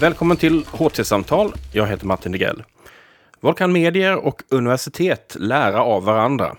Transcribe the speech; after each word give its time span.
Välkommen 0.00 0.36
till 0.36 0.64
HT-samtal. 0.64 1.52
Jag 1.72 1.86
heter 1.86 2.06
Martin 2.06 2.32
Degrell. 2.32 2.62
Vad 3.40 3.56
kan 3.56 3.72
medier 3.72 4.16
och 4.16 4.42
universitet 4.48 5.36
lära 5.40 5.82
av 5.82 6.04
varandra? 6.04 6.56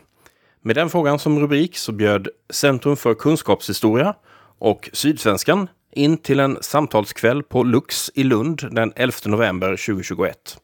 Med 0.61 0.75
den 0.75 0.89
frågan 0.89 1.19
som 1.19 1.39
rubrik 1.39 1.77
så 1.77 1.91
bjöd 1.91 2.27
Centrum 2.49 2.97
för 2.97 3.13
kunskapshistoria 3.13 4.15
och 4.59 4.89
Sydsvenskan 4.93 5.67
in 5.91 6.17
till 6.17 6.39
en 6.39 6.57
samtalskväll 6.61 7.43
på 7.43 7.63
Lux 7.63 8.11
i 8.15 8.23
Lund 8.23 8.67
den 8.71 8.93
11 8.95 9.13
november 9.25 9.69
2021. 9.69 10.59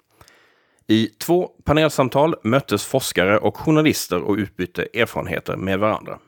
I 0.88 1.08
två 1.08 1.50
panelsamtal 1.64 2.36
möttes 2.44 2.86
forskare 2.86 3.38
och 3.38 3.58
journalister 3.58 4.22
och 4.22 4.36
utbytte 4.36 4.88
erfarenheter 4.94 5.55
med 5.55 5.80
varandra. 5.80 6.20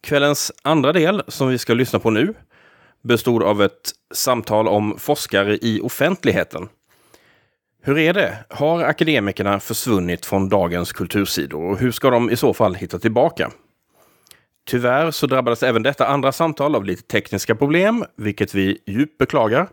Kvällens 0.00 0.52
andra 0.62 0.92
del, 0.92 1.22
som 1.28 1.48
vi 1.48 1.58
ska 1.58 1.74
lyssna 1.74 1.98
på 1.98 2.10
nu, 2.10 2.34
bestod 3.02 3.42
av 3.42 3.62
ett 3.62 3.92
samtal 4.14 4.68
om 4.68 4.98
forskare 4.98 5.58
i 5.62 5.80
offentligheten. 5.80 6.68
Hur 7.82 7.98
är 7.98 8.12
det? 8.12 8.38
Har 8.48 8.82
akademikerna 8.82 9.60
försvunnit 9.60 10.26
från 10.26 10.48
dagens 10.48 10.92
kultursidor 10.92 11.62
och 11.62 11.78
hur 11.78 11.92
ska 11.92 12.10
de 12.10 12.30
i 12.30 12.36
så 12.36 12.54
fall 12.54 12.74
hitta 12.74 12.98
tillbaka? 12.98 13.50
Tyvärr 14.66 15.10
så 15.10 15.26
drabbades 15.26 15.62
även 15.62 15.82
detta 15.82 16.06
andra 16.06 16.32
samtal 16.32 16.74
av 16.74 16.84
lite 16.84 17.02
tekniska 17.02 17.54
problem, 17.54 18.04
vilket 18.16 18.54
vi 18.54 18.78
djupt 18.86 19.18
beklagar. 19.18 19.68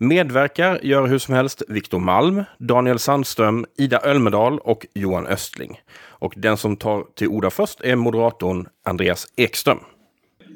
Medverkar 0.00 0.80
gör 0.82 1.06
hur 1.06 1.18
som 1.18 1.34
helst 1.34 1.62
Viktor 1.68 1.98
Malm, 1.98 2.44
Daniel 2.58 2.98
Sandström, 2.98 3.66
Ida 3.78 4.00
Ölmedal 4.00 4.58
och 4.58 4.86
Johan 4.94 5.26
Östling. 5.26 5.80
Och 5.98 6.34
den 6.36 6.56
som 6.56 6.76
tar 6.76 7.04
till 7.14 7.28
orda 7.28 7.50
först 7.50 7.80
är 7.80 7.96
moderatorn 7.96 8.68
Andreas 8.84 9.26
Ekström. 9.36 9.78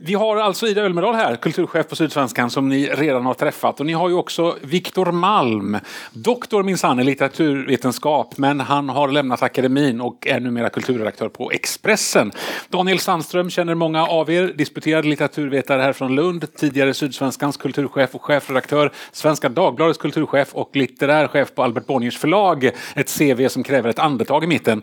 Vi 0.03 0.15
har 0.15 0.37
alltså 0.37 0.67
Ida 0.67 0.83
Ölmedal 0.83 1.15
här, 1.15 1.37
kulturchef 1.37 1.89
på 1.89 1.97
Sydsvenskan, 1.97 2.51
som 2.51 2.69
ni 2.69 2.87
redan 2.87 3.27
har 3.27 3.35
träffat. 3.35 3.81
Och 3.81 3.87
ni 3.87 3.93
har 3.93 4.09
ju 4.09 4.15
också 4.15 4.57
Viktor 4.61 5.13
Malm, 5.13 5.79
doktor 6.13 6.63
minsann 6.63 7.01
i 7.01 7.05
litteraturvetenskap, 7.05 8.39
men 8.39 8.61
han 8.61 8.89
har 8.89 9.09
lämnat 9.09 9.43
akademin 9.43 10.01
och 10.01 10.27
är 10.27 10.41
numera 10.41 10.69
kulturredaktör 10.71 11.29
på 11.29 11.51
Expressen. 11.51 12.33
Daniel 12.69 12.99
Sandström 12.99 13.51
känner 13.51 13.75
många 13.75 14.07
av 14.07 14.31
er, 14.31 14.53
disputerad 14.57 15.05
litteraturvetare 15.05 15.83
här 15.83 15.93
från 15.93 16.15
Lund, 16.15 16.55
tidigare 16.55 16.95
Sydsvenskans 16.95 17.57
kulturchef 17.57 18.15
och 18.15 18.23
chefredaktör, 18.23 18.93
Svenska 19.13 19.49
Dagbladets 19.49 19.99
kulturchef 19.99 20.55
och 20.55 20.77
litterär 20.77 21.29
chef 21.29 21.55
på 21.55 21.63
Albert 21.63 21.87
Bonniers 21.87 22.19
förlag. 22.19 22.71
Ett 22.95 23.19
CV 23.19 23.49
som 23.49 23.63
kräver 23.63 23.91
ett 23.91 23.99
andetag 23.99 24.45
i 24.45 24.47
mitten. 24.47 24.83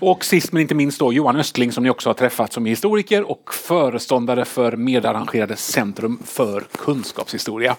Och 0.00 0.24
sist 0.24 0.52
men 0.52 0.62
inte 0.62 0.74
minst 0.74 0.98
då 0.98 1.12
Johan 1.12 1.36
Östling 1.36 1.72
som 1.72 1.84
ni 1.84 1.90
också 1.90 2.08
har 2.08 2.14
träffat 2.14 2.52
som 2.52 2.66
är 2.66 2.70
historiker 2.70 3.30
och 3.30 3.54
föreståndare 3.54 4.44
för 4.52 4.76
medarrangerade 4.76 5.56
Centrum 5.56 6.18
för 6.24 6.64
kunskapshistoria. 6.78 7.76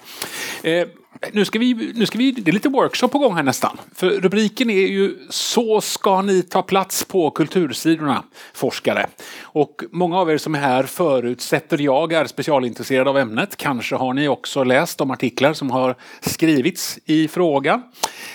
Eh, 0.64 0.88
nu 1.32 1.46
ska, 1.46 1.60
vi, 1.60 1.94
nu 1.96 2.06
ska 2.06 2.18
vi, 2.18 2.32
det 2.32 2.52
är 2.52 2.54
lite 2.54 2.70
workshop 2.70 3.08
på 3.08 3.20
gång 3.20 3.36
här 3.36 3.44
nästan. 3.44 3.78
För 3.96 4.10
rubriken 4.10 4.70
är 4.70 4.88
ju 4.88 5.18
Så 5.30 5.82
ska 5.82 6.22
ni 6.22 6.42
ta 6.42 6.62
plats 6.62 7.06
på 7.06 7.32
kultursidorna, 7.32 8.24
forskare. 8.54 9.08
Och 9.42 9.84
många 9.92 10.18
av 10.18 10.32
er 10.32 10.38
som 10.38 10.56
är 10.56 10.60
här 10.60 10.84
förutsätter 10.84 11.82
jag 11.82 12.14
är 12.14 12.26
specialintresserade 12.26 13.10
av 13.10 13.18
ämnet. 13.18 13.58
Kanske 13.58 13.96
har 13.96 14.14
ni 14.14 14.28
också 14.28 14.64
läst 14.64 14.98
de 14.98 15.12
artiklar 15.12 15.54
som 15.54 15.72
har 15.72 15.96
skrivits 16.22 17.00
i 17.06 17.28
frågan. 17.28 17.84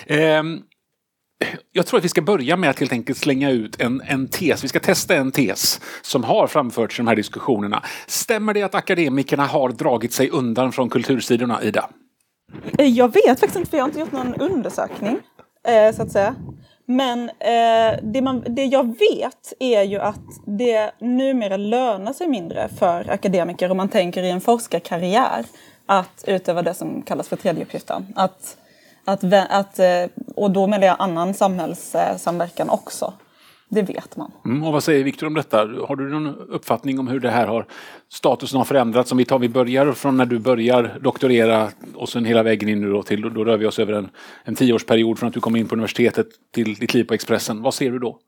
Eh, 0.05 0.43
jag 1.71 1.85
tror 1.85 1.97
att 1.97 2.03
vi 2.03 2.09
ska 2.09 2.21
börja 2.21 2.57
med 2.57 2.69
att 2.69 2.79
helt 2.79 2.91
enkelt 2.91 3.17
slänga 3.17 3.49
ut 3.49 3.81
en, 3.81 4.01
en 4.05 4.27
tes. 4.27 4.63
Vi 4.63 4.67
ska 4.67 4.79
testa 4.79 5.15
en 5.15 5.31
tes 5.31 5.81
som 6.01 6.23
har 6.23 6.47
framförts 6.47 6.99
i 6.99 7.01
de 7.01 7.07
här 7.07 7.15
diskussionerna. 7.15 7.83
Stämmer 8.07 8.53
det 8.53 8.63
att 8.63 8.75
akademikerna 8.75 9.45
har 9.45 9.69
dragit 9.69 10.13
sig 10.13 10.29
undan 10.29 10.71
från 10.71 10.89
kultursidorna, 10.89 11.63
Ida? 11.63 11.89
Eh, 12.77 12.87
jag 12.87 13.13
vet 13.13 13.39
faktiskt 13.39 13.55
inte, 13.55 13.69
för 13.69 13.77
jag 13.77 13.83
har 13.83 13.89
inte 13.89 13.99
gjort 13.99 14.11
någon 14.11 14.33
undersökning. 14.33 15.19
Eh, 15.67 15.95
så 15.95 16.01
att 16.01 16.11
säga. 16.11 16.35
Men 16.85 17.29
eh, 17.29 17.99
det, 18.03 18.21
man, 18.21 18.43
det 18.47 18.65
jag 18.65 18.83
vet 18.99 19.53
är 19.59 19.83
ju 19.83 19.99
att 19.99 20.21
det 20.45 20.91
numera 20.99 21.57
lönar 21.57 22.13
sig 22.13 22.27
mindre 22.27 22.69
för 22.79 23.09
akademiker 23.09 23.71
om 23.71 23.77
man 23.77 23.89
tänker 23.89 24.23
i 24.23 24.29
en 24.29 24.41
forskarkarriär 24.41 25.45
att 25.85 26.23
utöva 26.27 26.61
det 26.61 26.73
som 26.73 27.01
kallas 27.01 27.27
för 27.27 27.35
tredjeuppgiften. 27.35 28.07
Att 28.15 28.57
att, 29.09 29.23
att, 29.49 29.79
eh, 29.79 29.85
och 30.35 30.51
då 30.51 30.67
menar 30.67 30.87
jag 30.87 30.95
annan 30.99 31.33
samhällssamverkan 31.33 32.69
också. 32.69 33.13
Det 33.71 33.81
vet 33.81 34.17
man. 34.17 34.31
Mm, 34.45 34.63
och 34.63 34.73
vad 34.73 34.83
säger 34.83 35.03
Viktor 35.03 35.27
om 35.27 35.33
detta? 35.33 35.57
Har 35.57 35.95
du 35.95 36.09
någon 36.09 36.35
uppfattning 36.49 36.99
om 36.99 37.07
hur 37.07 37.19
det 37.19 37.29
här 37.29 37.47
har 37.47 37.65
statusen 38.13 38.57
har 38.57 38.65
förändrats? 38.65 39.11
Om 39.11 39.17
vi 39.17 39.25
tar, 39.25 39.39
vi 39.39 39.49
börjar 39.49 39.91
från 39.91 40.17
när 40.17 40.25
du 40.25 40.39
börjar 40.39 40.99
doktorera 41.01 41.69
och 41.95 42.09
sen 42.09 42.25
hela 42.25 42.43
vägen 42.43 42.69
in 42.69 42.81
nu 42.81 42.91
då 42.91 43.03
till, 43.03 43.21
då 43.21 43.45
rör 43.45 43.57
vi 43.57 43.65
oss 43.65 43.79
över 43.79 43.93
en, 43.93 44.09
en 44.43 44.55
tioårsperiod 44.55 45.19
från 45.19 45.27
att 45.27 45.33
du 45.33 45.39
kom 45.39 45.55
in 45.55 45.67
på 45.67 45.75
universitetet 45.75 46.27
till 46.53 46.73
ditt 46.75 46.93
liv 46.93 47.03
på 47.03 47.13
Expressen. 47.13 47.61
Vad 47.61 47.73
ser 47.73 47.91
du 47.91 47.99
då? 47.99 48.19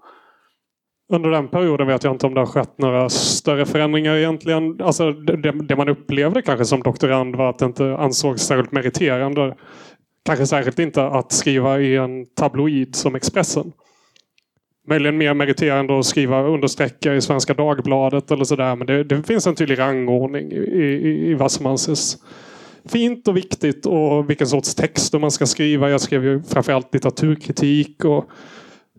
Under 1.13 1.29
den 1.29 1.47
perioden 1.47 1.87
vet 1.87 2.03
jag 2.03 2.13
inte 2.13 2.27
om 2.27 2.33
det 2.33 2.39
har 2.39 2.47
skett 2.47 2.77
några 2.77 3.09
större 3.09 3.65
förändringar 3.65 4.15
egentligen. 4.15 4.81
Alltså 4.81 5.11
det, 5.11 5.51
det 5.51 5.75
man 5.75 5.89
upplevde 5.89 6.41
kanske 6.41 6.65
som 6.65 6.83
doktorand 6.83 7.35
var 7.35 7.49
att 7.49 7.59
det 7.59 7.65
inte 7.65 7.97
ansågs 7.97 8.41
särskilt 8.41 8.71
meriterande 8.71 9.55
Kanske 10.25 10.47
särskilt 10.47 10.79
inte 10.79 11.03
att 11.03 11.31
skriva 11.31 11.79
i 11.79 11.95
en 11.95 12.25
tabloid 12.25 12.95
som 12.95 13.15
Expressen. 13.15 13.71
Möjligen 14.87 15.17
mer 15.17 15.33
meriterande 15.33 15.99
att 15.99 16.05
skriva 16.05 16.43
understreckar 16.43 17.13
i 17.13 17.21
Svenska 17.21 17.53
Dagbladet 17.53 18.31
eller 18.31 18.43
sådär. 18.43 18.75
Men 18.75 18.87
det, 18.87 19.03
det, 19.03 19.23
finns 19.23 19.47
en 19.47 19.55
tydlig 19.55 19.79
rangordning 19.79 20.51
i, 20.51 20.55
i, 20.55 21.29
i 21.29 21.33
vad 21.33 21.51
som 21.51 21.65
anses 21.65 22.17
fint 22.85 23.27
och 23.27 23.37
viktigt 23.37 23.85
och 23.85 24.29
vilken 24.29 24.47
sorts 24.47 24.75
texter 24.75 25.19
man 25.19 25.31
ska 25.31 25.45
skriva. 25.45 25.89
Jag 25.89 26.01
skrev 26.01 26.23
ju 26.25 26.43
framförallt 26.43 26.93
litteraturkritik 26.93 28.05
och 28.05 28.29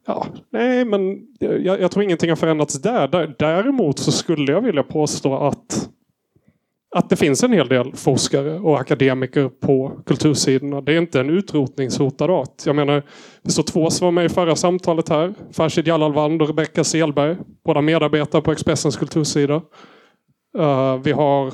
Ja, 0.07 0.27
nej, 0.51 0.85
men 0.85 1.19
jag, 1.39 1.81
jag, 1.81 1.91
tror 1.91 2.05
ingenting 2.05 2.31
har 2.31 2.37
förändrats 2.37 2.83
där. 2.83 3.35
Däremot 3.39 3.99
så 3.99 4.13
skulle 4.13 4.53
jag 4.53 4.61
vilja 4.61 4.83
påstå 4.83 5.37
att 5.37 5.89
att 6.95 7.11
det 7.11 7.17
finns 7.17 7.43
en 7.43 7.53
hel 7.53 7.69
del 7.69 7.93
forskare 7.93 8.59
och 8.59 8.81
akademiker 8.81 9.49
på 9.49 9.93
kultursidorna. 10.07 10.81
Det 10.81 10.93
är 10.93 10.99
inte 10.99 11.21
en 11.21 11.31
utrotningshotad 11.31 12.31
art. 12.31 12.67
Jag 12.67 12.77
menar, 12.77 13.03
det 13.43 13.51
står 13.51 13.63
två 13.63 13.91
som 13.91 14.05
var 14.05 14.13
med 14.13 14.25
i 14.25 14.29
förra 14.29 14.57
samtalet 14.57 15.09
här. 15.09 15.35
Farshid 15.53 15.87
Jalalvand 15.87 16.43
och 16.43 16.49
Rebecka 16.49 16.85
Selberg. 16.85 17.37
Båda 17.65 17.81
medarbetare 17.81 18.43
på 18.43 18.53
Expressens 18.53 18.97
kultursida. 18.97 19.55
Uh, 20.59 20.97
vi 21.05 21.13
har 21.13 21.53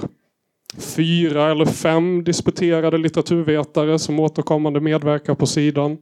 fyra 0.78 1.50
eller 1.50 1.66
fem 1.66 2.24
disputerade 2.24 2.98
litteraturvetare 2.98 3.98
som 3.98 4.20
återkommande 4.20 4.80
medverkar 4.80 5.34
på 5.34 5.46
sidan. 5.46 5.98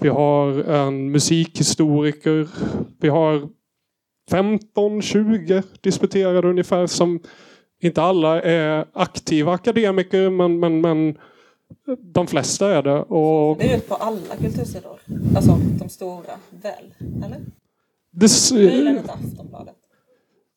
Vi 0.00 0.08
har 0.08 0.70
en 0.70 1.10
musikhistoriker. 1.10 2.48
Vi 3.00 3.08
har 3.08 3.48
15-20 4.30 5.62
disputerade 5.80 6.48
ungefär 6.48 6.86
som 6.86 7.20
inte 7.80 8.02
alla 8.02 8.42
är 8.42 8.86
aktiva 8.92 9.52
akademiker 9.52 10.30
men, 10.30 10.60
men, 10.60 10.80
men 10.80 11.18
de 11.98 12.26
flesta 12.26 12.74
är 12.74 12.82
det. 12.82 12.98
Och... 13.00 13.56
Det 13.58 13.72
är 13.72 13.76
ut 13.76 13.88
på 13.88 13.94
alla 13.94 14.36
kultursidor? 14.40 15.00
Alltså 15.36 15.58
de 15.78 15.88
stora, 15.88 16.22
väl? 16.50 16.94
Eller? 17.24 17.40
Det... 18.10 18.52
Möjligen 18.52 18.98
inte 18.98 19.12
Aftonbladet. 19.12 19.74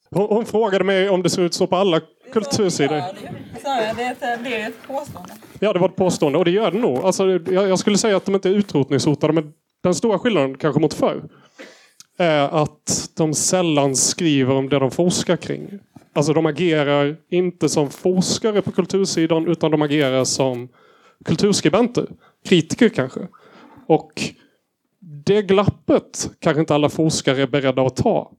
Hon, 0.10 0.28
hon, 0.30 0.46
frågade 0.46 0.84
mig 0.84 1.10
om 1.10 1.24
det 1.24 1.30
ser 1.30 1.42
ut 1.42 1.54
så 1.54 1.68
på 1.68 1.76
alla 1.76 2.02
kultursidor. 2.34 2.98
Ja, 2.98 3.14
det, 3.64 4.04
är 4.04 4.12
ett, 4.12 4.44
det 4.44 4.62
är 4.62 4.68
ett 4.68 4.88
påstående. 4.88 5.34
Ja, 5.60 5.74
det 5.74 5.80
var 5.80 5.90
ett 5.90 5.96
påstående 5.96 6.38
och 6.40 6.46
det 6.46 6.52
gör 6.52 6.72
det 6.72 6.80
nog. 6.80 6.98
Alltså, 6.98 7.30
jag, 7.30 7.70
jag 7.70 7.80
skulle 7.80 7.98
säga 7.98 8.18
att 8.18 8.26
de 8.26 8.36
inte 8.36 8.50
är 8.50 8.54
utrotningshotade 8.54 9.34
men 9.34 9.54
den 9.84 9.96
stora 9.96 10.20
skillnaden 10.20 10.58
kanske 10.58 10.82
mot 10.82 10.94
förr 10.94 11.24
är 12.18 12.62
att 12.64 13.10
de 13.18 13.34
sällan 13.34 13.96
skriver 13.96 14.56
om 14.56 14.70
det 14.70 14.80
de 14.80 14.92
forskar 14.92 15.38
kring. 15.38 15.80
Alltså 16.14 16.34
de 16.34 16.46
agerar 16.46 17.18
inte 17.30 17.70
som 17.70 17.90
forskare 17.90 18.62
på 18.62 18.72
kultursidan 18.72 19.48
utan 19.48 19.72
de 19.72 19.82
agerar 19.82 20.24
som 20.24 20.70
kulturskribenter. 21.26 22.08
Kritiker 22.46 22.90
kanske. 22.90 23.20
Och 23.88 24.12
det 25.26 25.42
glappet 25.42 26.32
kanske 26.40 26.60
inte 26.60 26.76
alla 26.76 26.90
forskare 26.90 27.42
är 27.42 27.48
beredda 27.48 27.82
att 27.82 27.96
ta. 27.96 28.32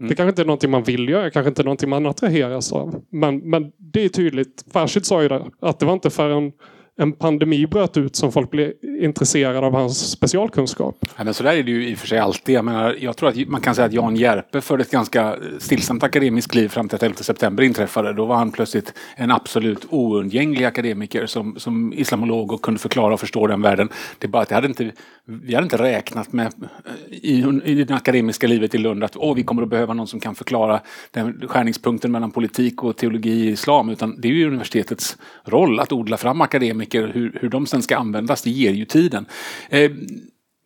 Mm. 0.00 0.08
Det 0.08 0.14
kanske 0.14 0.28
inte 0.28 0.42
är 0.42 0.46
någonting 0.46 0.70
man 0.70 0.82
vill 0.82 1.08
göra, 1.08 1.30
kanske 1.30 1.48
inte 1.48 1.62
är 1.62 1.64
någonting 1.64 1.88
man 1.88 2.06
attraheras 2.06 2.72
av. 2.72 3.02
Men, 3.10 3.38
men 3.38 3.72
det 3.76 4.04
är 4.04 4.08
tydligt, 4.08 4.64
Farshid 4.72 5.06
sa 5.06 5.22
ju 5.22 5.28
det, 5.28 5.44
att 5.60 5.78
det 5.78 5.86
var 5.86 5.92
inte 5.92 6.10
förrän 6.10 6.52
en 6.98 7.12
pandemi 7.12 7.66
bröt 7.66 7.96
ut 7.96 8.16
som 8.16 8.32
folk 8.32 8.50
blev 8.50 8.72
intresserade 9.00 9.66
av 9.66 9.72
hans 9.72 10.10
specialkunskap. 10.10 10.96
Ja, 11.16 11.24
men 11.24 11.34
så 11.34 11.42
där 11.42 11.56
är 11.56 11.62
det 11.62 11.70
ju 11.70 11.88
i 11.88 11.94
och 11.94 11.98
för 11.98 12.06
sig 12.06 12.18
alltid. 12.18 12.54
Jag, 12.54 12.64
menar, 12.64 12.96
jag 13.00 13.16
tror 13.16 13.28
att 13.28 13.48
man 13.48 13.60
kan 13.60 13.74
säga 13.74 13.86
att 13.86 13.92
Jan 13.92 14.16
Järpe 14.16 14.60
förde 14.60 14.82
ett 14.82 14.90
ganska 14.90 15.36
stillsamt 15.58 16.02
akademiskt 16.02 16.54
liv 16.54 16.68
fram 16.68 16.88
till 16.88 16.96
att 16.96 17.02
11 17.02 17.16
september 17.16 17.62
inträffade. 17.62 18.12
Då 18.12 18.24
var 18.24 18.36
han 18.36 18.52
plötsligt 18.52 18.94
en 19.16 19.30
absolut 19.30 19.86
oundgänglig 19.90 20.64
akademiker 20.64 21.26
som, 21.26 21.58
som 21.58 21.92
islamolog 21.92 22.52
och 22.52 22.62
kunde 22.62 22.80
förklara 22.80 23.14
och 23.14 23.20
förstå 23.20 23.46
den 23.46 23.62
världen. 23.62 23.88
Det 24.18 24.26
är 24.26 24.28
bara 24.28 24.42
att 24.42 24.48
det 24.48 24.54
hade 24.54 24.68
inte, 24.68 24.92
vi 25.24 25.54
hade 25.54 25.64
inte 25.64 25.78
räknat 25.78 26.32
med 26.32 26.46
eh, 26.46 26.92
i, 27.10 27.60
i 27.64 27.84
det 27.84 27.94
akademiska 27.94 28.46
livet 28.46 28.74
i 28.74 28.78
Lund 28.78 29.04
att 29.04 29.16
oh, 29.16 29.34
vi 29.34 29.42
kommer 29.42 29.62
att 29.62 29.68
behöva 29.68 29.94
någon 29.94 30.06
som 30.06 30.20
kan 30.20 30.34
förklara 30.34 30.80
den 31.10 31.48
skärningspunkten 31.48 32.12
mellan 32.12 32.30
politik 32.30 32.82
och 32.82 32.96
teologi 32.96 33.30
i 33.30 33.50
islam. 33.50 33.88
Utan 33.88 34.20
det 34.20 34.28
är 34.28 34.32
ju 34.32 34.46
universitetets 34.46 35.16
roll 35.44 35.80
att 35.80 35.92
odla 35.92 36.16
fram 36.16 36.40
akademiker. 36.40 36.85
Hur, 36.94 37.38
hur 37.40 37.48
de 37.48 37.66
sen 37.66 37.82
ska 37.82 37.96
användas, 37.96 38.42
det 38.42 38.50
ger 38.50 38.72
ju 38.72 38.84
tiden. 38.84 39.26
Eh, 39.68 39.90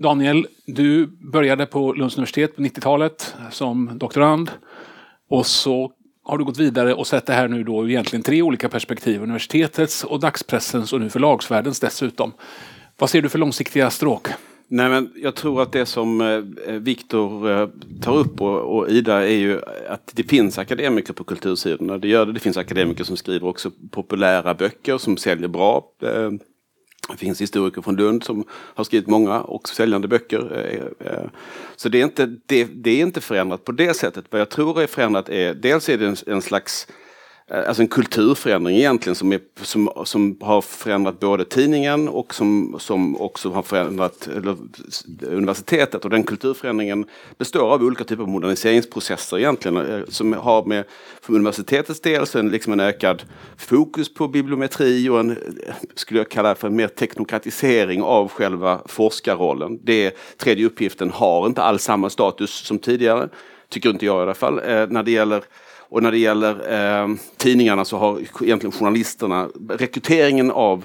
Daniel, 0.02 0.46
du 0.66 1.06
började 1.06 1.66
på 1.66 1.92
Lunds 1.92 2.16
universitet 2.16 2.56
på 2.56 2.62
90-talet 2.62 3.34
som 3.50 3.98
doktorand. 3.98 4.50
Och 5.30 5.46
så 5.46 5.92
har 6.24 6.38
du 6.38 6.44
gått 6.44 6.58
vidare 6.58 6.94
och 6.94 7.06
sett 7.06 7.26
det 7.26 7.32
här 7.32 7.48
nu 7.48 7.64
då 7.64 7.88
egentligen 7.88 8.22
tre 8.22 8.42
olika 8.42 8.68
perspektiv. 8.68 9.22
Universitetets 9.22 10.04
och 10.04 10.20
dagspressens 10.20 10.92
och 10.92 11.00
nu 11.00 11.10
förlagsvärldens 11.10 11.80
dessutom. 11.80 12.32
Vad 12.98 13.10
ser 13.10 13.22
du 13.22 13.28
för 13.28 13.38
långsiktiga 13.38 13.90
stråk? 13.90 14.28
Nej, 14.72 14.88
men 14.88 15.12
jag 15.16 15.34
tror 15.34 15.62
att 15.62 15.72
det 15.72 15.86
som 15.86 16.20
eh, 16.20 16.28
eh, 16.66 16.80
Viktor 16.80 17.50
eh, 17.50 17.68
tar 18.02 18.16
upp 18.16 18.40
och, 18.40 18.76
och, 18.76 18.90
Ida 18.90 19.28
är 19.28 19.36
ju 19.36 19.60
att 19.88 20.10
det 20.12 20.22
finns 20.22 20.58
akademiker 20.58 21.12
på 21.12 21.24
kultursidorna. 21.24 21.98
Det 21.98 22.08
gör 22.08 22.26
det. 22.26 22.32
Det 22.32 22.40
finns 22.40 22.56
akademiker 22.56 23.04
som 23.04 23.16
skriver 23.16 23.48
också 23.48 23.70
populära 23.90 24.54
böcker 24.54 24.98
som 24.98 25.16
säljer 25.16 25.48
bra. 25.48 25.84
Det 27.10 27.16
finns 27.16 27.40
historiker 27.40 27.82
från 27.82 27.96
Lund 27.96 28.24
som 28.24 28.44
har 28.50 28.84
skrivit 28.84 29.08
många 29.08 29.40
och 29.40 29.68
säljande 29.68 30.08
böcker. 30.08 30.92
Så 31.76 31.88
det 31.88 32.00
är, 32.00 32.04
inte, 32.04 32.26
det, 32.46 32.64
det, 32.64 32.90
är 32.90 33.02
inte 33.02 33.20
förändrat 33.20 33.64
på 33.64 33.72
det 33.72 33.94
sättet. 33.94 34.24
Vad 34.30 34.40
jag 34.40 34.48
tror 34.48 34.82
är 34.82 34.86
förändrat 34.86 35.28
är 35.28 35.54
dels 35.54 35.88
är 35.88 35.98
det 35.98 36.06
en, 36.06 36.16
en 36.26 36.42
slags 36.42 36.86
Eh, 37.50 37.68
alltså 37.68 37.82
en 37.82 37.88
kulturförändring 37.88 38.76
egentligen 38.76 39.14
som, 39.14 39.32
är, 39.32 39.40
som, 39.62 39.90
som 40.04 40.36
har 40.40 40.60
förändrat 40.60 41.20
både 41.20 41.44
tidningen 41.44 42.08
och 42.08 42.34
som, 42.34 42.76
som 42.78 43.20
också 43.20 43.50
har 43.50 43.62
förändrat 43.62 44.28
eller, 44.36 44.50
eh, 44.50 44.56
universitetet. 45.36 46.04
Och 46.04 46.10
den 46.10 46.24
kulturförändringen 46.24 47.04
består 47.38 47.72
av 47.74 47.82
olika 47.82 48.04
typer 48.04 48.22
av 48.22 48.28
moderniseringsprocesser 48.28 49.38
egentligen. 49.38 49.76
Eh, 49.76 50.00
som 50.08 50.32
har 50.32 50.64
med, 50.64 50.84
för 51.20 51.34
universitetets 51.34 52.00
del 52.00 52.26
så 52.26 52.38
en, 52.38 52.48
liksom 52.48 52.72
en 52.72 52.80
ökad 52.80 53.22
fokus 53.56 54.14
på 54.14 54.28
bibliometri 54.28 55.08
och 55.08 55.20
en, 55.20 55.38
skulle 55.94 56.20
jag 56.20 56.28
kalla 56.28 56.54
för 56.54 56.70
mer 56.70 56.88
teknokratisering 56.88 58.02
av 58.02 58.28
själva 58.28 58.80
forskarrollen. 58.86 59.78
Det 59.82 60.14
tredje 60.36 60.66
uppgiften 60.66 61.10
har 61.10 61.46
inte 61.46 61.62
alls 61.62 61.82
samma 61.82 62.10
status 62.10 62.50
som 62.50 62.78
tidigare. 62.78 63.28
Tycker 63.68 63.90
inte 63.90 64.06
jag 64.06 64.18
i 64.18 64.22
alla 64.22 64.34
fall. 64.34 64.58
Eh, 64.58 64.86
när 64.88 65.02
det 65.02 65.10
gäller 65.10 65.42
och 65.90 66.02
när 66.02 66.10
det 66.10 66.18
gäller 66.18 66.72
eh, 66.72 67.08
tidningarna 67.36 67.84
så 67.84 67.96
har 67.96 68.20
egentligen 68.42 68.72
journalisterna, 68.72 69.48
rekryteringen 69.68 70.50
av, 70.50 70.84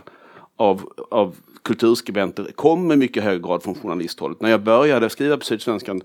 av, 0.58 0.90
av 1.12 1.36
kulturskribenter 1.64 2.52
kom 2.56 2.92
i 2.92 2.96
mycket 2.96 3.24
hög 3.24 3.44
grad 3.44 3.64
från 3.64 3.76
journalisthållet. 3.76 4.42
När 4.42 4.50
jag 4.50 4.64
började 4.64 5.10
skriva 5.10 5.38
på 5.38 5.46
Sydsvenskan 5.46 6.02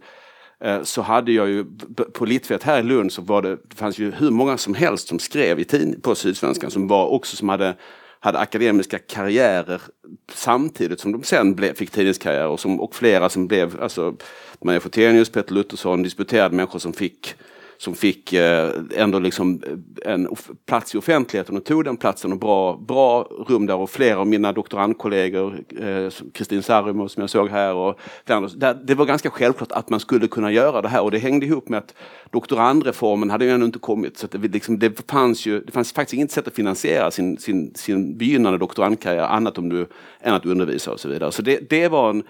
eh, 0.64 0.82
så 0.82 1.02
hade 1.02 1.32
jag 1.32 1.48
ju 1.48 1.64
på 2.12 2.24
Litvet 2.24 2.62
här 2.62 2.80
i 2.80 2.82
Lund 2.82 3.12
så 3.12 3.22
var 3.22 3.42
det, 3.42 3.58
det 3.68 3.76
fanns 3.76 3.98
ju 3.98 4.10
hur 4.10 4.30
många 4.30 4.56
som 4.56 4.74
helst 4.74 5.08
som 5.08 5.18
skrev 5.18 5.60
i 5.60 5.64
tid, 5.64 6.02
på 6.02 6.14
Sydsvenskan 6.14 6.70
som 6.70 6.88
var 6.88 7.06
också 7.06 7.36
som 7.36 7.48
hade 7.48 7.74
hade 8.22 8.38
akademiska 8.38 8.98
karriärer 8.98 9.82
samtidigt 10.32 11.00
som 11.00 11.12
de 11.12 11.22
sen 11.22 11.54
blev, 11.54 11.74
fick 11.74 11.90
tidningskarriärer 11.90 12.48
och, 12.48 12.60
som, 12.60 12.80
och 12.80 12.94
flera 12.94 13.28
som 13.28 13.46
blev, 13.46 13.82
alltså 13.82 14.14
Maria 14.64 14.80
Fotenius, 14.80 15.30
Peter 15.30 15.54
Luthersson, 15.54 16.02
disputerade 16.02 16.56
människor 16.56 16.78
som 16.78 16.92
fick 16.92 17.34
som 17.80 17.94
fick 17.94 18.32
eh, 18.32 18.70
ändå 18.96 19.18
liksom 19.18 19.62
eh, 20.04 20.12
en 20.12 20.28
plats 20.66 20.94
i 20.94 20.98
offentligheten 20.98 21.56
och 21.56 21.64
tog 21.64 21.84
den 21.84 21.96
platsen 21.96 22.32
och 22.32 22.38
bra, 22.38 22.76
bra 22.76 23.28
rum 23.48 23.66
där. 23.66 23.76
Och 23.76 23.90
flera 23.90 24.18
av 24.18 24.26
mina 24.26 24.52
doktorandkollegor, 24.52 25.64
eh, 25.80 26.10
Kristin 26.32 26.58
eh, 26.58 26.64
Sarimo 26.64 27.08
som 27.08 27.20
jag 27.20 27.30
såg 27.30 27.48
här 27.48 27.74
och 27.74 28.00
det 28.84 28.94
var 28.94 29.04
ganska 29.04 29.30
självklart 29.30 29.72
att 29.72 29.90
man 29.90 30.00
skulle 30.00 30.28
kunna 30.28 30.52
göra 30.52 30.82
det 30.82 30.88
här. 30.88 31.02
Och 31.02 31.10
det 31.10 31.18
hängde 31.18 31.46
ihop 31.46 31.68
med 31.68 31.78
att 31.78 31.94
doktorandreformen 32.30 33.30
hade 33.30 33.44
ju 33.44 33.50
ännu 33.50 33.64
inte 33.64 33.78
kommit. 33.78 34.18
Så 34.18 34.26
det, 34.26 34.38
liksom, 34.38 34.78
det, 34.78 35.10
fanns 35.10 35.46
ju, 35.46 35.60
det 35.60 35.72
fanns 35.72 35.92
faktiskt 35.92 36.14
inget 36.14 36.30
sätt 36.30 36.48
att 36.48 36.54
finansiera 36.54 37.10
sin, 37.10 37.38
sin, 37.38 37.74
sin 37.74 38.18
begynnande 38.18 38.58
doktorandkarriär 38.58 39.22
annat 39.24 39.58
om 39.58 39.68
du, 39.68 39.86
än 40.20 40.34
att 40.34 40.46
undervisa 40.46 40.92
och 40.92 41.00
så 41.00 41.08
vidare. 41.08 41.32
Så 41.32 41.42
det, 41.42 41.70
det 41.70 41.88
var 41.88 42.10
en 42.10 42.22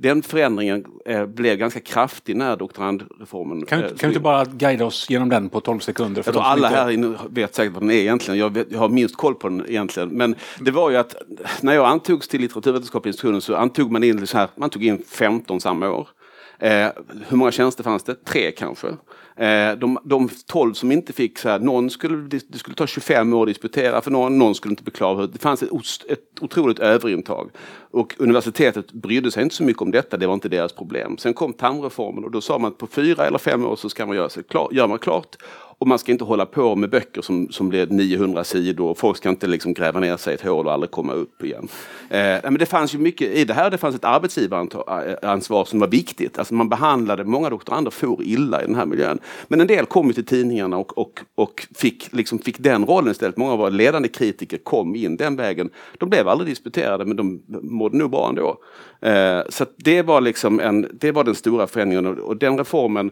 den 0.00 0.22
förändringen 0.22 0.84
eh, 1.06 1.26
blev 1.26 1.56
ganska 1.56 1.80
kraftig 1.80 2.36
när 2.36 2.56
doktorandreformen... 2.56 3.66
Kan, 3.66 3.78
eh, 3.78 3.88
kan 3.88 3.96
du 4.00 4.06
inte 4.06 4.20
bara 4.20 4.44
guida 4.44 4.84
oss 4.84 5.06
genom 5.10 5.28
den 5.28 5.48
på 5.48 5.60
12 5.60 5.78
sekunder? 5.78 6.22
jag 6.26 6.34
tror 6.34 6.44
alla 6.44 6.68
här 6.68 6.90
inne 6.90 7.18
vet 7.30 7.54
säkert 7.54 7.72
vad 7.72 7.82
den 7.82 7.90
är 7.90 7.94
egentligen. 7.94 8.40
Jag, 8.40 8.54
vet, 8.54 8.66
jag, 8.70 8.78
har 8.78 8.88
minst 8.88 9.16
koll 9.16 9.34
på 9.34 9.48
den 9.48 9.66
egentligen. 9.68 10.08
Men 10.08 10.34
det 10.60 10.70
var 10.70 10.90
ju 10.90 10.96
att 10.96 11.14
när 11.60 11.74
jag 11.74 11.86
antogs 11.86 12.28
till 12.28 12.40
litteraturvetenskapliga 12.40 13.10
institutionen 13.10 13.40
så 13.40 13.56
antog 13.56 13.90
man 13.90 14.04
in, 14.04 14.26
så 14.26 14.38
här, 14.38 14.48
man 14.54 14.70
tog 14.70 14.84
in 14.84 15.02
15 15.08 15.60
samma 15.60 15.90
år. 15.90 16.08
Eh, 16.58 16.88
hur 17.28 17.36
många 17.36 17.52
tjänster 17.52 17.84
fanns 17.84 18.02
det? 18.02 18.24
Tre 18.24 18.50
kanske. 18.50 18.88
Eh, 19.36 19.72
de, 19.78 19.98
de 20.04 20.28
12 20.46 20.74
som 20.74 20.92
inte 20.92 21.12
fick, 21.12 21.38
så 21.38 21.48
här, 21.48 21.58
någon 21.58 21.90
skulle, 21.90 22.16
det 22.48 22.58
skulle 22.58 22.74
ta 22.74 22.86
25 22.86 23.34
år 23.34 23.42
att 23.42 23.48
disputera 23.48 24.00
för 24.00 24.10
någon, 24.10 24.38
någon 24.38 24.54
skulle 24.54 24.72
inte 24.72 24.82
bli 24.82 24.92
klar. 24.92 25.28
Det 25.32 25.38
fanns 25.38 25.62
ett, 25.62 25.70
ett 26.08 26.20
otroligt 26.40 26.78
överintag. 26.78 27.50
Och 27.90 28.14
universitetet 28.18 28.92
brydde 28.92 29.30
sig 29.30 29.42
inte 29.42 29.54
så 29.54 29.62
mycket 29.62 29.82
om 29.82 29.90
detta, 29.90 30.16
det 30.16 30.26
var 30.26 30.34
inte 30.34 30.48
deras 30.48 30.72
problem. 30.72 31.18
Sen 31.18 31.34
kom 31.34 31.52
tandreformen 31.52 32.24
och 32.24 32.30
då 32.30 32.40
sa 32.40 32.58
man 32.58 32.72
att 32.72 32.78
på 32.78 32.86
fyra 32.86 33.26
eller 33.26 33.38
fem 33.38 33.64
år 33.64 33.76
så 33.76 33.88
ska 33.88 34.06
man 34.06 34.16
göra 34.16 34.28
sig 34.28 34.42
klar, 34.42 34.68
gör 34.72 34.86
man 34.86 34.98
klart 34.98 35.36
och 35.78 35.86
man 35.86 35.98
ska 35.98 36.12
inte 36.12 36.24
hålla 36.24 36.46
på 36.46 36.76
med 36.76 36.90
böcker 36.90 37.22
som, 37.22 37.48
som 37.50 37.68
blir 37.68 37.86
900 37.86 38.44
sidor. 38.44 38.94
Folk 38.94 39.16
ska 39.16 39.28
inte 39.28 39.46
liksom 39.46 39.74
gräva 39.74 40.00
ner 40.00 40.16
sig 40.16 40.32
i 40.32 40.34
ett 40.34 40.42
hål 40.42 40.66
och 40.66 40.72
aldrig 40.72 40.90
komma 40.90 41.12
upp 41.12 41.44
igen. 41.44 41.68
Eh, 42.08 42.18
men 42.42 42.54
det 42.54 42.66
fanns 42.66 42.94
ju 42.94 42.98
mycket 42.98 43.28
i 43.28 43.44
det 43.44 43.54
här. 43.54 43.70
Det 43.70 43.78
fanns 43.78 43.94
ett 43.94 44.04
arbetsgivaransvar 44.04 45.60
eh, 45.60 45.64
som 45.64 45.80
var 45.80 45.88
viktigt. 45.88 46.38
Alltså 46.38 46.54
man 46.54 46.68
behandlade, 46.68 47.24
många 47.24 47.50
doktorander 47.50 47.90
for 47.90 48.22
illa 48.22 48.62
i 48.62 48.66
den 48.66 48.74
här 48.74 48.86
miljön. 48.86 49.18
Men 49.48 49.60
en 49.60 49.66
del 49.66 49.86
kom 49.86 50.06
ju 50.06 50.12
till 50.12 50.26
tidningarna 50.26 50.76
och, 50.76 50.98
och, 50.98 51.20
och 51.34 51.66
fick, 51.74 52.12
liksom, 52.12 52.38
fick 52.38 52.58
den 52.58 52.86
rollen 52.86 53.10
istället. 53.10 53.36
Många 53.36 53.52
av 53.52 53.58
våra 53.58 53.68
ledande 53.68 54.08
kritiker 54.08 54.58
kom 54.58 54.96
in 54.96 55.16
den 55.16 55.36
vägen. 55.36 55.70
De 55.98 56.08
blev 56.08 56.28
aldrig 56.28 56.50
disputerade 56.50 57.04
men 57.04 57.16
de 57.16 57.42
mådde 57.62 57.96
nog 57.96 58.10
bra 58.10 58.28
ändå. 58.28 58.56
Eh, 59.00 59.40
så 59.48 59.66
det 59.76 60.02
var, 60.02 60.20
liksom 60.20 60.60
en, 60.60 60.88
det 61.00 61.12
var 61.12 61.24
den 61.24 61.34
stora 61.34 61.66
förändringen 61.66 62.20
och 62.20 62.36
den 62.36 62.58
reformen 62.58 63.10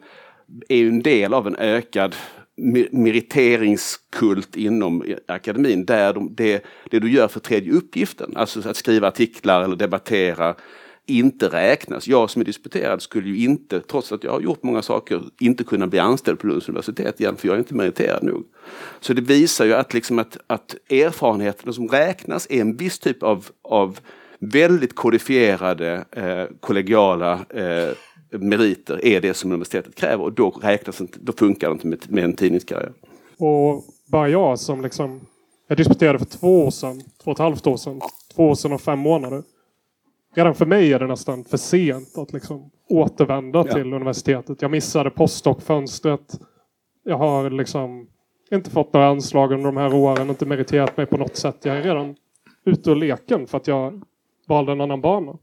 är 0.69 0.77
ju 0.77 0.89
en 0.89 1.03
del 1.03 1.35
av 1.35 1.47
en 1.47 1.57
ökad 1.57 2.17
meriteringskult 2.91 4.57
inom 4.57 5.05
akademin 5.29 5.85
där 5.85 6.15
de, 6.15 6.35
det, 6.35 6.65
det 6.91 6.99
du 6.99 7.11
gör 7.11 7.29
för 7.29 7.41
tredje 7.41 7.73
uppgiften, 7.73 8.33
alltså 8.37 8.69
att 8.69 8.77
skriva 8.77 9.09
artiklar 9.09 9.63
eller 9.63 9.77
debattera, 9.77 10.55
inte 11.07 11.49
räknas. 11.49 12.09
Jag 12.09 12.31
som 12.31 12.41
är 12.41 12.45
disputerad 12.45 13.03
skulle 13.03 13.29
ju 13.29 13.45
inte, 13.45 13.81
trots 13.81 14.13
att 14.13 14.25
jag 14.25 14.33
har 14.33 14.41
gjort 14.41 14.63
många 14.63 14.83
saker, 14.83 15.23
inte 15.41 15.65
kunna 15.65 15.87
bli 15.87 15.99
anställd 15.99 16.39
på 16.39 16.47
Lunds 16.47 16.69
universitet 16.69 17.21
igen 17.21 17.37
för 17.37 17.49
jag 17.49 17.55
är 17.55 17.59
inte 17.59 17.75
meriterad 17.75 18.23
nog. 18.23 18.45
Så 19.01 19.13
det 19.13 19.23
visar 19.23 19.65
ju 19.65 19.75
att, 19.75 19.95
liksom 19.95 20.19
att, 20.19 20.39
att 20.47 20.77
erfarenheterna 20.91 21.73
som 21.73 21.89
räknas 21.89 22.47
är 22.51 22.61
en 22.61 22.77
viss 22.77 22.99
typ 22.99 23.23
av, 23.23 23.47
av 23.63 23.99
väldigt 24.39 24.95
kodifierade 24.95 26.05
eh, 26.11 26.45
kollegiala 26.61 27.33
eh, 27.51 27.91
meriter 28.31 29.05
är 29.05 29.21
det 29.21 29.35
som 29.35 29.53
universitetet 29.53 29.95
kräver 29.95 30.25
och 30.25 30.33
då, 30.33 30.51
räknas 30.51 31.01
inte, 31.01 31.19
då 31.23 31.33
funkar 31.33 31.69
det 31.69 31.73
inte 31.73 31.87
med, 31.87 32.05
med 32.09 32.25
en 32.25 32.33
tidningskarriär. 32.33 32.93
Och 33.39 33.85
bara 34.07 34.29
jag 34.29 34.59
som 34.59 34.83
liksom... 34.83 35.21
Jag 35.69 35.79
disputerade 35.79 36.19
för 36.19 36.27
två 36.27 36.65
år 36.65 36.71
sedan, 36.71 37.01
två 37.01 37.31
och 37.31 37.33
ett 37.33 37.39
halvt 37.39 37.67
år 37.67 37.77
sedan, 37.77 38.01
två 38.35 38.49
år 38.49 38.55
sedan 38.55 38.73
och 38.73 38.81
fem 38.81 38.99
månader. 38.99 39.43
Redan 40.35 40.55
för 40.55 40.67
mig 40.67 40.93
är 40.93 40.99
det 40.99 41.07
nästan 41.07 41.45
för 41.45 41.57
sent 41.57 42.19
att 42.19 42.33
liksom 42.33 42.71
återvända 42.89 43.65
ja. 43.67 43.73
till 43.75 43.93
universitetet. 43.93 44.63
Jag 44.63 44.71
missade 44.71 45.11
postdoc-fönstret. 45.11 46.41
Jag 47.05 47.19
har 47.19 47.51
liksom 47.51 48.09
inte 48.51 48.71
fått 48.71 48.93
några 48.93 49.09
anslag 49.09 49.53
under 49.53 49.67
de 49.67 49.77
här 49.77 49.95
åren, 49.95 50.31
inte 50.31 50.47
meriterat 50.47 50.97
mig 50.97 51.07
på 51.07 51.17
något 51.17 51.37
sätt. 51.37 51.57
Jag 51.63 51.77
är 51.77 51.83
redan 51.83 52.17
ute 52.65 52.91
och 52.91 52.97
leken 52.97 53.47
för 53.47 53.59
att 53.59 53.67
jag 53.67 54.03
valde 54.47 54.73
en 54.73 54.81
annan 54.81 55.01
bana. 55.01 55.39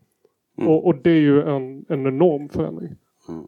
Mm. 0.58 0.70
Och, 0.70 0.86
och, 0.86 0.96
det 1.04 1.10
är 1.10 1.22
ju 1.22 1.42
en, 1.42 1.86
en 1.90 2.08
enorm 2.08 2.50
förändring. 2.50 2.96
Mm. 3.30 3.46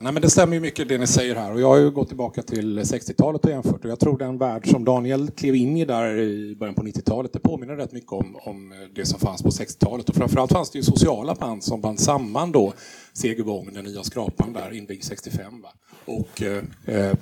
Nej, 0.00 0.12
men 0.12 0.22
det 0.22 0.30
stämmer 0.30 0.54
ju 0.54 0.60
mycket 0.60 0.88
det 0.88 0.98
ni 0.98 1.06
säger 1.06 1.34
här 1.34 1.52
och 1.52 1.60
jag 1.60 1.68
har 1.68 1.76
ju 1.76 1.90
gått 1.90 2.08
tillbaka 2.08 2.42
till 2.42 2.78
60-talet 2.78 3.44
och 3.44 3.50
jämfört 3.50 3.84
och 3.84 3.90
jag 3.90 4.00
tror 4.00 4.18
den 4.18 4.38
värld 4.38 4.70
som 4.70 4.84
Daniel 4.84 5.30
klev 5.30 5.54
in 5.54 5.76
i 5.76 5.84
där 5.84 6.18
i 6.18 6.56
början 6.56 6.74
på 6.74 6.82
90-talet 6.82 7.32
det 7.32 7.38
påminner 7.38 7.76
rätt 7.76 7.92
mycket 7.92 8.12
om, 8.12 8.36
om 8.42 8.72
det 8.94 9.04
som 9.04 9.20
fanns 9.20 9.42
på 9.42 9.48
60-talet 9.48 10.08
och 10.08 10.14
framförallt 10.14 10.52
fanns 10.52 10.70
det 10.70 10.78
ju 10.78 10.82
sociala 10.82 11.34
band 11.34 11.64
som 11.64 11.80
band 11.80 12.00
samman 12.00 12.52
då 12.52 12.72
Segervång, 13.12 13.72
den 13.74 13.84
nya 13.84 14.02
skrapan 14.02 14.52
där 14.52 14.74
invigd 14.74 15.04
65 15.04 15.62
va? 15.62 15.68
och 16.04 16.42
eh, 16.42 16.62
eh, 16.86 17.14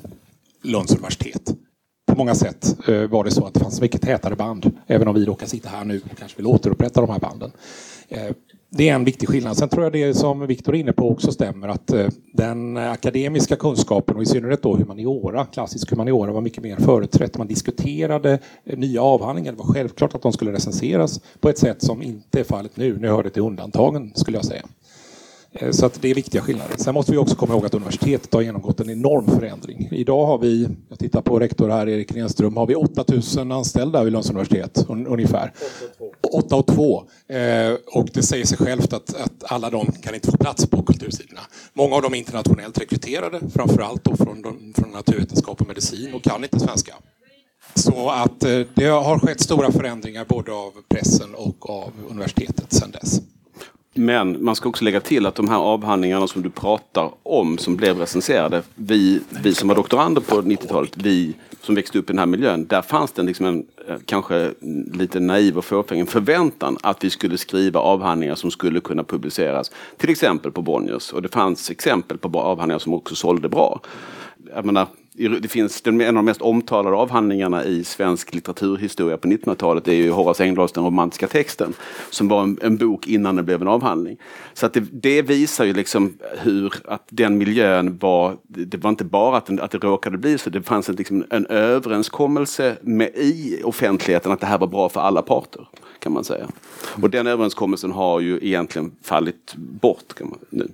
Lunds 0.62 0.92
universitet. 0.92 1.54
På 2.07 2.16
många 2.16 2.35
sätt 2.35 2.88
eh, 2.88 3.07
var 3.07 3.25
det 3.25 3.30
så 3.30 3.47
att 3.47 3.54
det 3.54 3.61
fanns 3.61 3.80
mycket 3.80 4.02
tätare 4.02 4.37
band 4.37 4.73
även 4.87 5.09
om 5.09 5.14
vi 5.14 5.25
råkar 5.25 5.47
sitta 5.47 5.69
här 5.69 5.85
nu 5.85 6.00
och 6.11 6.19
kanske 6.19 6.37
vill 6.37 6.47
återupprätta 6.47 7.00
de 7.00 7.11
här 7.11 7.19
banden. 7.19 7.52
Eh, 8.09 8.30
det 8.73 8.89
är 8.89 8.95
en 8.95 9.05
viktig 9.05 9.29
skillnad. 9.29 9.57
Sen 9.57 9.69
tror 9.69 9.85
jag 9.85 9.93
det 9.93 10.15
som 10.15 10.47
Viktor 10.47 10.75
är 10.75 10.79
inne 10.79 10.93
på 10.93 11.11
också 11.11 11.33
stämmer 11.33 11.69
att 11.69 11.93
eh, 11.93 12.09
den 12.33 12.77
akademiska 12.77 13.57
kunskapen 13.57 14.17
och 14.17 14.23
i 14.23 14.27
synnerhet 14.27 14.62
då 14.62 14.77
humaniora, 14.77 15.47
klassisk 15.47 15.91
humaniora 15.91 16.33
var 16.33 16.41
mycket 16.41 16.62
mer 16.62 16.77
företrätt. 16.77 17.39
Man 17.39 17.47
diskuterade 17.47 18.39
eh, 18.65 18.79
nya 18.79 19.03
avhandlingar. 19.03 19.53
Det 19.53 19.59
var 19.59 19.65
självklart 19.65 20.15
att 20.15 20.23
de 20.23 20.33
skulle 20.33 20.53
recenseras 20.53 21.21
på 21.41 21.49
ett 21.49 21.59
sätt 21.59 21.83
som 21.83 22.03
inte 22.03 22.41
är 22.41 22.45
fallet 22.45 22.77
nu. 22.77 22.99
Nu 22.99 23.09
hör 23.09 23.23
det 23.23 23.31
till 23.31 23.43
undantagen 23.43 24.12
skulle 24.15 24.37
jag 24.37 24.45
säga. 24.45 24.62
Eh, 25.52 25.71
så 25.71 25.87
att 25.87 26.02
det 26.02 26.11
är 26.11 26.14
viktiga 26.14 26.42
skillnader. 26.42 26.76
Sen 26.76 26.95
måste 26.95 27.12
vi 27.12 27.19
också 27.19 27.35
komma 27.35 27.54
ihåg 27.54 27.66
att 27.66 27.75
universitetet 27.75 28.35
har 28.35 28.42
genomgått 28.42 28.80
en 28.80 28.90
enorm 28.90 29.26
förändring. 29.26 29.88
Idag 29.92 30.26
har 30.26 30.38
vi, 30.38 30.69
jag 30.88 30.99
tittar 30.99 31.23
på 31.23 31.38
rektor 31.38 31.69
här, 31.69 31.88
Erik 31.88 32.12
Renström, 32.12 32.57
har 32.57 32.66
vi 32.66 32.75
8000 32.75 33.52
anställda 33.52 34.04
vid 34.04 34.12
Lunds 34.12 34.30
universitet 34.30 34.85
ungefär. 34.88 35.52
8 36.33 36.57
och 36.57 36.66
2. 36.66 37.04
Eh, 37.28 37.73
och 37.87 38.09
det 38.12 38.23
säger 38.23 38.47
sig 38.47 38.59
självt 38.59 38.92
att, 38.92 39.14
att 39.14 39.52
alla 39.52 39.71
de 39.71 39.92
kan 39.92 40.14
inte 40.14 40.30
få 40.30 40.37
plats 40.37 40.66
på 40.66 40.83
kultursidorna. 40.83 41.40
Många 41.73 41.97
av 41.97 42.02
dem 42.02 42.14
är 42.14 42.19
internationellt 42.19 42.78
rekryterade, 42.80 43.40
framförallt 43.54 44.04
då 44.04 44.16
från, 44.16 44.42
från 44.76 44.90
naturvetenskap 44.90 45.61
och 45.61 45.69
medicin 45.69 46.14
och 46.14 46.23
kan 46.23 46.42
inte 46.42 46.61
svenska. 46.61 46.95
Så 47.75 48.11
att 48.11 48.45
eh, 48.45 48.61
det 48.75 48.87
har 48.87 49.19
skett 49.19 49.40
stora 49.40 49.73
förändringar 49.73 50.25
både 50.28 50.52
av 50.52 50.73
pressen 50.88 51.35
och 51.35 51.71
av 51.71 51.92
universitetet 52.11 52.73
sedan 52.73 52.90
dess. 52.90 53.21
Men 53.94 54.44
man 54.44 54.56
ska 54.56 54.68
också 54.68 54.85
lägga 54.85 55.00
till 55.00 55.26
att 55.26 55.35
de 55.35 55.49
här 55.49 55.56
avhandlingarna 55.56 56.26
som 56.26 56.42
du 56.42 56.50
pratar 56.50 57.11
om 57.23 57.59
som 57.59 57.76
blev 57.76 57.99
recenserade. 57.99 58.62
Vi, 58.75 59.20
vi 59.42 59.54
som 59.54 59.68
var 59.68 59.75
doktorander 59.75 60.20
på 60.20 60.42
90-talet, 60.42 60.97
vi 60.97 61.35
som 61.61 61.75
växte 61.75 61.99
upp 61.99 62.11
i 62.11 62.12
den 62.12 62.18
här 62.18 62.26
miljön. 62.26 62.66
Där 62.66 62.82
fanns 62.82 63.12
det 63.12 63.23
liksom 63.23 63.47
en 63.47 63.66
eh, 63.88 63.97
kanske 64.04 64.54
lite 64.92 65.20
naiv 65.20 65.59
och 65.59 65.64
fåfäng 65.64 66.06
förväntan 66.06 66.76
att 66.80 67.04
vi 67.04 67.11
skulle 67.11 67.38
skriva 67.38 67.80
avhandlingar 67.80 68.35
som 68.35 68.50
skulle 68.50 68.80
kunna 68.80 69.04
publiceras. 69.04 69.70
Till 69.97 70.11
exempel 70.11 70.52
på 70.52 70.62
Bonniers. 70.62 71.12
Och 71.12 71.23
det 71.23 71.28
fanns 71.28 71.70
exempel 71.70 72.18
på 72.18 72.40
avhandlingar 72.40 72.78
som 72.78 72.94
också 72.94 73.14
sålde 73.14 73.49
bra. 73.49 73.80
Jag 74.54 74.64
menar, 74.64 74.87
det 75.29 75.49
finns 75.49 75.87
en 75.87 76.00
av 76.00 76.15
de 76.15 76.25
mest 76.25 76.43
omtalade 76.43 76.97
avhandlingarna 76.97 77.65
i 77.65 77.85
svensk 77.85 78.35
litteraturhistoria 78.35 79.17
på 79.17 79.29
1900-talet 79.29 79.89
är 79.89 79.93
ju 79.93 80.11
Horace 80.11 80.45
Engdahls 80.45 80.73
Den 80.73 80.85
romantiska 80.85 81.27
texten. 81.27 81.75
Som 82.11 82.29
var 82.29 82.43
en, 82.43 82.59
en, 82.62 82.77
bok 82.77 83.07
innan 83.07 83.37
det 83.37 83.43
blev 83.43 83.62
en 83.62 83.69
avhandling. 83.69 84.17
Så 84.55 84.67
att 84.67 84.73
det, 84.73 84.81
det, 84.81 85.23
visar 85.23 85.65
ju 85.65 85.73
liksom 85.73 86.19
hur 86.39 86.75
att 86.85 87.03
den 87.11 87.39
miljön 87.39 87.99
var, 87.99 88.37
det 88.49 88.79
var 88.79 88.91
inte 88.91 89.05
bara 89.05 89.37
att, 89.37 89.47
den, 89.47 89.61
att 89.61 89.71
det 89.71 89.79
råkade 89.79 90.19
bli 90.19 90.39
så, 90.39 90.50
det 90.50 90.62
fanns 90.62 90.89
en, 90.89 90.95
liksom 90.95 91.25
en 91.31 91.47
överenskommelse 91.47 92.77
med, 92.83 93.11
i 93.15 93.61
offentligheten 93.65 94.33
att 94.33 94.41
det 94.41 94.47
här 94.47 94.59
var 94.59 94.67
bra 94.67 94.89
för 94.89 95.00
alla 95.00 95.23
parter. 95.23 95.69
Kan 95.99 96.12
man 96.12 96.25
säga. 96.25 96.49
Och 97.03 97.11
den 97.11 97.27
överenskommelsen 97.27 97.93
har 97.93 98.21
ju 98.21 98.39
egentligen 98.43 98.93
fallit 99.03 99.55
bort 99.57 100.15
kan 100.15 100.29
man, 100.29 100.39
nu. 100.50 100.69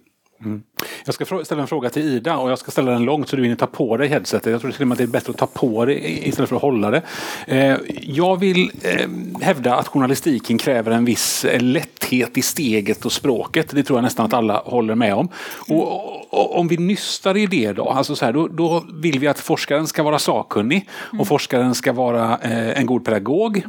Mm. 0.45 0.63
Jag 1.05 1.15
ska 1.15 1.45
ställa 1.45 1.63
en 1.63 1.69
fråga 1.69 1.91
till 1.91 2.03
Ida 2.03 2.37
och 2.37 2.51
jag 2.51 2.59
ska 2.59 2.71
ställa 2.71 2.91
den 2.91 3.05
långt 3.05 3.29
så 3.29 3.37
du 3.37 3.43
hinner 3.43 3.57
ta 3.57 3.67
på 3.67 3.97
dig 3.97 4.09
headsetet. 4.09 4.53
Jag 4.53 4.61
tror 4.61 4.71
till 4.71 4.83
och 4.83 4.89
med 4.89 4.95
att 4.95 4.99
det 4.99 5.05
är 5.05 5.09
bättre 5.09 5.31
att 5.31 5.37
ta 5.37 5.47
på 5.47 5.85
det 5.85 6.27
istället 6.29 6.49
för 6.49 6.57
att 6.57 6.63
hålla 6.63 6.91
det. 6.91 7.03
Eh, 7.47 7.77
jag 8.03 8.41
vill 8.41 8.71
eh, 8.83 9.09
hävda 9.41 9.77
att 9.77 9.89
journalistiken 9.89 10.59
kräver 10.59 10.91
en 10.91 11.05
viss 11.05 11.47
lätthet 11.61 12.39
i 12.39 12.43
steget 12.43 13.05
och 13.05 13.13
språket. 13.13 13.71
Det 13.71 13.83
tror 13.83 13.97
jag 13.97 14.03
nästan 14.03 14.27
att 14.27 14.35
alla 14.35 14.63
håller 14.65 14.95
med 14.95 15.15
om. 15.15 15.29
Och, 15.69 16.59
om 16.59 16.69
vi 16.69 16.77
nystar 16.77 17.37
i 17.37 17.47
det 17.47 17.73
då, 17.73 17.89
alltså 17.89 18.17
så 18.17 18.25
här, 18.25 18.33
då, 18.33 18.49
då, 18.49 18.85
vill 18.95 19.19
vi 19.19 19.27
att 19.27 19.41
forskaren 19.41 19.87
ska 19.87 20.03
vara 20.03 20.19
sakkunnig 20.19 20.89
och 20.99 21.15
mm. 21.15 21.27
forskaren 21.27 21.75
ska 21.75 21.93
vara 21.93 22.39
eh, 22.39 22.79
en 22.79 22.87
god 22.87 23.05
pedagog. 23.05 23.63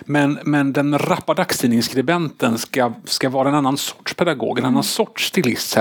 Men, 0.00 0.38
men 0.44 0.72
den 0.72 0.98
rappa 0.98 1.34
dagstidningsskribenten 1.34 2.58
ska, 2.58 2.92
ska 3.04 3.28
vara 3.28 3.48
en 3.48 3.54
annan 3.54 3.76
sorts 3.76 4.14
pedagog, 4.14 4.58
en 4.58 4.64
annan 4.64 4.82
sorts 4.82 5.26
stilist. 5.26 5.78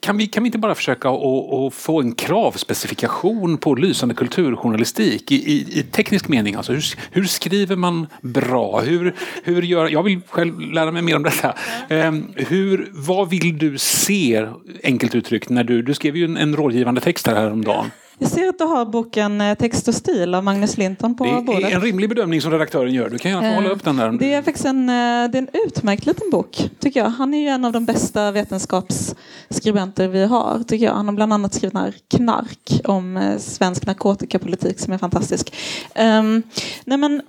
Kan 0.00 0.16
vi, 0.16 0.25
kan 0.26 0.42
vi 0.42 0.46
inte 0.46 0.58
bara 0.58 0.74
försöka 0.74 1.08
att 1.08 1.74
få 1.74 2.00
en 2.00 2.14
kravspecifikation 2.14 3.58
på 3.58 3.74
lysande 3.74 4.14
kulturjournalistik 4.14 5.32
i, 5.32 5.34
i, 5.34 5.78
i 5.78 5.82
teknisk 5.82 6.28
mening? 6.28 6.54
Alltså 6.54 6.72
hur, 6.72 6.84
hur, 7.10 7.24
skriver 7.24 7.76
man 7.76 8.06
bra? 8.20 8.80
Hur, 8.80 9.14
hur 9.44 9.62
gör, 9.62 9.88
jag 9.88 10.02
vill 10.02 10.20
själv 10.28 10.60
lära 10.60 10.90
mig 10.90 11.02
mer 11.02 11.16
om 11.16 11.22
detta. 11.22 11.54
Um, 11.90 12.32
hur, 12.36 12.88
vad 12.92 13.30
vill 13.30 13.58
du 13.58 13.78
se, 13.78 14.46
enkelt 14.82 15.14
uttryckt, 15.14 15.48
när 15.48 15.64
du, 15.64 15.82
du 15.82 15.94
skrev 15.94 16.16
ju 16.16 16.24
en, 16.24 16.36
en 16.36 16.56
rådgivande 16.56 17.00
text 17.00 17.26
här 17.26 17.34
häromdagen. 17.34 17.90
Jag 18.18 18.28
ser 18.28 18.48
att 18.48 18.58
du 18.58 18.64
har 18.64 18.84
boken 18.84 19.40
eh, 19.40 19.54
Text 19.54 19.88
och 19.88 19.94
stil 19.94 20.34
av 20.34 20.44
Magnus 20.44 20.78
Linton 20.78 21.16
på 21.16 21.24
bordet. 21.24 21.62
Det 21.62 21.72
är 21.72 21.74
en 21.74 21.80
rimlig 21.80 22.08
bedömning 22.08 22.40
som 22.40 22.50
redaktören 22.50 22.94
gör. 22.94 23.08
Du 23.08 23.18
kan 23.18 23.30
gärna 23.30 23.48
få 23.48 23.54
hålla 23.54 23.68
upp 23.70 23.84
den 23.84 23.96
där. 23.96 24.12
Det 24.12 24.32
är 24.32 24.42
faktiskt 24.42 24.66
en, 24.66 24.88
eh, 24.88 24.94
det 25.30 25.38
är 25.38 25.42
en 25.42 25.48
utmärkt 25.66 26.06
liten 26.06 26.30
bok, 26.30 26.70
tycker 26.78 27.00
jag. 27.00 27.08
Han 27.08 27.34
är 27.34 27.40
ju 27.40 27.48
en 27.48 27.64
av 27.64 27.72
de 27.72 27.84
bästa 27.84 28.30
vetenskapsskribenter 28.30 30.08
vi 30.08 30.24
har, 30.24 30.62
tycker 30.66 30.86
jag. 30.86 30.94
Han 30.94 31.06
har 31.06 31.14
bland 31.14 31.32
annat 31.32 31.54
skrivit 31.54 31.72
den 31.72 31.82
här 31.82 31.94
Knark 32.16 32.80
om 32.84 33.16
eh, 33.16 33.38
svensk 33.38 33.86
narkotikapolitik 33.86 34.80
som 34.80 34.92
är 34.92 34.98
fantastisk. 34.98 35.54
Um, 35.94 36.42
nej 36.84 36.98
men, 36.98 37.22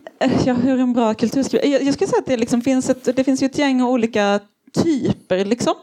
ja, 0.45 0.53
hur 0.53 0.79
en 0.79 0.93
bra 0.93 1.13
kulturskribent... 1.13 1.73
Jag, 1.73 1.83
jag 1.83 1.93
skulle 1.93 2.07
säga 2.07 2.19
att 2.19 2.27
det, 2.27 2.37
liksom 2.37 2.61
finns 2.61 2.89
ett, 2.89 3.15
det 3.15 3.23
finns 3.23 3.43
ju 3.43 3.45
ett 3.45 3.57
gäng 3.57 3.81
olika 3.81 4.39
typer 4.73 5.45
liksom. 5.45 5.73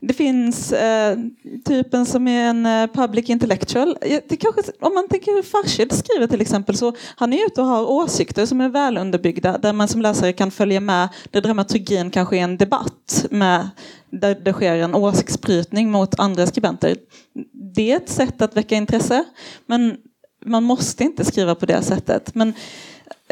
Det 0.00 0.14
finns 0.14 0.72
eh, 0.72 1.18
typen 1.64 2.06
som 2.06 2.28
är 2.28 2.48
en 2.48 2.66
eh, 2.66 2.86
public 2.86 3.30
intellectual. 3.30 3.96
Det 4.28 4.36
kanske, 4.36 4.62
om 4.80 4.94
man 4.94 5.08
tänker 5.08 5.32
hur 5.32 5.42
Farshid 5.42 5.92
skriver 5.92 6.26
till 6.26 6.40
exempel 6.40 6.76
så 6.76 6.92
han 7.16 7.32
är 7.32 7.46
ute 7.46 7.60
och 7.60 7.66
har 7.66 7.90
åsikter 7.90 8.46
som 8.46 8.60
är 8.60 8.68
väl 8.68 8.98
underbyggda 8.98 9.58
där 9.58 9.72
man 9.72 9.88
som 9.88 10.02
läsare 10.02 10.32
kan 10.32 10.50
följa 10.50 10.80
med 10.80 11.08
där 11.30 11.40
dramaturgin 11.40 12.10
kanske 12.10 12.36
är 12.36 12.42
en 12.42 12.56
debatt 12.56 13.26
med, 13.30 13.68
där 14.10 14.34
det 14.34 14.52
sker 14.52 14.76
en 14.76 14.94
åsiktsbrytning 14.94 15.90
mot 15.90 16.18
andra 16.18 16.46
skribenter. 16.46 16.96
Det 17.74 17.92
är 17.92 17.96
ett 17.96 18.08
sätt 18.08 18.42
att 18.42 18.56
väcka 18.56 18.74
intresse 18.74 19.24
men 19.66 19.96
man 20.44 20.64
måste 20.64 21.04
inte 21.04 21.24
skriva 21.24 21.54
på 21.54 21.66
det 21.66 21.82
sättet. 21.82 22.34
Men 22.34 22.54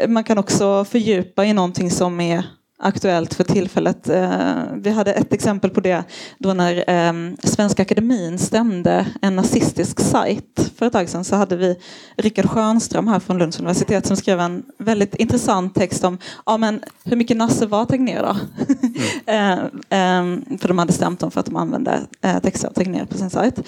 man 0.07 0.23
kan 0.23 0.37
också 0.37 0.85
fördjupa 0.85 1.45
i 1.45 1.53
någonting 1.53 1.91
som 1.91 2.19
är 2.19 2.43
aktuellt 2.81 3.33
för 3.33 3.43
tillfället. 3.43 4.09
Eh, 4.09 4.63
vi 4.75 4.89
hade 4.89 5.13
ett 5.13 5.33
exempel 5.33 5.69
på 5.69 5.81
det 5.81 6.03
då 6.37 6.53
när 6.53 6.83
ehm, 6.87 7.37
Svenska 7.43 7.81
Akademin 7.81 8.39
stämde 8.39 9.05
en 9.21 9.35
nazistisk 9.35 9.99
sajt 9.99 10.71
för 10.77 10.85
ett 10.85 10.93
tag 10.93 11.09
sedan 11.09 11.23
så 11.23 11.35
hade 11.35 11.55
vi 11.55 11.75
Rickard 12.17 12.49
Schönström 12.49 13.07
här 13.07 13.19
från 13.19 13.37
Lunds 13.37 13.59
universitet 13.59 14.05
som 14.05 14.17
skrev 14.17 14.39
en 14.39 14.63
väldigt 14.77 15.15
intressant 15.15 15.75
text 15.75 16.03
om 16.03 16.17
ja, 16.45 16.57
men 16.57 16.83
hur 17.03 17.15
mycket 17.15 17.37
nasse 17.37 17.65
var 17.65 17.85
Tegnér 17.85 18.23
då? 18.23 18.37
Mm. 19.25 19.69
Ehm, 19.89 20.57
för 20.59 20.67
de 20.67 20.77
hade 20.77 20.93
stämt 20.93 21.19
dem 21.19 21.31
för 21.31 21.39
att 21.39 21.45
de 21.45 21.55
använde 21.55 21.99
eh, 22.21 22.39
texter 22.39 22.67
av 22.67 22.73
Tegnér 22.73 23.05
på 23.05 23.17
sin 23.17 23.29
sajt. 23.29 23.59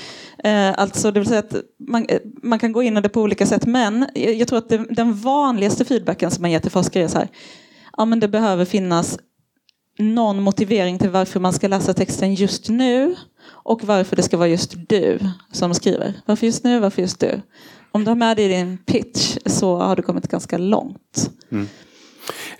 Eh, 0.44 0.80
alltså 0.80 1.12
det 1.12 1.20
vill 1.20 1.30
säga 1.30 1.40
att 1.40 1.56
man, 1.80 2.08
man 2.44 2.60
kan 2.60 2.72
gå 2.72 2.84
in 2.84 2.98
i 2.98 3.02
det 3.02 3.10
på 3.10 3.22
olika 3.22 3.46
sätt 3.46 3.66
men 3.66 4.08
jag 4.16 4.48
tror 4.48 4.58
att 4.58 4.70
det, 4.70 4.86
den 4.90 5.14
vanligaste 5.14 5.86
feedbacken 5.86 6.32
som 6.32 6.42
man 6.42 6.52
ger 6.52 6.60
till 6.60 6.72
forskare 6.72 7.04
är 7.04 7.08
så 7.08 7.18
här 7.18 7.28
ja, 7.98 8.06
men 8.06 8.20
det 8.20 8.28
behöver 8.28 8.66
finnas 8.66 9.20
någon 10.00 10.42
motivering 10.42 11.00
till 11.00 11.10
varför 11.10 11.40
man 11.40 11.54
ska 11.54 11.68
läsa 11.68 11.94
texten 11.94 12.36
just 12.36 12.70
nu 12.70 13.16
och 13.46 13.84
varför 13.84 14.16
det 14.16 14.24
ska 14.24 14.38
vara 14.38 14.48
just 14.48 14.76
du 14.90 15.20
som 15.52 15.74
skriver. 15.74 16.14
Varför 16.26 16.46
just 16.46 16.64
nu, 16.64 16.80
varför 16.80 17.02
just 17.02 17.20
du? 17.20 17.42
Om 17.92 18.04
du 18.04 18.10
har 18.10 18.16
med 18.16 18.38
det 18.38 18.44
i 18.44 18.48
din 18.48 18.78
pitch 18.78 19.38
så 19.46 19.78
har 19.78 19.96
du 19.96 20.02
kommit 20.02 20.28
ganska 20.28 20.58
långt. 20.58 21.32
Mm. 21.52 21.68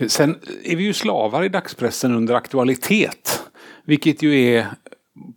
Sen 0.08 0.40
är 0.64 0.76
vi 0.76 0.84
ju 0.84 0.94
slavar 0.94 1.44
i 1.44 1.50
dagspressen 1.50 2.16
under 2.16 2.34
aktualitet. 2.34 3.44
Vilket 3.86 4.22
ju 4.22 4.56
är 4.56 4.68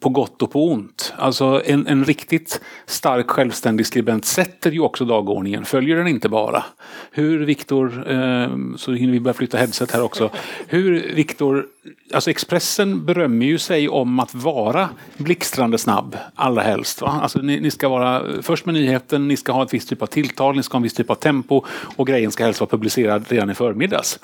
på 0.00 0.08
gott 0.08 0.42
och 0.42 0.50
på 0.50 0.68
ont. 0.68 1.12
Alltså 1.16 1.62
en, 1.64 1.86
en 1.86 2.04
riktigt 2.04 2.60
stark 2.86 3.30
självständig 3.30 3.86
skribent 3.86 4.24
sätter 4.24 4.72
ju 4.72 4.80
också 4.80 5.04
dagordningen, 5.04 5.64
följer 5.64 5.96
den 5.96 6.08
inte 6.08 6.28
bara. 6.28 6.64
Hur 7.10 7.44
Viktor, 7.44 8.12
eh, 8.12 8.48
så 8.76 8.92
hinner 8.92 9.12
vi 9.12 9.20
börja 9.20 9.34
flytta 9.34 9.58
headset 9.58 9.90
här 9.90 10.02
också. 10.02 10.30
Hur 10.66 11.12
Viktor, 11.14 11.66
alltså 12.14 12.30
Expressen 12.30 13.04
berömmer 13.04 13.46
ju 13.46 13.58
sig 13.58 13.88
om 13.88 14.20
att 14.20 14.34
vara 14.34 14.88
blixtrande 15.16 15.78
snabb 15.78 16.16
allra 16.34 16.62
helst. 16.62 17.00
Va? 17.00 17.18
Alltså 17.22 17.38
ni, 17.38 17.60
ni, 17.60 17.70
ska 17.70 17.88
vara 17.88 18.42
först 18.42 18.66
med 18.66 18.74
nyheten, 18.74 19.28
ni 19.28 19.36
ska 19.36 19.52
ha 19.52 19.62
ett 19.64 19.74
visst 19.74 19.88
typ 19.88 20.02
av 20.02 20.06
tilltal, 20.06 20.56
ni 20.56 20.62
ska 20.62 20.74
ha 20.74 20.78
en 20.78 20.82
viss 20.82 20.94
typ 20.94 21.10
av 21.10 21.14
tempo 21.14 21.64
och 21.68 22.06
grejen 22.06 22.30
ska 22.32 22.44
helst 22.44 22.60
vara 22.60 22.70
publicerad 22.70 23.24
redan 23.28 23.50
i 23.50 23.54
förmiddags. 23.54 24.18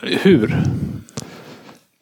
Hur? 0.00 0.56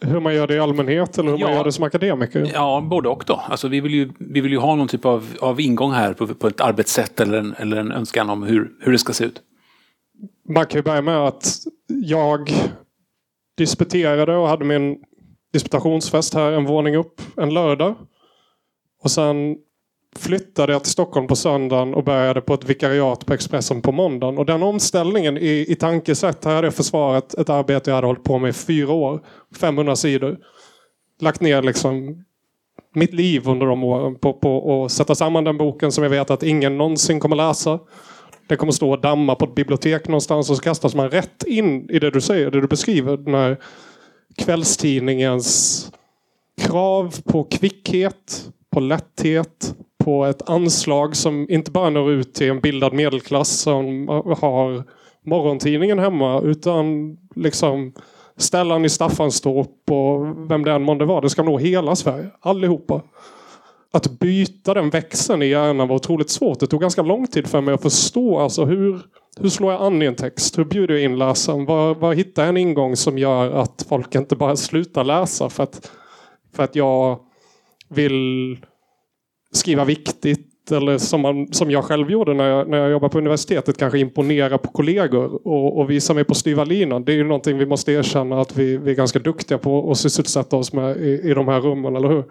Hur 0.07 0.21
man 0.21 0.35
gör 0.35 0.47
det 0.47 0.55
i 0.55 0.59
allmänhet 0.59 1.19
eller 1.19 1.31
hur 1.31 1.39
ja, 1.39 1.47
man 1.47 1.57
gör 1.57 1.65
det 1.65 1.73
som 1.73 1.85
akademiker? 1.85 2.51
Ja, 2.55 2.87
både 2.91 3.09
och 3.09 3.25
då. 3.27 3.35
Alltså, 3.35 3.69
vi, 3.69 3.81
vill 3.81 3.95
ju, 3.95 4.11
vi 4.19 4.41
vill 4.41 4.53
ju 4.53 4.59
ha 4.59 4.75
någon 4.75 4.89
typ 4.89 5.05
av, 5.05 5.37
av 5.41 5.61
ingång 5.61 5.93
här 5.93 6.15
på, 6.15 6.27
på 6.27 6.47
ett 6.47 6.61
arbetssätt 6.61 7.21
eller 7.21 7.39
en, 7.39 7.55
eller 7.55 7.77
en 7.77 7.93
önskan 7.93 8.31
om 8.31 8.43
hur, 8.43 8.71
hur 8.81 8.93
det 8.93 8.99
ska 8.99 9.13
se 9.13 9.25
ut. 9.25 9.43
Man 10.49 10.67
kan 10.67 10.79
ju 10.79 10.83
börja 10.83 11.03
med 11.03 11.19
att 11.19 11.59
jag 11.89 12.51
disputerade 13.57 14.37
och 14.37 14.49
hade 14.49 14.65
min 14.65 14.97
disputationsfest 15.53 16.35
här 16.35 16.53
en 16.53 16.65
våning 16.65 16.97
upp 16.97 17.21
en 17.37 17.55
lördag. 17.55 17.95
Och 19.03 19.11
sen 19.11 19.57
flyttade 20.19 20.73
jag 20.73 20.83
till 20.83 20.93
Stockholm 20.93 21.27
på 21.27 21.37
söndagen 21.37 21.95
och 21.95 22.05
började 22.05 22.41
på 22.41 22.55
ett 22.55 22.65
vikariat 22.65 23.27
på 23.27 23.35
Expressen 23.35 23.83
på 23.83 23.93
måndagen. 23.93 24.39
Och 24.39 24.47
den 24.47 24.63
omställningen 24.63 25.39
i, 25.39 25.67
i 25.69 25.75
tankesätt, 25.75 26.45
här 26.45 26.55
hade 26.55 26.67
jag 26.67 26.75
försvarat 26.75 27.35
ett 27.35 27.51
arbete 27.51 27.91
jag 27.91 27.95
hade 27.95 28.07
hållit 28.07 28.25
på 28.25 28.39
med 28.39 28.49
i 28.49 28.53
fyra 28.53 28.93
år. 28.93 29.21
500 29.61 29.97
sidor. 29.97 30.39
lagt 31.21 31.41
ner 31.41 31.63
liksom 31.63 32.25
mitt 32.95 33.15
liv 33.15 33.49
under 33.49 33.67
de 33.67 33.85
åren 33.85 34.15
på, 34.15 34.33
på 34.33 34.85
att 34.85 34.93
sätta 34.93 35.15
samman 35.15 35.45
den 35.45 35.57
boken 35.57 35.93
som 35.93 36.05
jag 36.05 36.11
vet 36.11 36.31
att 36.31 36.43
ingen 36.43 36.79
någonsin 36.79 37.21
kommer 37.21 37.37
läsa. 37.37 37.79
Det 38.49 38.57
kommer 38.57 38.73
stå 38.73 38.91
och 38.91 39.01
damma 39.01 39.35
på 39.35 39.45
ett 39.45 39.55
bibliotek 39.55 40.09
någonstans 40.09 40.51
och 40.51 40.57
så 40.57 40.63
kastas 40.63 40.95
man 40.95 41.11
rätt 41.11 41.43
in 41.47 41.91
i 41.91 41.99
det 41.99 42.11
du 42.11 42.21
säger, 42.21 42.51
det 42.51 42.61
du 42.61 42.67
beskriver. 42.67 43.17
Den 43.17 43.35
här 43.35 43.57
kvällstidningens 44.37 45.93
krav 46.61 47.15
på 47.25 47.45
kvickhet, 47.45 48.49
på 48.71 48.81
lätthet, 48.81 49.75
på 50.07 50.25
ett 50.25 50.49
anslag 50.49 51.17
som 51.17 51.47
inte 51.49 51.71
bara 51.71 51.91
når 51.91 52.11
ut 52.11 52.35
till 52.35 52.51
en 52.51 52.61
bildad 52.61 52.93
medelklass 52.93 53.49
som 53.49 54.09
har 54.41 54.85
morgontidningen 55.25 55.99
hemma 55.99 56.41
utan 56.41 57.17
liksom 57.35 57.93
Stellan 58.37 58.85
i 58.85 58.89
Staffanstorp 58.89 59.91
och 59.91 60.51
vem 60.51 60.65
det 60.65 60.73
än 60.73 60.83
månde 60.83 61.05
vara. 61.05 61.21
Det 61.21 61.31
ska 61.31 61.43
nå 61.43 61.59
hela 61.59 61.97
Sverige, 61.97 62.31
allihopa. 62.41 63.03
Att 63.93 64.19
byta 64.19 64.75
den 64.75 64.91
växeln 64.91 65.43
i 65.43 65.47
hjärnan 65.47 65.89
var 65.89 65.97
otroligt 65.97 66.31
svårt. 66.31 66.61
Det 66.61 66.67
tog 66.67 66.81
ganska 66.81 67.03
lång 67.03 67.27
tid 67.27 67.47
för 67.47 67.61
mig 67.61 67.75
att 67.75 67.83
förstå 67.83 68.39
alltså 68.39 68.65
hur, 68.65 69.01
hur 69.41 69.49
slår 69.49 69.73
jag 69.73 69.83
an 69.83 70.03
i 70.03 70.07
en 70.07 70.15
text? 70.15 70.59
Hur 70.59 70.65
bjuder 70.65 70.95
jag 70.95 71.03
in 71.03 71.19
läsaren? 71.19 71.65
Var, 71.65 71.95
var 71.95 72.15
hittar 72.15 72.43
jag 72.43 72.49
en 72.49 72.57
ingång 72.57 72.97
som 72.97 73.19
gör 73.19 73.51
att 73.51 73.87
folk 73.89 74.15
inte 74.15 74.37
bara 74.37 74.57
slutar 74.57 75.05
läsa 75.05 75.49
för 75.49 75.63
att, 75.63 75.91
för 76.57 76.63
att 76.63 76.77
jag 76.77 77.19
vill 77.89 78.57
skriva 79.57 79.85
viktigt 79.85 80.47
eller 80.71 80.99
som, 80.99 81.21
man, 81.21 81.53
som 81.53 81.71
jag 81.71 81.85
själv 81.85 82.11
gjorde 82.11 82.35
när 82.35 82.49
jag, 82.49 82.69
när 82.69 82.79
jag 82.79 82.91
jobbade 82.91 83.13
på 83.13 83.19
universitetet, 83.19 83.79
kanske 83.79 83.99
imponera 83.99 84.59
på 84.59 84.69
kollegor 84.69 85.47
och, 85.49 85.79
och 85.79 85.91
visa 85.91 86.15
mig 86.15 86.25
på 86.25 86.35
styva 86.35 86.65
linan. 86.65 87.05
Det 87.05 87.13
är 87.13 87.17
ju 87.17 87.25
någonting 87.25 87.59
vi 87.59 87.67
måste 87.67 87.93
erkänna 87.93 88.41
att 88.41 88.57
vi, 88.57 88.77
vi 88.77 88.91
är 88.91 88.95
ganska 88.95 89.19
duktiga 89.19 89.59
på 89.59 89.91
att 89.91 89.99
sysselsätta 89.99 90.57
oss 90.57 90.73
med 90.73 90.97
i, 90.97 91.21
i 91.31 91.35
de 91.35 91.49
här 91.49 91.61
rummen, 91.61 91.97
eller 91.97 92.09
hur? 92.09 92.25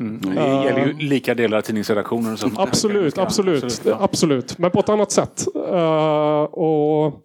Mm. 0.00 0.20
Det 0.20 0.64
gäller 0.64 0.86
ju 0.86 0.92
lika 0.92 1.34
delar 1.34 1.58
av 1.58 1.62
tidningsredaktioner. 1.62 2.36
Som 2.36 2.58
absolut, 2.58 3.18
absolut, 3.18 3.64
absolut, 3.64 3.80
ja. 3.84 3.98
absolut. 4.00 4.58
Men 4.58 4.70
på 4.70 4.80
ett 4.80 4.88
annat 4.88 5.12
sätt. 5.12 5.46
Uh, 5.56 6.42
och 6.42 7.24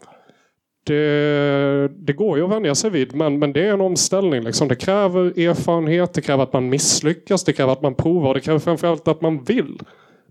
det, 0.84 1.88
det, 1.88 2.14
går 2.14 2.38
ju 2.38 2.44
att 2.44 2.52
vänja 2.52 2.76
sig 2.76 2.90
vid, 2.90 3.16
men, 3.16 3.40
men 3.40 3.54
det 3.54 3.68
är 3.68 3.74
en 3.74 3.82
omställning. 3.82 4.44
Liksom. 4.44 4.68
Det 4.68 4.76
kräver 4.76 5.40
erfarenhet, 5.40 6.14
det 6.14 6.22
kräver 6.22 6.44
att 6.44 6.54
man 6.54 6.70
misslyckas, 6.70 7.44
det 7.44 7.54
kräver 7.54 7.74
att 7.74 7.82
man 7.82 7.96
provar 7.96 8.28
och 8.28 8.34
det 8.34 8.42
kräver 8.42 8.60
framförallt 8.60 9.08
att 9.08 9.22
man 9.22 9.44
vill. 9.44 9.80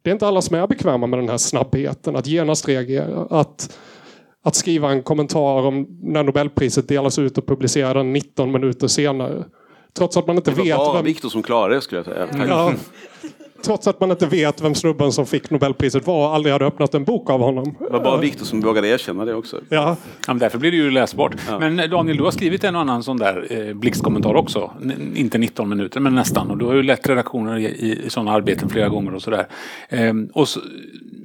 Det 0.02 0.10
är 0.10 0.12
inte 0.12 0.26
alla 0.26 0.42
som 0.42 0.56
är 0.56 0.66
bekväma 0.66 1.06
med 1.06 1.18
den 1.18 1.28
här 1.28 1.36
snabbheten, 1.36 2.16
att 2.16 2.26
genast 2.26 2.68
reagera. 2.68 3.26
Att, 3.30 3.78
att 4.44 4.54
skriva 4.54 4.90
en 4.90 5.02
kommentar 5.02 5.66
om 5.66 5.86
när 6.02 6.22
Nobelpriset 6.22 6.88
delas 6.88 7.18
ut 7.18 7.38
och 7.38 7.46
publicera 7.46 7.94
den 7.94 8.12
19 8.12 8.52
minuter 8.52 8.86
senare. 8.86 9.44
Trots 9.98 10.16
att 10.16 10.26
man 10.26 10.36
inte 10.36 10.50
vet... 10.50 10.64
Det 10.64 10.72
var 10.72 10.86
bara 10.86 10.96
vem... 10.96 11.04
Viktor 11.04 11.28
som 11.28 11.42
klarade 11.42 11.74
det 11.74 11.80
skulle 11.80 11.98
jag 11.98 12.06
säga. 12.06 12.46
Ja. 12.48 12.72
Trots 13.62 13.86
att 13.86 14.00
man 14.00 14.10
inte 14.10 14.26
vet 14.26 14.60
vem 14.60 14.74
snubben 14.74 15.12
som 15.12 15.26
fick 15.26 15.50
Nobelpriset 15.50 16.06
var 16.06 16.28
och 16.28 16.34
aldrig 16.34 16.52
hade 16.52 16.66
öppnat 16.66 16.94
en 16.94 17.04
bok 17.04 17.30
av 17.30 17.40
honom. 17.40 17.74
Det 17.78 17.92
var 17.92 18.00
bara 18.00 18.16
Viktor 18.16 18.44
som 18.44 18.60
vågade 18.60 18.88
erkänna 18.88 19.24
det 19.24 19.34
också. 19.34 19.60
Ja. 19.68 19.96
ja 20.26 20.32
men 20.32 20.38
därför 20.38 20.58
blir 20.58 20.70
det 20.70 20.76
ju 20.76 20.90
läsbart. 20.90 21.34
Ja. 21.48 21.58
Men 21.58 21.80
eh, 21.80 21.90
Daniel, 21.90 22.16
du 22.16 22.24
har 22.24 22.30
skrivit 22.30 22.64
en 22.64 22.74
och 22.74 22.80
annan 22.80 23.02
sån 23.02 23.16
där 23.16 23.46
eh, 23.50 23.74
blixtkommentar 23.74 24.34
också. 24.34 24.70
N 24.82 25.12
inte 25.14 25.38
19 25.38 25.68
minuter, 25.68 26.00
men 26.00 26.14
nästan. 26.14 26.50
Och 26.50 26.58
du 26.58 26.64
har 26.64 26.74
ju 26.74 26.82
lett 26.82 27.08
redaktioner 27.08 27.58
i, 27.58 28.02
i 28.06 28.10
sådana 28.10 28.32
arbeten 28.32 28.68
flera 28.68 28.88
gånger 28.88 29.14
och 29.14 29.22
sådär. 29.22 29.46
Ehm, 29.88 30.30
och 30.32 30.48
så, 30.48 30.60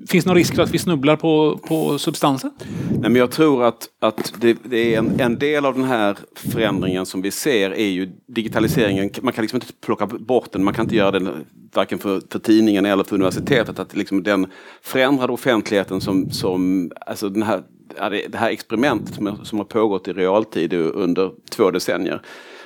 Finns 0.08 0.26
det 0.26 0.30
någon 0.30 0.38
risk 0.38 0.56
för 0.56 0.64
att 0.64 0.72
vi 0.72 0.78
snubblar 0.78 1.16
på, 1.16 1.60
på 1.68 1.98
substansen? 1.98 2.52
Nej, 2.92 3.00
men 3.02 3.16
jag 3.16 3.32
tror 3.32 3.64
att, 3.64 3.90
att 4.00 4.34
det, 4.38 4.58
det 4.64 4.96
är 4.96 5.00
en, 5.00 5.20
en, 5.20 5.40
del 5.40 5.66
av 5.66 5.74
den 5.74 5.84
här 5.84 6.18
förändringen 6.36 7.06
som 7.06 7.22
vi 7.22 7.32
ser 7.32 7.72
är 7.72 7.88
ju 7.88 8.12
digitaliseringen. 8.28 9.10
Man 9.22 9.34
kan 9.34 9.42
liksom 9.42 9.58
inte 9.58 9.74
plocka 9.86 10.06
bort 10.06 10.52
den. 10.52 10.64
Man 10.64 10.74
kan 10.74 10.86
inte 10.86 10.96
göra 10.96 11.12
den 11.12 11.30
varken 11.74 12.00
för, 12.00 12.22
för 12.32 12.40
tidningen 12.40 12.86
eller 12.86 13.04
för 13.04 13.16
universitetet. 13.16 13.80
Att 13.80 13.96
liksom 13.96 14.24
den 14.24 14.48
förändrade 14.82 15.34
offentligheten 15.34 16.02
som, 16.02 16.32
som 16.32 16.92
alltså 17.06 17.30
den 17.30 17.44
här, 17.44 17.64
det 18.30 18.38
här 18.38 18.50
experimentet 18.50 19.16
som, 19.16 19.46
som 19.46 19.58
har 19.58 19.66
pågått 19.66 20.08
i 20.08 20.14
realtid 20.14 20.74
under 20.74 21.32
två 21.50 21.72
decennier 21.72 22.22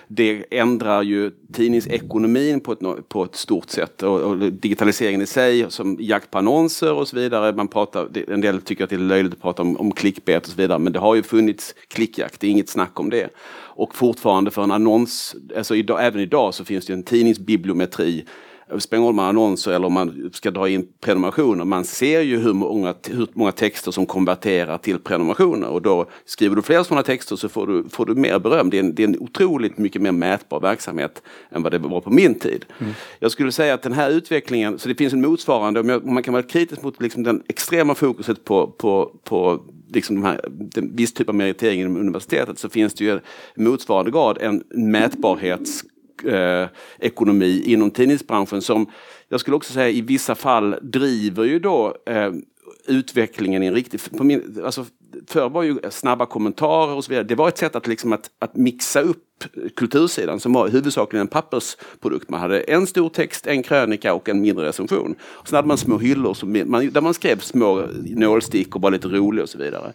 det 0.08 0.46
ändrar 0.52 1.02
ju 1.02 1.32
tidningsekonomin 1.54 2.60
på 2.60 2.72
ett, 2.72 3.10
på 3.10 3.24
ett 3.24 3.36
stort 3.36 3.70
sätt. 3.70 4.04
Och, 4.04 4.22
och 4.22 4.38
digitaliseringen 4.38 5.22
i 5.22 5.26
sig, 5.26 5.66
som 5.70 5.98
jakt 6.00 6.32
på 6.32 6.38
annonser 6.38 6.94
och 6.94 7.08
så 7.08 7.16
vidare. 7.16 7.54
Man 7.54 7.68
pratar, 7.68 8.10
en 8.28 8.42
del 8.42 8.62
tycker 8.62 8.84
att 8.84 8.90
det 8.90 8.96
är 8.96 9.00
löjligt 9.00 9.34
att 9.34 9.42
prata 9.42 9.62
om, 9.62 9.78
om 9.78 9.92
klickbet 9.92 10.46
och 10.46 10.52
så 10.52 10.58
vidare. 10.58 10.80
Men 10.80 10.94
det 10.94 11.00
har 11.00 11.16
ju 11.16 11.24
funnits 11.24 11.76
klickjakt, 11.88 12.40
det 12.40 12.48
är 12.48 12.52
inget 12.52 12.70
snack 12.70 13.00
om 13.00 13.10
det. 13.10 13.30
Och 13.78 13.96
fortfarande 13.96 14.52
för 14.52 14.64
en 14.64 14.72
annons, 14.72 15.36
alltså 15.58 15.76
idag, 15.76 16.06
även 16.06 16.22
idag 16.22 16.54
så 16.54 16.66
finns 16.66 16.86
det 16.86 16.94
en 16.94 17.04
tidningsbibliometri 17.04 18.26
spelar 18.80 18.98
ingen 18.98 19.04
roll 19.04 19.10
om 19.10 19.16
man 19.16 19.26
har 19.26 19.30
annonser 19.30 19.72
eller 19.72 19.88
om 19.88 19.94
man 19.94 20.30
ska 20.34 20.52
dra 20.52 20.70
in 20.70 20.88
prenumerationer. 21.00 21.66
Man 21.66 21.84
ser 21.84 22.22
ju 22.22 22.38
hur 22.38 22.54
många, 22.54 22.96
hur 23.08 23.28
många 23.34 23.52
texter 23.52 23.92
som 23.92 24.06
konverterar 24.06 24.78
till 24.78 25.00
prenumerationer 25.00 25.68
och 25.68 25.82
då 25.82 26.06
skriver 26.26 26.56
du 26.56 26.62
fler 26.62 26.84
sådana 26.84 27.04
texter 27.04 27.36
så 27.36 27.50
får 27.50 27.68
du, 27.68 27.84
får 27.90 28.06
du 28.06 28.16
mer 28.16 28.40
beröm. 28.40 28.70
Det 28.70 28.78
är, 28.78 28.84
en, 28.84 28.96
det 28.96 29.04
är 29.04 29.08
en 29.08 29.20
otroligt 29.20 29.78
mycket 29.78 30.02
mer 30.02 30.12
mätbar 30.12 30.60
verksamhet 30.60 31.22
än 31.50 31.64
vad 31.64 31.72
det 31.72 31.78
var 31.78 32.02
på 32.02 32.10
min 32.10 32.36
tid. 32.36 32.66
Mm. 32.80 32.94
Jag 33.20 33.32
skulle 33.32 33.52
säga 33.52 33.74
att 33.74 33.82
den 33.82 33.94
här 33.94 34.10
utvecklingen, 34.10 34.80
så 34.80 34.90
det 34.90 34.96
finns 34.96 35.14
en 35.14 35.22
motsvarande, 35.22 35.80
om 35.80 36.14
man 36.14 36.24
kan 36.24 36.34
vara 36.34 36.44
kritisk 36.44 36.82
mot 36.84 37.02
liksom 37.02 37.24
den 37.24 37.44
extrema 37.48 37.96
fokuset 37.96 38.46
på, 38.46 38.68
på, 38.68 39.12
på 39.24 39.62
liksom 39.94 40.16
de 40.16 40.24
här, 40.24 40.40
den, 40.50 40.96
viss 40.96 41.14
typ 41.14 41.30
av 41.30 41.36
meritering 41.36 41.82
inom 41.82 41.98
universitetet 41.98 42.60
så 42.60 42.70
finns 42.70 42.94
det 42.94 43.04
ju 43.04 43.20
i 43.56 43.62
motsvarande 43.62 44.12
grad 44.12 44.38
en 44.42 44.64
mätbarhets 44.70 45.84
eh, 46.26 46.68
ekonomi 47.00 47.64
inom 47.66 47.92
tidningsbranschen 47.92 48.62
som 48.62 48.86
jag 49.30 49.40
skulle 49.40 49.56
också 49.56 49.74
säga 49.74 49.90
i 49.90 50.02
vissa 50.02 50.36
fall 50.36 50.76
driver 50.82 51.44
ju 51.44 51.60
då 51.60 51.96
eh, 52.06 52.32
utvecklingen 52.88 53.64
i 53.64 53.66
en 53.66 53.76
riktig... 53.76 54.00
På 54.18 54.24
min, 54.24 54.62
alltså, 54.66 54.86
förr 55.28 55.50
var 55.50 55.64
ju 55.64 55.80
snabba 55.90 56.26
kommentarer 56.26 56.96
och 56.96 57.04
så 57.04 57.10
vidare. 57.10 57.26
Det 57.26 57.36
var 57.36 57.48
ett 57.48 57.58
sätt 57.58 57.76
att, 57.76 57.88
liksom 57.88 58.14
att, 58.14 58.30
att 58.40 58.56
mixa 58.56 59.02
upp 59.02 59.24
kultursidan 59.76 60.40
som 60.40 60.54
var 60.54 60.70
huvudsakligen 60.70 61.22
en 61.22 61.28
pappersprodukt. 61.28 62.30
Man 62.30 62.40
hade 62.40 62.60
en 62.60 62.88
stor 62.88 63.10
text, 63.10 63.48
en 63.48 63.64
krönika 63.64 64.14
och 64.14 64.30
en 64.30 64.42
mindre 64.42 64.66
recension. 64.66 65.16
Och 65.22 65.48
sen 65.48 65.56
hade 65.56 65.68
man 65.68 65.78
små 65.78 65.98
hyllor 65.98 66.34
som 66.34 66.64
man, 66.66 66.90
där 66.90 67.02
man 67.02 67.14
skrev 67.14 67.40
små 67.40 67.88
nålstick 68.06 68.76
och 68.76 68.82
var 68.82 68.92
lite 68.92 69.08
rolig 69.08 69.44
och 69.44 69.50
så 69.50 69.58
vidare. 69.58 69.94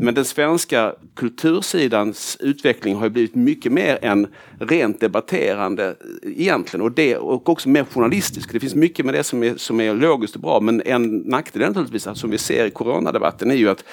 Men 0.00 0.14
den 0.14 0.24
svenska 0.24 0.94
kultursidans 1.14 2.36
utveckling 2.40 2.96
har 2.96 3.08
blivit 3.08 3.34
mycket 3.34 3.72
mer 3.72 3.98
än 4.02 4.26
rent 4.60 5.00
debatterande 5.00 5.96
egentligen 6.22 6.84
och, 6.84 6.92
det, 6.92 7.16
och 7.16 7.48
också 7.48 7.68
mer 7.68 7.84
journalistisk. 7.84 8.52
Det 8.52 8.60
finns 8.60 8.74
mycket 8.74 9.04
med 9.04 9.14
det 9.14 9.24
som 9.24 9.42
är, 9.42 9.56
som 9.56 9.80
är 9.80 9.94
logiskt 9.94 10.34
och 10.34 10.42
bra 10.42 10.60
men 10.60 10.82
en 10.82 11.16
nackdel 11.18 11.68
naturligtvis 11.68 12.08
som 12.14 12.30
vi 12.30 12.38
ser 12.38 12.66
i 12.66 12.70
coronadebatten 12.70 13.50
är 13.50 13.54
ju 13.54 13.68
att 13.68 13.84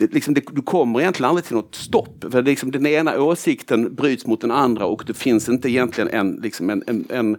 det, 0.00 0.14
liksom, 0.14 0.34
det, 0.34 0.42
du 0.52 0.62
kommer 0.62 1.00
egentligen 1.00 1.28
aldrig 1.28 1.44
till 1.44 1.56
något 1.56 1.74
stopp. 1.74 2.24
För 2.30 2.42
det, 2.42 2.50
liksom, 2.50 2.70
den 2.70 2.86
ena 2.86 3.22
åsikten 3.22 3.94
bryts 3.94 4.26
mot 4.26 4.40
den 4.40 4.50
andra 4.50 4.86
och 4.86 5.02
det 5.06 5.14
finns 5.14 5.48
inte 5.48 5.70
egentligen 5.70 6.10
en, 6.10 6.40
liksom 6.42 6.70
en, 6.70 6.82
en, 6.86 7.04
en 7.08 7.36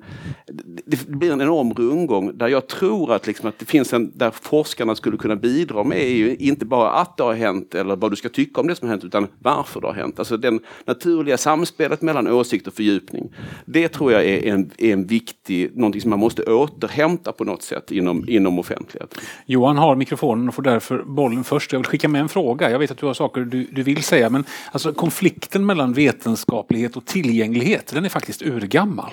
det 0.86 1.08
blir 1.08 1.32
en 1.32 1.41
enorm 1.41 1.74
rundgång 1.74 2.38
där 2.38 2.47
jag 2.47 2.67
tror 2.67 3.13
att, 3.13 3.28
liksom, 3.28 3.50
att 3.50 3.60
det 3.60 3.65
finns 3.65 3.93
en, 3.93 4.12
där 4.15 4.32
forskarna 4.32 4.95
skulle 4.95 5.17
kunna 5.17 5.36
bidra 5.36 5.84
med 5.84 5.97
är 5.97 6.15
ju 6.15 6.36
inte 6.36 6.65
bara 6.65 6.91
att 6.91 7.17
det 7.17 7.24
har 7.24 7.34
hänt 7.34 7.76
eller 7.76 7.95
vad 7.95 8.12
du 8.12 8.15
ska 8.15 8.30
tycka 8.30 8.62
om 8.62 8.67
det 8.67 8.76
som 8.76 8.88
har 8.88 8.93
hänt 8.93 9.04
utan 9.04 9.28
varför 9.39 9.82
det 9.82 9.88
har 9.88 9.93
hänt. 9.93 10.19
Alltså 10.19 10.38
det 10.38 10.60
naturliga 10.86 11.38
samspelet 11.38 12.02
mellan 12.02 12.28
åsikt 12.28 12.67
och 12.67 12.74
fördjupning. 12.74 13.34
Det 13.65 13.88
tror 13.88 14.12
jag 14.12 14.26
är 14.26 14.54
en, 14.54 14.71
är 14.78 14.93
en 14.93 15.06
viktig, 15.06 15.78
någonting 15.78 16.02
som 16.02 16.10
man 16.10 16.19
måste 16.19 16.43
återhämta 16.43 17.32
på 17.32 17.43
något 17.43 17.63
sätt 17.63 17.91
inom, 17.91 18.30
inom 18.30 18.60
offentligheten. 18.60 19.21
Johan 19.45 19.78
har 19.78 19.95
mikrofonen 19.95 20.47
och 20.47 20.56
får 20.56 20.63
därför 20.63 21.04
bollen 21.04 21.43
först. 21.43 21.71
Jag 21.71 21.80
vill 21.80 21.86
skicka 21.86 22.08
med 22.08 22.21
en 22.21 22.30
fråga 22.30 22.50
fråga. 22.51 22.71
Jag 22.71 22.79
vet 22.79 22.91
att 22.91 22.97
du 22.97 23.05
har 23.05 23.13
saker 23.13 23.41
du, 23.41 23.63
du 23.71 23.83
vill 23.83 24.03
säga 24.03 24.29
men 24.29 24.43
alltså, 24.71 24.93
konflikten 24.93 25.65
mellan 25.65 25.93
vetenskaplighet 25.93 26.97
och 26.97 27.05
tillgänglighet 27.05 27.91
den 27.93 28.05
är 28.05 28.09
faktiskt 28.09 28.41
urgammal. 28.41 29.11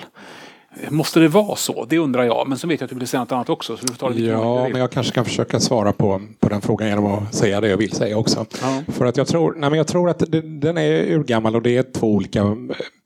Måste 0.89 1.19
det 1.19 1.27
vara 1.27 1.55
så? 1.55 1.85
Det 1.89 1.97
undrar 1.97 2.23
jag. 2.23 2.47
Men 2.47 2.57
så 2.57 2.67
vet 2.67 2.81
jag 2.81 2.85
att 2.85 2.89
du 2.91 2.99
vill 2.99 3.07
säga 3.07 3.19
något 3.19 3.31
annat 3.31 3.49
också. 3.49 3.77
Så 3.77 3.85
du 3.85 3.93
får 3.93 4.19
ja, 4.19 4.69
men 4.69 4.81
jag 4.81 4.91
kanske 4.91 5.13
kan 5.13 5.25
försöka 5.25 5.59
svara 5.59 5.91
på, 5.93 6.21
på 6.39 6.49
den 6.49 6.61
frågan 6.61 6.87
genom 6.87 7.05
att 7.05 7.35
säga 7.35 7.61
det 7.61 7.67
jag 7.67 7.77
vill 7.77 7.91
säga 7.91 8.17
också. 8.17 8.45
Ja. 8.61 8.81
För 8.87 9.05
att 9.05 9.17
jag 9.17 9.27
tror, 9.27 9.55
nej, 9.57 9.69
men 9.69 9.77
jag 9.77 9.87
tror 9.87 10.09
att 10.09 10.19
det, 10.19 10.41
den 10.41 10.77
är 10.77 11.11
urgammal 11.11 11.55
och 11.55 11.61
det 11.61 11.77
är 11.77 11.83
två 11.83 12.07
olika 12.07 12.55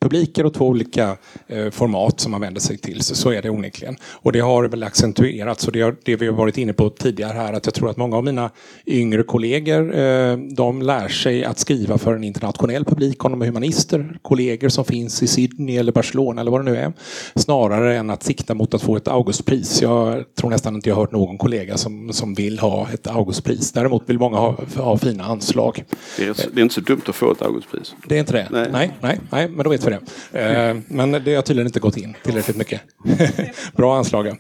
publiker 0.03 0.45
och 0.45 0.53
två 0.53 0.67
olika 0.67 1.17
eh, 1.47 1.69
format 1.69 2.19
som 2.19 2.31
man 2.31 2.41
vänder 2.41 2.61
sig 2.61 2.77
till. 2.77 3.01
Så, 3.01 3.15
så 3.15 3.31
är 3.31 3.41
det 3.41 3.49
onekligen. 3.49 3.95
Och 4.03 4.31
det 4.31 4.39
har 4.39 4.67
väl 4.67 4.83
accentuerats 4.83 5.67
och 5.67 5.73
det, 5.73 5.81
har, 5.81 5.95
det 6.03 6.15
vi 6.15 6.27
har 6.27 6.33
varit 6.33 6.57
inne 6.57 6.73
på 6.73 6.89
tidigare 6.89 7.33
här 7.33 7.53
att 7.53 7.65
jag 7.65 7.73
tror 7.73 7.89
att 7.89 7.97
många 7.97 8.17
av 8.17 8.23
mina 8.23 8.49
yngre 8.85 9.23
kollegor 9.23 9.95
eh, 9.95 10.37
de 10.37 10.81
lär 10.81 11.07
sig 11.07 11.45
att 11.45 11.59
skriva 11.59 11.97
för 11.97 12.15
en 12.15 12.23
internationell 12.23 12.85
publik 12.85 13.25
om 13.25 13.31
de 13.31 13.41
är 13.41 13.45
humanister, 13.45 14.19
kollegor 14.21 14.69
som 14.69 14.85
finns 14.85 15.23
i 15.23 15.27
Sydney 15.27 15.77
eller 15.77 15.91
Barcelona 15.91 16.41
eller 16.41 16.51
vad 16.51 16.65
det 16.65 16.71
nu 16.71 16.77
är. 16.77 16.93
Snarare 17.35 17.97
än 17.97 18.09
att 18.09 18.23
sikta 18.23 18.53
mot 18.53 18.73
att 18.73 18.81
få 18.81 18.95
ett 18.95 19.07
Augustpris. 19.07 19.81
Jag 19.81 20.23
tror 20.35 20.49
nästan 20.49 20.75
inte 20.75 20.89
jag 20.89 20.95
har 20.95 21.01
hört 21.01 21.11
någon 21.11 21.37
kollega 21.37 21.77
som, 21.77 22.13
som 22.13 22.33
vill 22.33 22.59
ha 22.59 22.87
ett 22.93 23.07
Augustpris. 23.07 23.71
Däremot 23.71 24.09
vill 24.09 24.19
många 24.19 24.37
ha, 24.37 24.57
ha 24.75 24.97
fina 24.97 25.23
anslag. 25.23 25.83
Det 26.17 26.23
är, 26.23 26.35
det 26.53 26.59
är 26.59 26.63
inte 26.63 26.75
så 26.75 26.81
dumt 26.81 27.01
att 27.07 27.15
få 27.15 27.31
ett 27.31 27.41
Augustpris. 27.41 27.95
Det 28.07 28.15
är 28.15 28.19
inte 28.19 28.33
det? 28.33 28.47
Nej, 28.51 28.69
nej, 28.71 28.91
nej, 29.01 29.19
nej 29.29 29.49
men 29.49 29.63
då 29.63 29.69
vet 29.69 29.87
vi 29.87 29.91
det. 30.31 30.39
Eh, 30.39 30.77
men 30.87 31.11
det 31.11 31.35
har 31.35 31.41
tydligen 31.41 31.67
inte 31.67 31.79
gått 31.79 31.97
in 31.97 32.15
tillräckligt 32.23 32.57
mycket. 32.57 32.81
Bra 33.75 33.97
anslagen. 33.97 34.37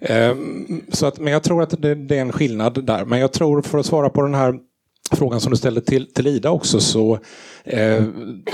Eh, 0.00 0.34
så 0.92 1.06
att, 1.06 1.18
men 1.18 1.32
jag 1.32 1.42
tror 1.42 1.62
att 1.62 1.82
det, 1.82 1.94
det, 1.94 2.16
är 2.16 2.20
en 2.20 2.32
skillnad 2.32 2.84
där. 2.84 3.04
Men 3.04 3.20
jag 3.20 3.32
tror, 3.32 3.62
för 3.62 3.78
att 3.78 3.86
svara 3.86 4.08
på 4.08 4.22
den 4.22 4.34
här 4.34 4.54
frågan 5.12 5.40
som 5.40 5.50
du 5.50 5.56
ställde 5.56 5.80
till, 5.80 6.12
till 6.12 6.26
Ida 6.26 6.50
också, 6.50 6.80
så 6.80 7.18
eh, 7.64 8.04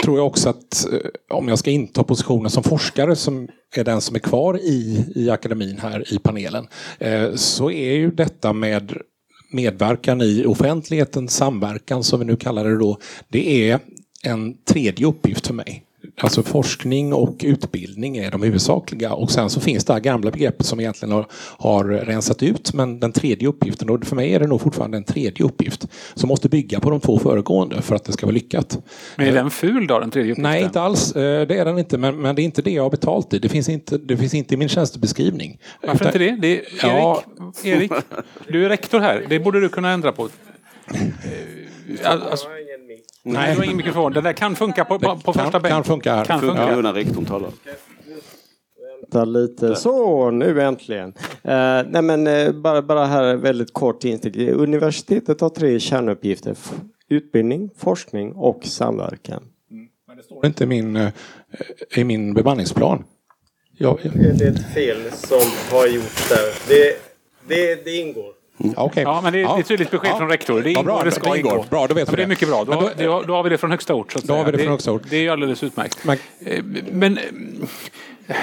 tror 0.02 0.18
jag 0.18 0.26
också 0.26 0.48
att 0.48 0.86
eh, 0.92 1.36
om 1.36 1.48
jag 1.48 1.58
ska 1.58 1.70
inta 1.70 2.02
positionen 2.02 2.50
som 2.50 2.62
forskare 2.62 3.16
som 3.16 3.48
är 3.76 3.84
den 3.84 4.00
som 4.00 4.16
är 4.16 4.20
kvar 4.20 4.58
i, 4.58 5.04
i 5.14 5.30
akademin 5.30 5.78
här 5.78 6.14
i 6.14 6.18
panelen, 6.18 6.66
eh, 6.98 7.34
så 7.34 7.70
är 7.70 7.92
ju 7.92 8.10
detta 8.10 8.52
med 8.52 8.92
medverkan 9.52 10.22
i 10.22 10.44
offentligheten, 10.46 11.28
samverkan 11.28 12.04
som 12.04 12.20
vi 12.20 12.26
nu 12.26 12.36
kallar 12.36 12.64
det 12.64 12.78
då, 12.78 12.98
det 13.28 13.70
är 13.70 13.78
en 14.22 14.56
tredje 14.64 15.06
uppgift 15.06 15.46
för 15.46 15.54
mig. 15.54 15.82
Alltså 16.20 16.42
forskning 16.42 17.12
och 17.12 17.36
utbildning 17.44 18.16
är 18.16 18.30
de 18.30 18.42
huvudsakliga 18.42 19.12
och 19.12 19.30
sen 19.30 19.50
så 19.50 19.60
finns 19.60 19.84
det 19.84 19.92
här 19.92 20.00
gamla 20.00 20.30
begreppet 20.30 20.66
som 20.66 20.80
egentligen 20.80 21.12
har, 21.12 21.26
har 21.58 21.84
rensat 21.84 22.42
ut 22.42 22.74
men 22.74 23.00
den 23.00 23.12
tredje 23.12 23.48
uppgiften, 23.48 23.90
och 23.90 24.04
för 24.04 24.16
mig 24.16 24.34
är 24.34 24.40
det 24.40 24.46
nog 24.46 24.60
fortfarande 24.60 24.96
en 24.96 25.04
tredje 25.04 25.44
uppgift 25.44 25.86
som 26.14 26.28
måste 26.28 26.48
bygga 26.48 26.80
på 26.80 26.90
de 26.90 27.00
två 27.00 27.18
föregående 27.18 27.82
för 27.82 27.94
att 27.94 28.04
det 28.04 28.12
ska 28.12 28.26
vara 28.26 28.34
lyckat. 28.34 28.78
Men 29.16 29.26
är 29.26 29.32
den 29.32 29.50
ful 29.50 29.86
då, 29.86 29.98
den 29.98 30.10
tredje 30.10 30.32
uppgiften? 30.32 30.50
Nej, 30.50 30.62
inte 30.62 30.80
alls. 30.80 31.16
Eh, 31.16 31.46
det 31.46 31.58
är 31.58 31.64
den 31.64 31.78
inte, 31.78 31.98
men, 31.98 32.16
men 32.16 32.36
det 32.36 32.42
är 32.42 32.44
inte 32.44 32.62
det 32.62 32.70
jag 32.70 32.82
har 32.82 32.90
betalt 32.90 33.34
i. 33.34 33.38
Det 33.38 33.48
finns 33.48 33.68
inte, 33.68 33.98
det 33.98 34.16
finns 34.16 34.34
inte 34.34 34.54
i 34.54 34.56
min 34.56 34.68
tjänstebeskrivning. 34.68 35.58
Varför 35.82 35.94
Utan, 35.94 36.06
inte 36.06 36.18
det? 36.18 36.36
det 36.40 36.48
är, 36.48 36.60
Erik, 36.60 36.82
ja. 36.82 37.22
Erik, 37.64 37.92
du 38.48 38.64
är 38.64 38.68
rektor 38.68 39.00
här. 39.00 39.26
Det 39.28 39.40
borde 39.40 39.60
du 39.60 39.68
kunna 39.68 39.90
ändra 39.90 40.12
på. 40.12 40.28
Alltså, 42.04 42.48
Nej, 43.28 43.52
du 43.52 43.58
har 43.58 43.64
ingen 43.64 43.76
mikrofon. 43.76 44.12
Den 44.12 44.24
där 44.24 44.32
kan 44.32 44.56
funka 44.56 44.84
på, 44.84 44.98
på, 44.98 45.16
på 45.16 45.32
första 45.32 45.50
bänken. 45.50 45.70
Kan 45.70 45.84
funka 45.84 46.14
här. 46.14 46.24
Kan 46.24 46.40
funka. 46.40 46.70
Ja. 46.70 46.80
när 46.80 46.92
rektorn 46.92 47.24
talar. 47.24 47.50
Vänta 49.00 49.24
lite. 49.24 49.74
Så, 49.74 50.30
nu 50.30 50.62
äntligen. 50.62 51.08
Uh, 51.08 51.12
nej 51.88 52.02
men 52.02 52.26
uh, 52.26 52.52
bara, 52.52 52.82
bara 52.82 53.04
här 53.04 53.36
väldigt 53.36 53.72
kort 53.72 54.04
instick. 54.04 54.36
Universitetet 54.36 55.40
har 55.40 55.48
tre 55.48 55.80
kärnuppgifter. 55.80 56.56
Utbildning, 57.08 57.70
forskning 57.76 58.32
och 58.32 58.64
samverkan. 58.64 59.42
Mm. 59.70 59.86
Men 60.06 60.16
det 60.16 60.22
står 60.22 60.46
inte 60.46 60.64
i 60.64 60.66
min, 60.66 60.96
uh, 60.96 61.08
i 61.96 62.04
min 62.04 62.34
bemanningsplan. 62.34 63.04
Jag, 63.78 63.98
jag... 64.02 64.38
Det 64.38 64.44
är 64.44 64.50
ett 64.50 64.74
fel 64.74 65.12
som 65.12 65.50
har 65.70 65.86
gjorts 65.86 66.28
där. 66.28 66.68
Det, 66.68 66.98
det, 67.48 67.84
det 67.84 67.96
ingår. 67.96 68.35
Mm. 68.58 68.78
Okay. 68.78 69.02
Ja, 69.02 69.20
men 69.22 69.32
det 69.32 69.38
är, 69.38 69.42
ja. 69.42 69.60
ett 69.60 69.66
tydligt 69.66 69.90
besked 69.90 70.10
ja. 70.10 70.18
från 70.18 70.28
rektor. 70.28 70.62
Det 70.62 70.70
ingår, 70.70 70.84
ja, 70.84 70.84
bra, 70.84 71.04
det 71.04 71.10
ska 71.10 71.32
det 71.32 71.38
ingå. 71.38 71.64
Bra, 71.70 71.86
då 71.86 71.94
vet 71.94 72.08
ja, 72.08 72.16
det 72.16 72.22
är 72.22 72.26
mycket 72.26 72.48
bra. 72.48 72.64
Då, 72.64 72.90
då, 72.98 73.22
då, 73.22 73.34
har 73.34 73.42
vi 73.42 73.50
det 73.50 73.58
från 73.58 73.70
högsta 73.70 73.94
ort. 73.94 74.12
Så 74.12 74.18
då 74.18 74.34
har 74.34 74.44
vi 74.44 74.52
det, 74.52 74.58
från 74.58 74.68
högsta 74.68 74.92
ort. 74.92 75.02
Det, 75.10 75.26
är 75.26 75.30
alldeles 75.30 75.62
utmärkt. 75.62 76.04
Men, 76.04 76.18
eh, 76.40 76.64
men 76.92 77.18
eh, 77.18 78.36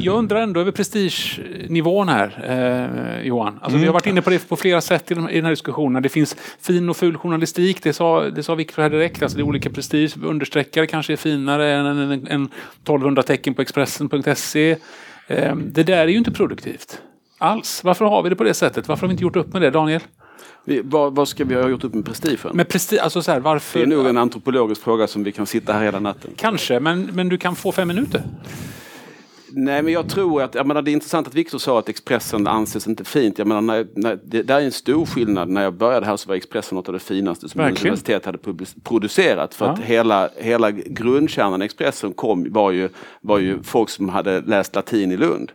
jag 0.00 0.16
undrar 0.16 0.40
ändå 0.40 0.60
över 0.60 0.72
prestigenivån 0.72 2.08
här, 2.08 2.44
eh, 2.48 3.26
Johan. 3.26 3.46
Alltså, 3.46 3.68
mm. 3.68 3.80
Vi 3.80 3.86
har 3.86 3.92
varit 3.92 4.06
inne 4.06 4.22
på 4.22 4.30
det 4.30 4.48
på 4.48 4.56
flera 4.56 4.80
sätt 4.80 5.10
i, 5.10 5.14
de, 5.14 5.28
i 5.28 5.34
den 5.34 5.44
här 5.44 5.52
diskussionen. 5.52 6.02
Det 6.02 6.08
finns 6.08 6.36
fin 6.60 6.88
och 6.88 6.96
ful 6.96 7.16
journalistik, 7.16 7.82
det 7.82 7.92
sa, 7.92 8.22
det 8.22 8.42
sa 8.42 8.54
Viktor 8.54 8.82
här 8.82 8.90
direkt. 8.90 9.22
Alltså, 9.22 9.38
det 9.38 9.42
är 9.42 9.46
olika 9.46 9.70
prestige. 9.70 10.16
Understreckare 10.22 10.86
kanske 10.86 11.12
är 11.12 11.16
finare 11.16 11.72
än, 11.72 11.86
än, 11.86 11.98
än, 11.98 12.26
än 12.26 12.44
1200 12.44 13.22
tecken 13.22 13.54
på 13.54 13.62
Expressen.se. 13.62 14.76
Eh, 15.26 15.56
det 15.56 15.82
där 15.82 15.98
är 15.98 16.08
ju 16.08 16.18
inte 16.18 16.30
produktivt 16.30 17.00
alls. 17.38 17.84
Varför 17.84 18.04
har 18.04 18.22
vi 18.22 18.28
det 18.28 18.36
på 18.36 18.44
det 18.44 18.54
sättet? 18.54 18.88
Varför 18.88 19.00
har 19.00 19.08
vi 19.08 19.12
inte 19.12 19.22
gjort 19.22 19.36
upp 19.36 19.52
med 19.52 19.62
det, 19.62 19.70
Daniel? 19.70 20.00
Vi, 20.64 20.80
vad, 20.84 21.14
vad, 21.14 21.28
ska 21.28 21.44
vi 21.44 21.54
ha 21.54 21.68
gjort 21.68 21.84
upp 21.84 21.94
med 21.94 22.04
prestigen? 22.04 22.56
Med 22.56 22.68
presti, 22.68 22.98
alltså 22.98 23.22
så 23.22 23.32
här, 23.32 23.40
varför? 23.40 23.78
Det 23.78 23.84
är 23.84 23.86
nog 23.86 24.06
en 24.06 24.18
antropologisk 24.18 24.82
fråga 24.82 25.06
som 25.06 25.24
vi 25.24 25.32
kan 25.32 25.46
sitta 25.46 25.72
här 25.72 25.84
hela 25.84 26.00
natten. 26.00 26.30
Kanske, 26.36 26.80
men, 26.80 27.10
men 27.12 27.28
du 27.28 27.38
kan 27.38 27.56
få 27.56 27.72
fem 27.72 27.88
minuter. 27.88 28.22
Nej, 29.52 29.82
men 29.82 29.92
jag 29.92 30.08
tror 30.08 30.42
att, 30.42 30.54
jag 30.54 30.66
menar, 30.66 30.82
det 30.82 30.90
är 30.90 30.92
intressant 30.92 31.26
att 31.26 31.34
Viktor 31.34 31.58
sa 31.58 31.78
att 31.78 31.88
Expressen 31.88 32.46
anses 32.46 32.86
inte 32.86 33.04
fint. 33.04 33.38
Jag 33.38 33.46
menar, 33.46 33.60
när, 33.60 33.86
när, 33.94 34.18
det 34.24 34.42
där 34.42 34.60
är 34.60 34.64
en 34.64 34.72
stor 34.72 35.06
skillnad. 35.06 35.48
När 35.48 35.62
jag 35.62 35.74
började 35.74 36.06
här 36.06 36.16
så 36.16 36.28
var 36.28 36.36
Expressen 36.36 36.76
något 36.76 36.88
av 36.88 36.92
det 36.92 37.00
finaste 37.00 37.48
som 37.48 37.58
Verkligen. 37.58 37.86
universitet 37.86 38.24
hade 38.24 38.38
producerat. 38.84 39.54
För 39.54 39.66
ja. 39.66 39.72
att 39.72 39.78
hela, 39.78 40.28
hela 40.36 40.70
grundkärnan 40.70 41.62
i 41.62 41.64
Expressen 41.64 42.12
kom, 42.12 42.52
var, 42.52 42.70
ju, 42.70 42.88
var 43.20 43.38
ju 43.38 43.62
folk 43.62 43.88
som 43.90 44.08
hade 44.08 44.40
läst 44.40 44.74
latin 44.74 45.12
i 45.12 45.16
Lund. 45.16 45.52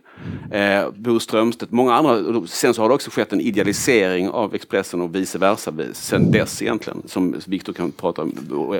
Eh, 0.50 0.90
Bo 0.94 1.20
Strömstedt, 1.20 1.72
många 1.72 1.94
andra. 1.94 2.46
Sen 2.46 2.74
så 2.74 2.82
har 2.82 2.88
det 2.88 2.94
också 2.94 3.10
skett 3.10 3.32
en 3.32 3.40
idealisering 3.40 4.28
av 4.28 4.54
Expressen 4.54 5.00
och 5.00 5.14
vice 5.14 5.38
versa 5.38 5.72
sen 5.92 6.30
dess 6.30 6.62
egentligen. 6.62 7.02
Som 7.06 7.34
Viktor 7.46 7.72
kan 7.72 7.92
prata 7.92 8.22
om 8.22 8.32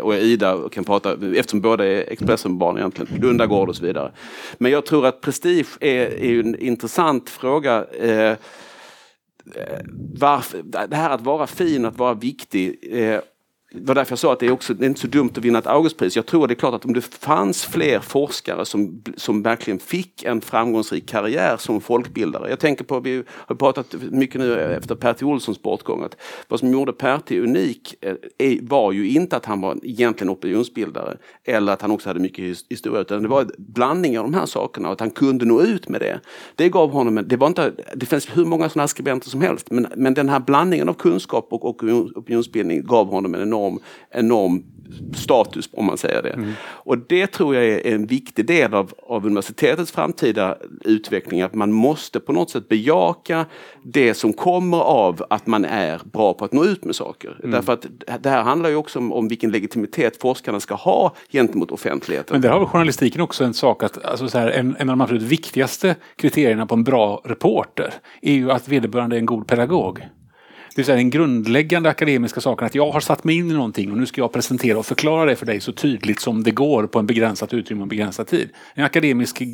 och 0.02 0.14
Ida 0.14 0.68
kan 0.72 0.84
prata 0.84 1.12
eftersom 1.36 1.60
båda 1.60 1.86
är 1.86 2.12
Expressen-barn 2.12 2.78
egentligen. 2.78 3.20
Lundagård 3.20 3.68
och 3.68 3.76
så 3.76 3.86
vidare. 3.86 4.12
Men 4.58 4.72
jag 4.72 4.86
tror 4.86 5.06
att 5.06 5.20
prestige 5.20 5.68
är, 5.80 6.22
är 6.22 6.40
en 6.40 6.58
intressant 6.58 7.30
fråga. 7.30 7.84
Eh, 8.00 8.30
eh, 8.30 8.36
varför, 10.18 10.62
det 10.62 10.96
här 10.96 11.10
att 11.10 11.20
vara 11.20 11.46
fin, 11.46 11.84
att 11.84 11.98
vara 11.98 12.14
viktig. 12.14 12.78
Eh, 12.90 13.20
det 13.76 13.88
var 13.88 13.94
därför 13.94 14.12
jag 14.12 14.18
sa 14.18 14.32
att 14.32 14.40
det 14.40 14.46
är, 14.46 14.50
också, 14.50 14.74
det 14.74 14.84
är 14.84 14.88
inte 14.88 15.00
så 15.00 15.06
dumt 15.06 15.30
att 15.36 15.44
vinna 15.44 15.58
ett 15.58 15.66
Augustpris. 15.66 16.16
Jag 16.16 16.26
tror 16.26 16.46
det 16.48 16.52
är 16.52 16.56
klart 16.56 16.74
att 16.74 16.84
om 16.84 16.92
det 16.92 17.00
fanns 17.00 17.64
fler 17.64 18.00
forskare 18.00 18.64
som, 18.64 19.02
som 19.16 19.42
verkligen 19.42 19.78
fick 19.78 20.24
en 20.24 20.40
framgångsrik 20.40 21.08
karriär 21.08 21.56
som 21.56 21.80
folkbildare. 21.80 22.50
Jag 22.50 22.60
tänker 22.60 22.84
på, 22.84 23.00
vi 23.00 23.22
har 23.28 23.54
pratat 23.54 23.94
mycket 24.10 24.40
nu 24.40 24.60
efter 24.60 24.94
Pertti 24.94 25.24
Olssons 25.24 25.62
bortgång, 25.62 26.02
att 26.02 26.16
vad 26.48 26.60
som 26.60 26.72
gjorde 26.72 26.92
Pertti 26.92 27.40
unik 27.40 27.94
eh, 28.38 28.58
var 28.62 28.92
ju 28.92 29.08
inte 29.08 29.36
att 29.36 29.44
han 29.44 29.60
var 29.60 29.78
egentligen 29.82 30.32
opinionsbildare 30.32 31.16
eller 31.44 31.72
att 31.72 31.82
han 31.82 31.90
också 31.90 32.08
hade 32.08 32.20
mycket 32.20 32.44
historia, 32.68 33.00
utan 33.00 33.22
det 33.22 33.28
var 33.28 33.40
en 33.40 33.50
blandning 33.58 34.18
av 34.18 34.24
de 34.24 34.34
här 34.34 34.46
sakerna 34.46 34.88
och 34.88 34.92
att 34.92 35.00
han 35.00 35.10
kunde 35.10 35.44
nå 35.44 35.62
ut 35.62 35.88
med 35.88 36.00
det. 36.00 36.20
Det 36.54 36.68
gav 36.68 36.90
honom, 36.90 37.24
det 37.26 37.36
var 37.36 37.46
inte, 37.46 37.72
det 37.94 38.06
finns 38.06 38.28
hur 38.36 38.44
många 38.44 38.68
sådana 38.68 38.82
här 38.82 38.88
skribenter 38.88 39.30
som 39.30 39.40
helst, 39.40 39.70
men, 39.70 39.86
men 39.96 40.14
den 40.14 40.28
här 40.28 40.40
blandningen 40.40 40.88
av 40.88 40.94
kunskap 40.94 41.48
och 41.50 41.68
opinionsbildning 41.68 42.86
gav 42.86 43.06
honom 43.06 43.34
en 43.34 43.42
enorm 43.42 43.63
enorm, 43.66 43.78
enorm 44.10 44.64
status 45.14 45.68
om 45.72 45.86
man 45.86 45.98
säger 45.98 46.22
det. 46.22 46.30
Mm. 46.30 46.52
Och 46.62 46.98
det 46.98 47.26
tror 47.26 47.54
jag 47.54 47.64
är 47.64 47.94
en 47.94 48.06
viktig 48.06 48.46
del 48.46 48.74
av, 48.74 48.92
av 49.06 49.26
universitetets 49.26 49.92
framtida 49.92 50.58
utveckling. 50.84 51.42
Att 51.42 51.54
man 51.54 51.72
måste 51.72 52.20
på 52.20 52.32
något 52.32 52.50
sätt 52.50 52.68
bejaka 52.68 53.46
det 53.82 54.14
som 54.14 54.32
kommer 54.32 54.80
av 54.80 55.24
att 55.30 55.46
man 55.46 55.64
är 55.64 56.00
bra 56.04 56.34
på 56.34 56.44
att 56.44 56.52
nå 56.52 56.64
ut 56.64 56.84
med 56.84 56.96
saker. 56.96 57.38
Mm. 57.38 57.50
Därför 57.50 57.72
att 57.72 57.86
det 58.20 58.30
här 58.30 58.42
handlar 58.42 58.70
ju 58.70 58.76
också 58.76 58.98
om, 58.98 59.12
om 59.12 59.28
vilken 59.28 59.50
legitimitet 59.50 60.20
forskarna 60.20 60.60
ska 60.60 60.74
ha 60.74 61.14
gentemot 61.32 61.70
offentligheten. 61.70 62.34
Men 62.34 62.40
där 62.40 62.50
har 62.50 62.58
väl 62.58 62.68
journalistiken 62.68 63.20
också 63.20 63.44
en 63.44 63.54
sak 63.54 63.82
att 63.82 64.04
alltså 64.04 64.28
så 64.28 64.38
här, 64.38 64.50
en, 64.50 64.76
en 64.78 64.90
av 64.90 64.96
de 64.96 65.00
absolut 65.00 65.22
viktigaste 65.22 65.96
kriterierna 66.16 66.66
på 66.66 66.74
en 66.74 66.84
bra 66.84 67.22
reporter 67.24 67.94
är 68.22 68.34
ju 68.34 68.50
att 68.50 68.68
vederbörande 68.68 69.16
är 69.16 69.18
en 69.18 69.26
god 69.26 69.46
pedagog. 69.46 70.00
Det 70.74 70.78
vill 70.78 70.86
säga 70.86 70.96
den 70.96 71.10
grundläggande 71.10 71.88
akademiska 71.88 72.40
saken 72.40 72.66
att 72.66 72.74
jag 72.74 72.90
har 72.90 73.00
satt 73.00 73.24
mig 73.24 73.36
in 73.36 73.50
i 73.50 73.54
någonting 73.54 73.92
och 73.92 73.98
nu 73.98 74.06
ska 74.06 74.20
jag 74.20 74.32
presentera 74.32 74.78
och 74.78 74.86
förklara 74.86 75.24
det 75.24 75.36
för 75.36 75.46
dig 75.46 75.60
så 75.60 75.72
tydligt 75.72 76.20
som 76.20 76.42
det 76.42 76.50
går 76.50 76.86
på 76.86 76.98
en 76.98 77.06
begränsat 77.06 77.54
utrymme 77.54 77.82
och 77.82 77.88
begränsad 77.88 78.26
tid. 78.26 78.48
En 78.74 78.84
akademisk 78.84 79.40
eh, 79.40 79.46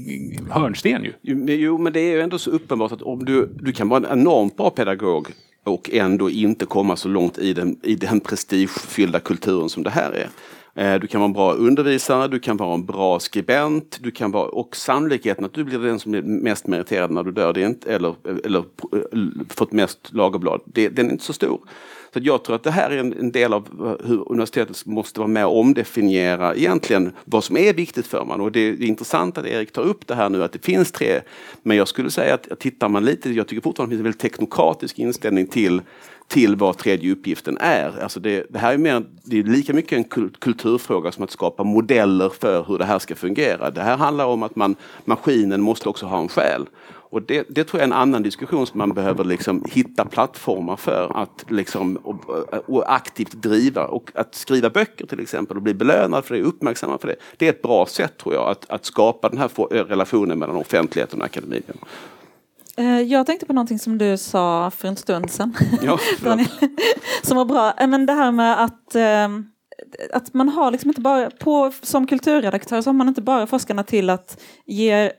hörnsten 0.50 1.04
ju. 1.04 1.12
Jo, 1.54 1.78
men 1.78 1.92
det 1.92 2.00
är 2.00 2.12
ju 2.12 2.20
ändå 2.20 2.38
så 2.38 2.50
uppenbart 2.50 2.92
att 2.92 3.02
om 3.02 3.24
du, 3.24 3.48
du 3.60 3.72
kan 3.72 3.88
vara 3.88 4.06
en 4.06 4.20
enormt 4.20 4.56
bra 4.56 4.70
pedagog 4.70 5.28
och 5.64 5.90
ändå 5.92 6.30
inte 6.30 6.66
komma 6.66 6.96
så 6.96 7.08
långt 7.08 7.38
i 7.38 7.52
den, 7.52 7.76
i 7.82 7.94
den 7.94 8.20
prestigefyllda 8.20 9.20
kulturen 9.20 9.68
som 9.68 9.82
det 9.82 9.90
här 9.90 10.12
är. 10.12 10.28
Eh, 10.74 10.94
du 10.94 11.06
kan 11.06 11.20
vara 11.20 11.26
en 11.26 11.32
bra 11.32 11.52
undervisare, 11.52 12.28
du 12.28 12.38
kan 12.38 12.56
vara 12.56 12.74
en 12.74 12.84
bra 12.84 13.20
skribent 13.20 13.98
du 14.00 14.10
kan 14.10 14.30
vara, 14.30 14.48
och 14.48 14.76
sannolikheten 14.76 15.44
att 15.44 15.52
du 15.52 15.64
blir 15.64 15.78
den 15.78 15.98
som 15.98 16.12
blir 16.12 16.22
mest 16.22 16.66
meriterad 16.66 17.10
när 17.10 17.22
du 17.22 17.32
dör 17.32 17.52
det 17.52 17.62
är 17.62 17.66
inte, 17.66 17.94
eller, 17.94 18.14
eller 18.44 18.58
eh, 18.58 19.18
fått 19.48 19.72
mest 19.72 20.12
lagerblad, 20.12 20.60
det, 20.64 20.88
den 20.88 21.06
är 21.06 21.10
inte 21.10 21.24
så 21.24 21.32
stor. 21.32 21.60
Så 22.12 22.20
jag 22.22 22.44
tror 22.44 22.56
att 22.56 22.62
det 22.62 22.70
här 22.70 22.90
är 22.90 22.96
en, 22.98 23.12
en, 23.12 23.32
del 23.32 23.52
av 23.52 23.66
eh, 23.80 24.08
hur 24.08 24.32
universitetet 24.32 24.86
måste 24.86 25.20
vara 25.20 25.28
med 25.28 25.46
och 25.46 25.58
omdefiniera 25.58 26.54
egentligen 26.54 27.12
vad 27.24 27.44
som 27.44 27.56
är 27.56 27.74
viktigt 27.74 28.06
för 28.06 28.24
man. 28.24 28.40
Och 28.40 28.52
det 28.52 28.60
är 28.60 28.82
intressant 28.82 29.38
att 29.38 29.46
Erik 29.46 29.72
tar 29.72 29.82
upp 29.82 30.06
det 30.06 30.14
här 30.14 30.28
nu 30.28 30.44
att 30.44 30.52
det 30.52 30.64
finns 30.64 30.92
tre. 30.92 31.20
Men 31.62 31.76
jag 31.76 31.88
skulle 31.88 32.10
säga 32.10 32.34
att 32.34 32.60
tittar 32.60 32.88
man 32.88 33.04
lite, 33.04 33.30
jag 33.30 33.48
tycker 33.48 33.62
fortfarande 33.62 33.94
det 33.94 33.96
finns 33.96 34.00
en 34.00 34.04
väldigt 34.04 34.20
teknokratisk 34.20 34.98
inställning 34.98 35.46
till 35.46 35.82
till 36.30 36.56
vad 36.56 36.78
tredje 36.78 37.12
uppgiften 37.12 37.58
är. 37.60 38.02
Alltså 38.02 38.20
det, 38.20 38.46
det 38.50 38.58
här 38.58 38.74
är, 38.74 38.78
mer, 38.78 39.04
det 39.24 39.38
är 39.38 39.42
lika 39.42 39.72
mycket 39.72 39.92
en 39.92 40.30
kulturfråga 40.38 41.12
som 41.12 41.24
att 41.24 41.30
skapa 41.30 41.64
modeller 41.64 42.28
för 42.28 42.64
hur 42.68 42.78
det 42.78 42.84
här 42.84 42.98
ska 42.98 43.14
fungera. 43.14 43.70
Det 43.70 43.80
här 43.80 43.96
handlar 43.96 44.26
om 44.26 44.42
att 44.42 44.56
man, 44.56 44.76
maskinen 45.04 45.60
måste 45.60 45.88
också 45.88 46.06
ha 46.06 46.18
en 46.18 46.28
själ. 46.28 46.66
Och 46.88 47.22
det, 47.22 47.46
det, 47.48 47.64
tror 47.64 47.80
jag 47.80 47.88
är 47.88 47.92
en 47.92 47.98
annan 47.98 48.22
diskussion 48.22 48.66
som 48.66 48.78
man 48.78 48.94
behöver 48.94 49.24
liksom 49.24 49.64
hitta 49.70 50.04
plattformar 50.04 50.76
för 50.76 51.22
att 51.22 51.44
liksom, 51.48 51.96
och, 51.96 52.24
och 52.66 52.94
aktivt 52.94 53.32
driva. 53.32 53.86
Och 53.86 54.10
att 54.14 54.34
skriva 54.34 54.70
böcker 54.70 55.06
till 55.06 55.20
exempel 55.20 55.56
och 55.56 55.62
bli 55.62 55.74
belönad 55.74 56.24
för 56.24 56.34
det, 56.34 56.42
uppmärksamma 56.42 56.98
för 56.98 57.08
det. 57.08 57.16
Det 57.36 57.46
är 57.46 57.50
ett 57.50 57.62
bra 57.62 57.86
sätt 57.86 58.18
tror 58.18 58.34
jag 58.34 58.48
att, 58.48 58.70
att 58.70 58.84
skapa 58.84 59.28
den 59.28 59.38
här 59.38 59.48
relationen 59.84 60.38
mellan 60.38 60.56
offentligheten 60.56 61.20
och 61.20 61.26
akademin. 61.26 61.62
Eh, 62.80 63.00
jag 63.00 63.26
tänkte 63.26 63.46
på 63.46 63.52
någonting 63.52 63.78
som 63.78 63.98
du 63.98 64.16
sa 64.16 64.70
för 64.70 64.88
en 64.88 64.96
stund 64.96 65.30
sedan, 65.30 65.56
ja, 65.82 65.98
Daniel, 66.24 66.48
som 67.22 67.36
var 67.36 67.44
bra. 67.44 67.74
Eh, 67.78 67.86
men 67.86 68.06
det 68.06 68.12
här 68.12 68.32
med 68.32 68.64
att 68.64 68.94
ehm, 68.94 69.46
att 70.12 70.34
man 70.34 70.48
har 70.48 70.70
liksom 70.70 70.90
inte 70.90 71.00
bara, 71.00 71.30
på, 71.30 71.72
som 71.82 72.06
kulturredaktör 72.06 72.82
så 72.82 72.88
har 72.88 72.94
man 72.94 73.08
inte 73.08 73.22
bara 73.22 73.46
forskarna 73.46 73.82
till 73.82 74.10
att 74.10 74.42
ge 74.66 75.12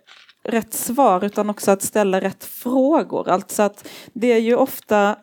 rätt 0.44 0.74
svar 0.74 1.26
utan 1.26 1.50
också 1.50 1.72
att 1.72 1.82
ställa 1.82 2.22
rätt 2.22 2.44
frågor. 2.44 3.30
Alltså 3.30 3.64
att 3.64 3.88
det 4.14 4.32
är 4.32 4.40
ju 4.40 4.56
ofta 4.56 5.16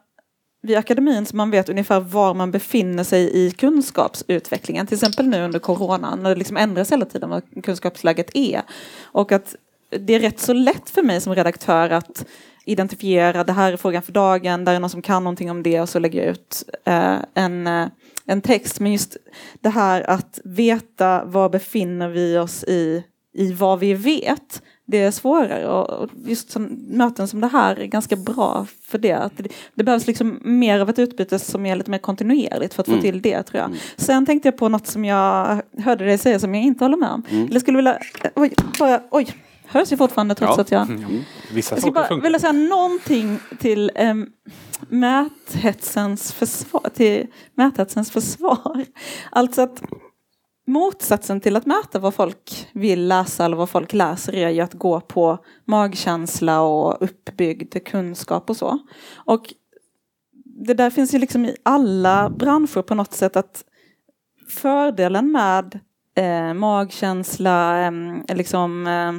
vid 0.62 0.76
akademin 0.76 1.26
som 1.26 1.36
man 1.36 1.50
vet 1.50 1.68
ungefär 1.68 2.00
var 2.00 2.34
man 2.34 2.50
befinner 2.50 3.04
sig 3.04 3.46
i 3.46 3.50
kunskapsutvecklingen. 3.50 4.86
Till 4.86 4.94
exempel 4.94 5.28
nu 5.28 5.44
under 5.44 5.58
coronan 5.58 6.22
när 6.22 6.30
det 6.30 6.36
liksom 6.36 6.56
ändras 6.56 6.92
hela 6.92 7.06
tiden 7.06 7.30
vad 7.30 7.64
kunskapsläget 7.64 8.30
är. 8.34 8.62
Och 9.02 9.32
att 9.32 9.56
det 9.90 10.14
är 10.14 10.20
rätt 10.20 10.40
så 10.40 10.52
lätt 10.52 10.90
för 10.90 11.02
mig 11.02 11.20
som 11.20 11.34
redaktör 11.34 11.90
att 11.90 12.26
identifiera 12.64 13.44
det 13.44 13.52
här 13.52 13.72
är 13.72 13.76
frågan 13.76 14.02
för 14.02 14.12
dagen, 14.12 14.64
där 14.64 14.74
är 14.74 14.80
någon 14.80 14.90
som 14.90 15.02
kan 15.02 15.24
någonting 15.24 15.50
om 15.50 15.62
det 15.62 15.80
och 15.80 15.88
så 15.88 15.98
lägger 15.98 16.20
jag 16.20 16.30
ut 16.30 16.64
eh, 16.84 17.16
en, 17.34 17.66
eh, 17.66 17.86
en 18.26 18.40
text. 18.42 18.80
Men 18.80 18.92
just 18.92 19.16
det 19.60 19.68
här 19.68 20.10
att 20.10 20.40
veta 20.44 21.24
var 21.24 21.48
befinner 21.48 22.08
vi 22.08 22.38
oss 22.38 22.64
i, 22.64 23.04
i 23.34 23.52
vad 23.52 23.78
vi 23.78 23.94
vet, 23.94 24.62
det 24.86 24.98
är 24.98 25.10
svårare. 25.10 25.68
Och 25.68 26.08
just 26.26 26.50
som, 26.50 26.64
möten 26.88 27.28
som 27.28 27.40
det 27.40 27.46
här 27.46 27.76
är 27.76 27.86
ganska 27.86 28.16
bra 28.16 28.66
för 28.82 28.98
det. 28.98 29.12
Att 29.12 29.36
det, 29.36 29.48
det 29.74 29.84
behövs 29.84 30.06
liksom 30.06 30.40
mer 30.42 30.80
av 30.80 30.90
ett 30.90 30.98
utbyte 30.98 31.38
som 31.38 31.66
är 31.66 31.76
lite 31.76 31.90
mer 31.90 31.98
kontinuerligt 31.98 32.74
för 32.74 32.82
att 32.82 32.88
Mm. 32.88 33.00
få 33.00 33.02
till 33.02 33.22
det 33.22 33.42
tror 33.42 33.60
jag. 33.60 33.70
Sen 33.96 34.26
tänkte 34.26 34.48
jag 34.48 34.56
på 34.56 34.68
något 34.68 34.86
som 34.86 35.04
jag 35.04 35.62
hörde 35.78 36.04
dig 36.04 36.18
säga 36.18 36.38
som 36.38 36.54
jag 36.54 36.64
inte 36.64 36.84
håller 36.84 36.96
med 36.96 37.10
om. 37.10 37.22
Mm. 37.30 37.46
Eller 37.46 37.60
skulle 37.60 37.76
vilja, 37.76 37.98
oj, 38.34 38.52
bara, 38.78 39.00
oj, 39.10 39.26
hörs 39.68 39.90
jag 39.90 39.98
fortfarande 39.98 40.34
trots 40.34 40.56
Ja. 40.56 40.60
att 40.62 40.70
jag 40.70 40.86
Vissa 41.52 41.74
jag 41.74 41.80
skulle 41.80 41.92
bara 41.92 42.08
funkar. 42.08 42.22
vilja 42.22 42.38
säga 42.38 42.52
någonting 42.52 43.38
till 43.58 43.90
um, 43.98 44.26
mäthetsens 44.88 46.32
försvar. 46.32 46.88
Till 46.94 47.26
mäthetsens 47.54 48.10
försvar. 48.10 48.84
Alltså 49.30 49.62
att 49.62 49.82
motsatsen 50.66 51.40
till 51.40 51.56
att 51.56 51.66
mäta 51.66 51.98
vad 51.98 52.14
folk 52.14 52.68
vill 52.72 53.08
läsa 53.08 53.44
eller 53.44 53.56
vad 53.56 53.70
folk 53.70 53.92
läser 53.92 54.34
är 54.34 54.48
ju 54.48 54.60
att 54.60 54.74
gå 54.74 55.00
på 55.00 55.38
magkänsla 55.64 56.60
och 56.60 56.96
uppbyggd 57.02 57.84
kunskap 57.86 58.50
och 58.50 58.56
så. 58.56 58.78
Och 59.14 59.54
det 60.44 60.74
där 60.74 60.90
finns 60.90 61.14
ju 61.14 61.18
liksom 61.18 61.44
i 61.44 61.56
alla 61.62 62.30
branscher 62.30 62.82
på 62.82 62.94
något 62.94 63.12
sätt 63.12 63.36
att 63.36 63.64
fördelen 64.48 65.32
med 65.32 65.80
eh, 66.16 66.54
magkänsla, 66.54 67.86
eh, 67.86 67.92
liksom 68.36 68.86
eh, 68.86 69.12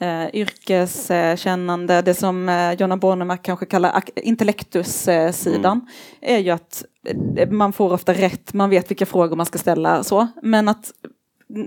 eh, 0.00 0.34
yrkeskännande, 0.34 2.02
det 2.02 2.14
som 2.14 2.48
eh, 2.48 2.72
Jonna 2.72 2.96
Bornemark 2.96 3.42
kanske 3.42 3.66
kallar 3.66 4.02
intellektussidan, 4.16 5.88
är 6.20 6.38
ju 6.38 6.50
att 6.50 6.84
eh, 7.36 7.50
man 7.50 7.72
får 7.72 7.92
ofta 7.92 8.12
rätt, 8.12 8.54
man 8.54 8.70
vet 8.70 8.90
vilka 8.90 9.06
frågor 9.06 9.36
man 9.36 9.46
ska 9.46 9.58
ställa 9.58 10.04
så, 10.04 10.28
men 10.42 10.68
att 10.68 10.92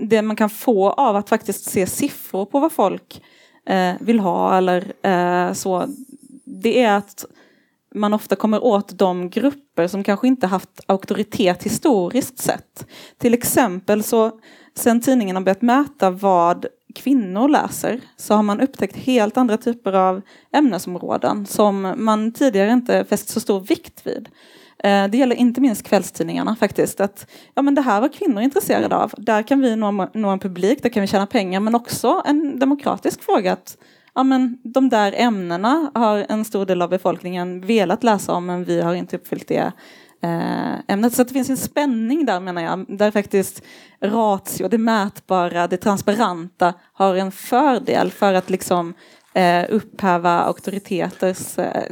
det 0.08 0.22
man 0.22 0.36
kan 0.36 0.50
få 0.50 0.90
av 0.90 1.16
att 1.16 1.28
faktiskt 1.28 1.70
se 1.70 1.86
siffror 1.86 2.44
på 2.44 2.60
vad 2.60 2.72
folk 2.72 3.22
eh, 3.66 3.94
vill 4.00 4.20
ha 4.20 4.56
eller 4.56 4.92
eh, 5.02 5.52
så, 5.52 5.86
det 6.44 6.82
är 6.82 6.96
att 6.96 7.24
man 7.94 8.14
ofta 8.14 8.36
kommer 8.36 8.64
åt 8.64 8.98
de 8.98 9.30
grupper 9.30 9.86
som 9.86 10.04
kanske 10.04 10.28
inte 10.28 10.46
haft 10.46 10.80
auktoritet 10.86 11.62
historiskt 11.62 12.38
sett. 12.38 12.86
Till 13.18 13.34
exempel 13.34 14.02
så 14.02 14.32
sen 14.74 15.00
tidningen 15.00 15.36
har 15.36 15.42
börjat 15.42 15.62
mäta 15.62 16.10
vad 16.10 16.66
kvinnor 17.02 17.48
läser 17.48 18.00
så 18.16 18.34
har 18.34 18.42
man 18.42 18.60
upptäckt 18.60 18.96
helt 18.96 19.36
andra 19.36 19.56
typer 19.56 19.92
av 19.92 20.22
ämnesområden 20.52 21.46
som 21.46 21.94
man 21.96 22.32
tidigare 22.32 22.72
inte 22.72 23.04
fäst 23.04 23.28
så 23.28 23.40
stor 23.40 23.60
vikt 23.60 24.06
vid. 24.06 24.28
Eh, 24.84 25.08
det 25.08 25.18
gäller 25.18 25.36
inte 25.36 25.60
minst 25.60 25.82
kvällstidningarna 25.82 26.56
faktiskt. 26.56 27.00
Att, 27.00 27.30
ja, 27.54 27.62
men 27.62 27.74
det 27.74 27.82
här 27.82 28.00
var 28.00 28.08
kvinnor 28.08 28.42
intresserade 28.42 28.96
av. 28.96 29.14
Där 29.16 29.42
kan 29.42 29.60
vi 29.60 29.76
nå, 29.76 30.08
nå 30.14 30.28
en 30.28 30.38
publik, 30.38 30.82
där 30.82 30.88
kan 30.90 31.00
vi 31.00 31.06
tjäna 31.06 31.26
pengar. 31.26 31.60
Men 31.60 31.74
också 31.74 32.22
en 32.26 32.58
demokratisk 32.58 33.22
fråga 33.22 33.52
att 33.52 33.76
ja, 34.14 34.22
men 34.22 34.58
de 34.62 34.88
där 34.88 35.14
ämnena 35.16 35.90
har 35.94 36.26
en 36.28 36.44
stor 36.44 36.66
del 36.66 36.82
av 36.82 36.90
befolkningen 36.90 37.60
velat 37.60 38.04
läsa 38.04 38.32
om 38.32 38.46
men 38.46 38.64
vi 38.64 38.80
har 38.80 38.94
inte 38.94 39.16
uppfyllt 39.16 39.48
det 39.48 39.72
Eh, 40.22 40.78
ämnet. 40.88 41.14
Så 41.14 41.22
att 41.22 41.28
det 41.28 41.34
finns 41.34 41.50
en 41.50 41.56
spänning 41.56 42.26
där 42.26 42.40
menar 42.40 42.62
jag, 42.62 42.98
där 42.98 43.10
faktiskt 43.10 43.62
ratio, 44.00 44.68
det 44.68 44.78
mätbara, 44.78 45.66
det 45.66 45.76
transparenta 45.76 46.74
har 46.92 47.14
en 47.14 47.32
fördel 47.32 48.10
för 48.10 48.34
att 48.34 48.50
liksom 48.50 48.94
eh, 49.34 49.64
upphäva 49.68 50.30
auktoriteters 50.30 51.58
eh, 51.58 51.82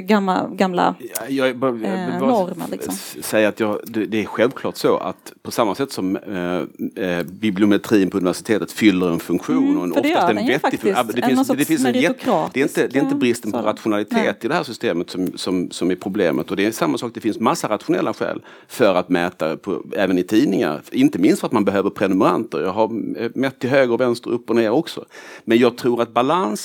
gamla, 0.00 0.48
gamla 0.52 0.94
Ja, 0.98 1.28
Jag, 1.28 1.48
är 1.48 1.54
bara, 1.54 1.70
jag 1.70 1.98
Eh, 1.98 2.18
normer, 2.18 2.66
liksom. 2.70 2.94
säga 3.22 3.48
att 3.48 3.60
jag, 3.60 3.80
det, 3.86 4.20
är 4.20 4.24
självklart 4.24 4.76
så 4.76 4.96
att 4.96 5.32
på 5.42 5.50
samma 5.50 5.74
sätt 5.74 5.92
som 5.92 6.16
eh, 6.16 7.04
eh, 7.04 7.22
bibliometrin 7.22 8.10
på 8.10 8.16
universitetet 8.16 8.72
fyller 8.72 9.10
en 9.10 9.20
funktion 9.20 9.58
Mm, 9.58 9.78
och 9.78 9.84
en, 9.84 9.92
oftast 9.92 10.30
en 10.30 10.46
vettig 10.46 10.80
funktion. 10.80 11.06
Det 11.14 11.22
En 11.22 11.28
finns, 11.28 11.48
någon 11.48 11.56
det 11.56 11.64
sorts 11.64 11.68
finns 11.68 11.84
en 11.84 11.94
jätte, 11.94 12.48
det, 12.52 12.60
är 12.60 12.62
inte, 12.62 12.86
det 12.86 12.98
är 12.98 13.02
inte 13.02 13.14
bristen 13.14 13.52
på 13.52 13.58
rationalitet 13.58 14.16
nej. 14.16 14.34
i 14.40 14.48
det 14.48 14.54
här 14.54 14.62
systemet 14.62 15.10
som, 15.10 15.32
som, 15.34 15.70
som 15.70 15.90
är 15.90 15.96
problemet. 15.96 16.50
Och 16.50 16.56
det 16.56 16.66
är 16.66 16.72
samma 16.72 16.98
sak, 16.98 17.10
det 17.14 17.20
finns 17.20 17.40
massa 17.40 17.68
rationella 17.68 18.14
skäl 18.14 18.42
för 18.68 18.94
att 18.94 19.08
mäta 19.08 19.56
på, 19.56 19.82
även 19.96 20.18
i 20.18 20.22
tidningar. 20.22 20.80
Inte 20.92 21.18
minst 21.18 21.40
för 21.40 21.46
att 21.46 21.52
man 21.52 21.64
behöver 21.64 21.90
prenumeranter. 21.90 22.60
Jag 22.60 22.72
har 22.72 22.84
eh, 23.20 23.30
mätt 23.34 23.58
till 23.58 23.70
höger 23.70 23.92
och 23.92 24.00
vänster, 24.00 24.30
upp 24.30 24.50
och 24.50 24.56
ner 24.56 24.70
också. 24.70 25.04
Men 25.44 25.58
jag 25.58 25.76
tror 25.76 26.02
att 26.02 26.14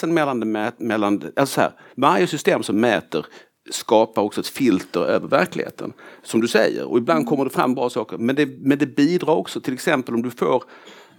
balansen 0.03 0.13
mellan, 0.13 0.39
det 0.39 0.85
mellan 0.85 1.31
alltså 1.35 1.53
så 1.53 1.61
här, 1.61 1.71
varje 1.95 2.27
system 2.27 2.63
som 2.63 2.79
mäter 2.79 3.25
skapar 3.71 4.21
också 4.21 4.41
ett 4.41 4.47
filter 4.47 4.99
över 4.99 5.27
verkligheten. 5.27 5.93
Som 6.23 6.41
du 6.41 6.47
säger, 6.47 6.85
och 6.85 6.97
ibland 6.97 7.27
kommer 7.27 7.43
det 7.43 7.49
fram 7.49 7.75
bra 7.75 7.89
saker. 7.89 8.17
Men 8.17 8.35
det, 8.35 8.45
men 8.45 8.77
det 8.77 8.95
bidrar 8.95 9.33
också, 9.33 9.61
till 9.61 9.73
exempel 9.73 10.15
om 10.15 10.21
du 10.21 10.31
får 10.31 10.63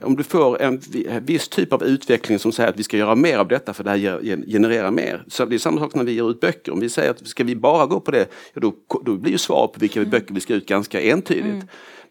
om 0.00 0.16
du 0.16 0.22
får 0.22 0.62
en 0.62 0.80
viss 1.22 1.48
typ 1.48 1.72
av 1.72 1.84
utveckling 1.84 2.38
som 2.38 2.52
säger 2.52 2.70
att 2.70 2.78
vi 2.78 2.82
ska 2.82 2.96
göra 2.96 3.14
mer 3.14 3.38
av 3.38 3.48
detta 3.48 3.74
för 3.74 3.84
det 3.84 3.90
här 3.90 4.20
genererar 4.46 4.90
mer. 4.90 5.24
Så 5.28 5.44
det 5.44 5.56
är 5.56 5.58
samma 5.58 5.80
sak 5.80 5.94
när 5.94 6.04
vi 6.04 6.12
ger 6.12 6.30
ut 6.30 6.40
böcker. 6.40 6.72
Om 6.72 6.80
vi 6.80 6.88
säger 6.88 7.10
att 7.10 7.26
ska 7.26 7.44
vi 7.44 7.56
bara 7.56 7.86
gå 7.86 8.00
på 8.00 8.10
det, 8.10 8.28
ja, 8.54 8.60
då, 8.60 8.74
då 9.04 9.16
blir 9.16 9.32
ju 9.32 9.38
svar 9.38 9.66
på 9.66 9.80
vilka 9.80 10.04
böcker 10.04 10.34
vi 10.34 10.40
ska 10.40 10.54
ut 10.54 10.66
ganska 10.66 11.00
entydigt. 11.00 11.44
Mm. 11.44 11.66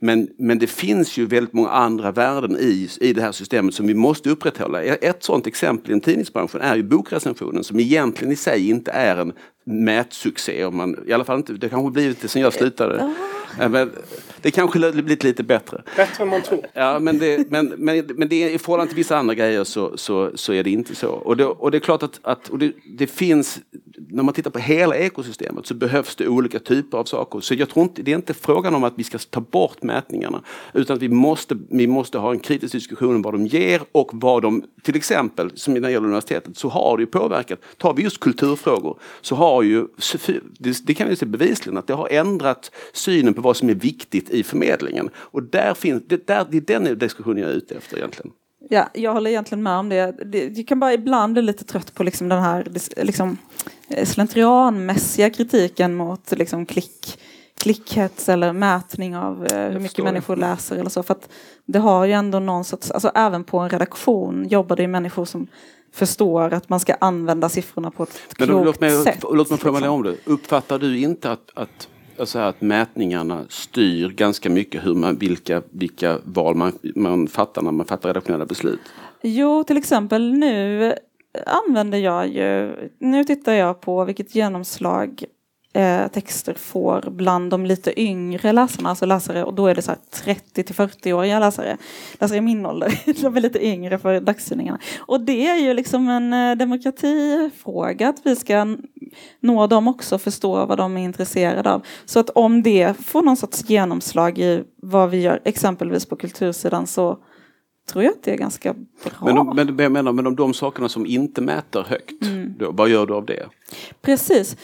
Men, 0.06 0.28
men 0.38 0.60
det 0.60 0.68
finns 0.68 1.18
ju 1.18 1.26
väldigt 1.26 1.54
många 1.54 1.70
andra 1.70 2.12
värden 2.12 2.58
i, 2.60 2.90
i 3.02 3.14
det 3.14 3.22
här 3.22 3.32
systemet 3.32 3.74
som 3.74 3.88
vi 3.88 3.94
måste 3.94 4.30
upprätthålla. 4.30 4.84
Ett 4.84 5.24
sådant 5.24 5.48
exempel 5.48 5.98
i 5.98 6.02
tidningsbranschen 6.02 6.62
är 6.62 6.76
ju 6.76 6.84
bokrecensionen 6.84 7.64
som 7.64 7.80
egentligen 7.80 8.34
i 8.34 8.36
sig 8.36 8.70
inte 8.70 8.92
är 8.92 9.18
en 9.18 9.34
mätsuccé. 9.64 10.66
Om 10.66 10.78
man, 10.78 10.98
I 11.08 11.14
alla 11.14 11.24
fall 11.24 11.38
inte, 11.38 11.54
det 11.54 11.70
kanske 11.70 11.92
blivit 11.92 12.22
det 12.22 12.28
sen 12.28 12.42
jag 12.42 12.54
slutade. 12.54 13.14
Men 13.58 13.92
det 14.42 14.52
kanske 14.52 14.80
har 14.80 14.92
blivit 14.92 15.24
lite 15.24 15.44
bättre. 15.44 15.82
Bättre 15.96 16.24
än 16.24 16.30
man 16.30 16.42
tror. 16.42 16.66
Ja, 16.74 17.00
men, 17.00 17.20
det, 17.20 17.52
men, 17.52 17.74
men, 17.78 18.06
men 18.16 18.30
det 18.30 18.44
är, 18.44 18.50
i 18.50 18.58
förhållande 18.58 18.90
till 18.90 18.98
vissa 18.98 19.18
andra 19.18 19.36
grejer 19.36 19.64
så, 19.64 19.98
så, 19.98 20.32
så 20.36 20.54
är 20.54 20.64
det 20.64 20.70
inte 20.70 20.96
så. 20.96 21.10
Och 21.10 21.38
det, 21.38 21.46
och 21.46 21.72
det 21.72 21.78
är 21.78 21.80
klart 21.80 22.04
att, 22.04 22.20
att 22.24 22.50
och 22.50 22.60
det, 22.60 22.74
det 22.98 23.08
finns, 23.08 23.60
när 24.10 24.24
man 24.24 24.34
tittar 24.34 24.52
på 24.52 24.60
hela 24.60 24.96
ekosystemet 24.96 25.66
så 25.66 25.74
behövs 25.74 26.16
det 26.16 26.28
olika 26.28 26.60
typer 26.60 26.98
av 26.98 27.04
saker. 27.04 27.40
Så 27.40 27.54
jag 27.54 27.70
tror 27.70 27.84
inte, 27.84 28.02
det 28.02 28.12
är 28.12 28.16
inte 28.16 28.34
frågan 28.34 28.76
om 28.76 28.84
att 28.84 28.94
vi 28.96 29.04
ska 29.04 29.18
ta 29.18 29.42
bort 29.42 29.84
mätningarna. 29.84 30.42
Utan 30.74 30.96
att 30.96 31.02
vi 31.02 31.10
måste, 31.10 31.58
vi 31.70 31.88
måste 31.88 32.18
ha 32.18 32.32
en 32.32 32.40
kritisk 32.40 32.74
diskussion 32.74 33.16
om 33.16 33.22
vad 33.22 33.34
de 33.34 33.46
ger 33.46 33.82
och 33.92 34.10
vad 34.14 34.42
de, 34.42 34.64
till 34.84 34.96
exempel 34.96 35.52
som 35.56 35.74
när 35.74 35.82
det 35.82 35.92
gäller 35.92 36.08
universitetet, 36.08 36.58
så 36.58 36.70
har 36.70 36.98
det 36.98 37.02
ju 37.02 37.08
påverkat. 37.08 37.60
Tar 37.78 37.94
vi 37.94 38.04
just 38.04 38.20
kulturfrågor 38.20 39.00
så 39.22 39.36
har 39.36 39.64
ju, 39.64 39.88
det, 40.58 40.86
det 40.86 40.94
kan 40.94 41.10
vi 41.10 41.16
se 41.16 41.26
bevisligen, 41.26 41.78
att 41.78 41.88
det 41.88 41.94
har 41.94 42.08
ändrat 42.08 42.72
synen 42.94 43.34
på 43.34 43.42
vad 43.44 43.58
som 43.58 43.70
är 43.70 43.74
viktigt 43.74 44.30
i 44.30 44.44
förmedlingen. 44.44 45.10
Och 45.16 45.44
där 45.44 45.74
finns, 45.74 46.04
det, 46.08 46.28
där, 46.28 46.48
det 46.52 46.58
är 46.58 46.80
den 46.80 47.00
diskussionen 47.00 47.38
jag 47.44 47.52
är 47.52 47.56
ute 47.56 47.76
efter 47.76 47.98
egentligen. 47.98 48.32
Ja, 48.70 48.90
jag 48.94 49.14
håller 49.14 49.30
egentligen 49.30 49.64
med 49.64 49.78
om 49.78 49.90
det. 49.90 50.16
Jag 50.58 50.68
kan 50.68 50.80
bara 50.80 50.94
ibland 50.94 51.34
bli 51.34 51.42
lite 51.42 51.64
trött 51.64 51.94
på 51.94 52.04
liksom 52.04 52.30
den 52.30 52.42
här 52.42 52.68
liksom, 52.98 53.38
eh, 53.90 54.06
slentrianmässiga 54.06 55.30
kritiken 55.30 55.96
mot 55.96 56.32
liksom, 56.32 56.66
klick, 56.66 57.20
klickhets 57.58 58.30
eller 58.30 58.54
mätning 58.54 59.18
av 59.18 59.46
eh, 59.46 59.70
hur 59.70 59.80
mycket 59.80 60.04
människor 60.04 60.36
läser 60.36 60.76
eller 60.78 60.90
så. 60.90 61.04
För 61.04 61.14
att 61.14 61.30
det 61.66 61.80
har 61.80 62.06
ju 62.06 62.12
ändå 62.12 62.40
någon 62.40 62.64
sorts, 62.64 62.92
alltså 62.92 63.12
även 63.16 63.44
på 63.44 63.60
en 63.60 63.70
redaktion 63.70 64.48
jobbar 64.48 64.76
det 64.76 64.82
ju 64.82 64.88
människor 64.88 65.26
som 65.26 65.48
förstår 65.94 66.54
att 66.54 66.70
man 66.70 66.80
ska 66.80 66.94
använda 66.94 67.50
siffrorna 67.50 67.92
på 67.92 68.04
ett 68.04 68.20
Men 68.40 68.48
klokt 68.48 68.66
låt 68.66 68.80
mig, 68.80 69.04
sätt. 69.04 69.24
låt 69.32 69.50
mig 69.50 69.60
formulera 69.60 69.80
liksom. 69.80 69.96
om 69.96 70.04
det. 70.04 70.32
Uppfattar 70.32 70.80
du 70.80 71.00
inte 71.00 71.32
att, 71.32 71.50
att, 71.54 71.88
alltså 72.20 72.40
att 72.40 72.62
mätningarna 72.62 73.46
styr 73.50 74.10
ganska 74.10 74.50
mycket 74.50 74.86
hur 74.86 74.96
man, 74.96 75.18
vilka, 75.18 75.62
vilka 75.72 76.20
val 76.24 76.56
man, 76.56 76.74
man 76.96 77.28
fattar 77.28 77.62
när 77.62 77.72
man 77.72 77.86
fattar 77.86 78.10
redaktionella 78.10 78.46
beslut? 78.46 78.80
Jo, 79.22 79.64
till 79.64 79.78
exempel 79.78 80.34
nu 80.34 80.94
använder 81.46 81.98
jag 81.98 82.28
ju, 82.28 82.76
nu 83.00 83.24
tittar 83.24 83.54
jag 83.54 83.82
på 83.82 84.06
vilket 84.06 84.36
genomslag 84.36 85.24
eh, 85.74 86.08
texter 86.08 86.54
får 86.54 87.10
bland 87.12 87.52
de 87.52 87.66
lite 87.66 88.02
yngre 88.02 88.52
läsarna, 88.52 88.90
alltså 88.90 89.06
läsare, 89.06 89.44
och 89.44 89.54
då 89.54 89.68
är 89.68 89.76
det 89.76 89.82
så 89.82 89.92
här 89.92 90.00
30 90.12 90.64
till 90.64 90.76
40-åriga 90.76 91.40
läsare, 91.40 91.78
läsare 92.20 92.38
i 92.38 92.42
min 92.42 92.66
ålder, 92.66 93.00
de 93.22 93.38
är 93.38 93.42
lite 93.42 93.66
yngre 93.66 94.00
för 94.00 94.20
dagstidningarna. 94.20 94.80
Och 95.00 95.22
det 95.22 95.48
är 95.48 95.58
ju 95.58 95.74
liksom 95.74 96.10
en 96.10 96.34
eh, 96.34 96.56
demokratifråga, 96.56 98.10
att 98.10 98.22
vi 98.24 98.36
ska 98.36 98.78
nå 99.40 99.68
dem 99.68 99.88
också, 99.88 100.18
förstå 100.18 100.66
vad 100.66 100.78
de 100.78 100.98
är 100.98 101.04
intresserade 101.04 101.72
av. 101.74 101.86
Så 102.06 102.20
att 102.20 102.30
om 102.30 102.64
det 102.64 102.98
får 103.06 103.22
någon 103.22 103.38
sorts 103.38 103.70
genomslag 103.70 104.40
i 104.40 104.64
vad 104.82 105.10
vi 105.10 105.22
gör, 105.22 105.40
exempelvis 105.46 106.06
på 106.06 106.16
kultursidan, 106.16 106.88
så 106.88 107.18
tror 107.92 108.04
jag 108.04 108.12
att 108.12 108.24
det 108.24 108.32
är 108.32 108.38
ganska 108.38 108.74
bra. 108.74 109.12
Men, 109.22 109.38
om, 109.38 109.56
men, 109.56 109.78
jag 109.78 109.92
menar, 109.92 110.12
men 110.12 110.28
om 110.28 110.36
de 110.36 110.54
sakerna 110.54 110.90
som 110.90 111.06
inte 111.06 111.42
mäter 111.42 111.86
högt, 111.88 112.22
Mm. 112.22 112.54
då, 112.60 112.72
vad 112.72 112.90
gör 112.90 113.06
du 113.06 113.14
av 113.14 113.26
det? 113.26 113.46
Precis. 114.02 114.58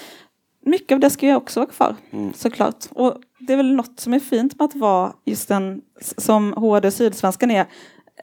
Mycket 0.69 0.95
av 0.95 0.99
det 0.99 1.09
ska 1.09 1.25
ju 1.25 1.35
också 1.35 1.59
vara 1.59 1.69
kvar, 1.69 1.95
Mm. 2.11 2.33
såklart. 2.33 2.85
Och 2.89 3.15
det 3.39 3.53
är 3.53 3.57
väl 3.57 3.73
något 3.75 3.99
som 3.99 4.13
är 4.13 4.19
fint 4.19 4.59
med 4.59 4.65
att 4.65 4.75
vara 4.75 5.13
just 5.25 5.51
en, 5.51 5.81
som 6.17 6.53
HD 6.53 6.91
Sydsvenskan 6.91 7.51
är, 7.51 7.65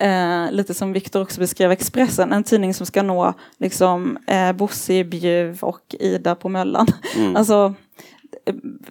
eh, 0.00 0.52
lite 0.52 0.74
som 0.74 0.92
Viktor 0.92 1.22
också 1.22 1.40
beskrev 1.40 1.70
Expressen, 1.72 2.32
en 2.32 2.44
tidning 2.44 2.74
som 2.74 2.86
ska 2.86 3.02
nå 3.02 3.34
liksom 3.58 4.18
eh, 4.26 4.52
Bosse 4.52 4.94
i 4.94 5.04
Bjuv 5.04 5.58
och 5.62 5.94
Ida 6.00 6.34
på 6.34 6.48
Möllan. 6.48 6.86
Mm. 7.16 7.36
Alltså, 7.36 7.74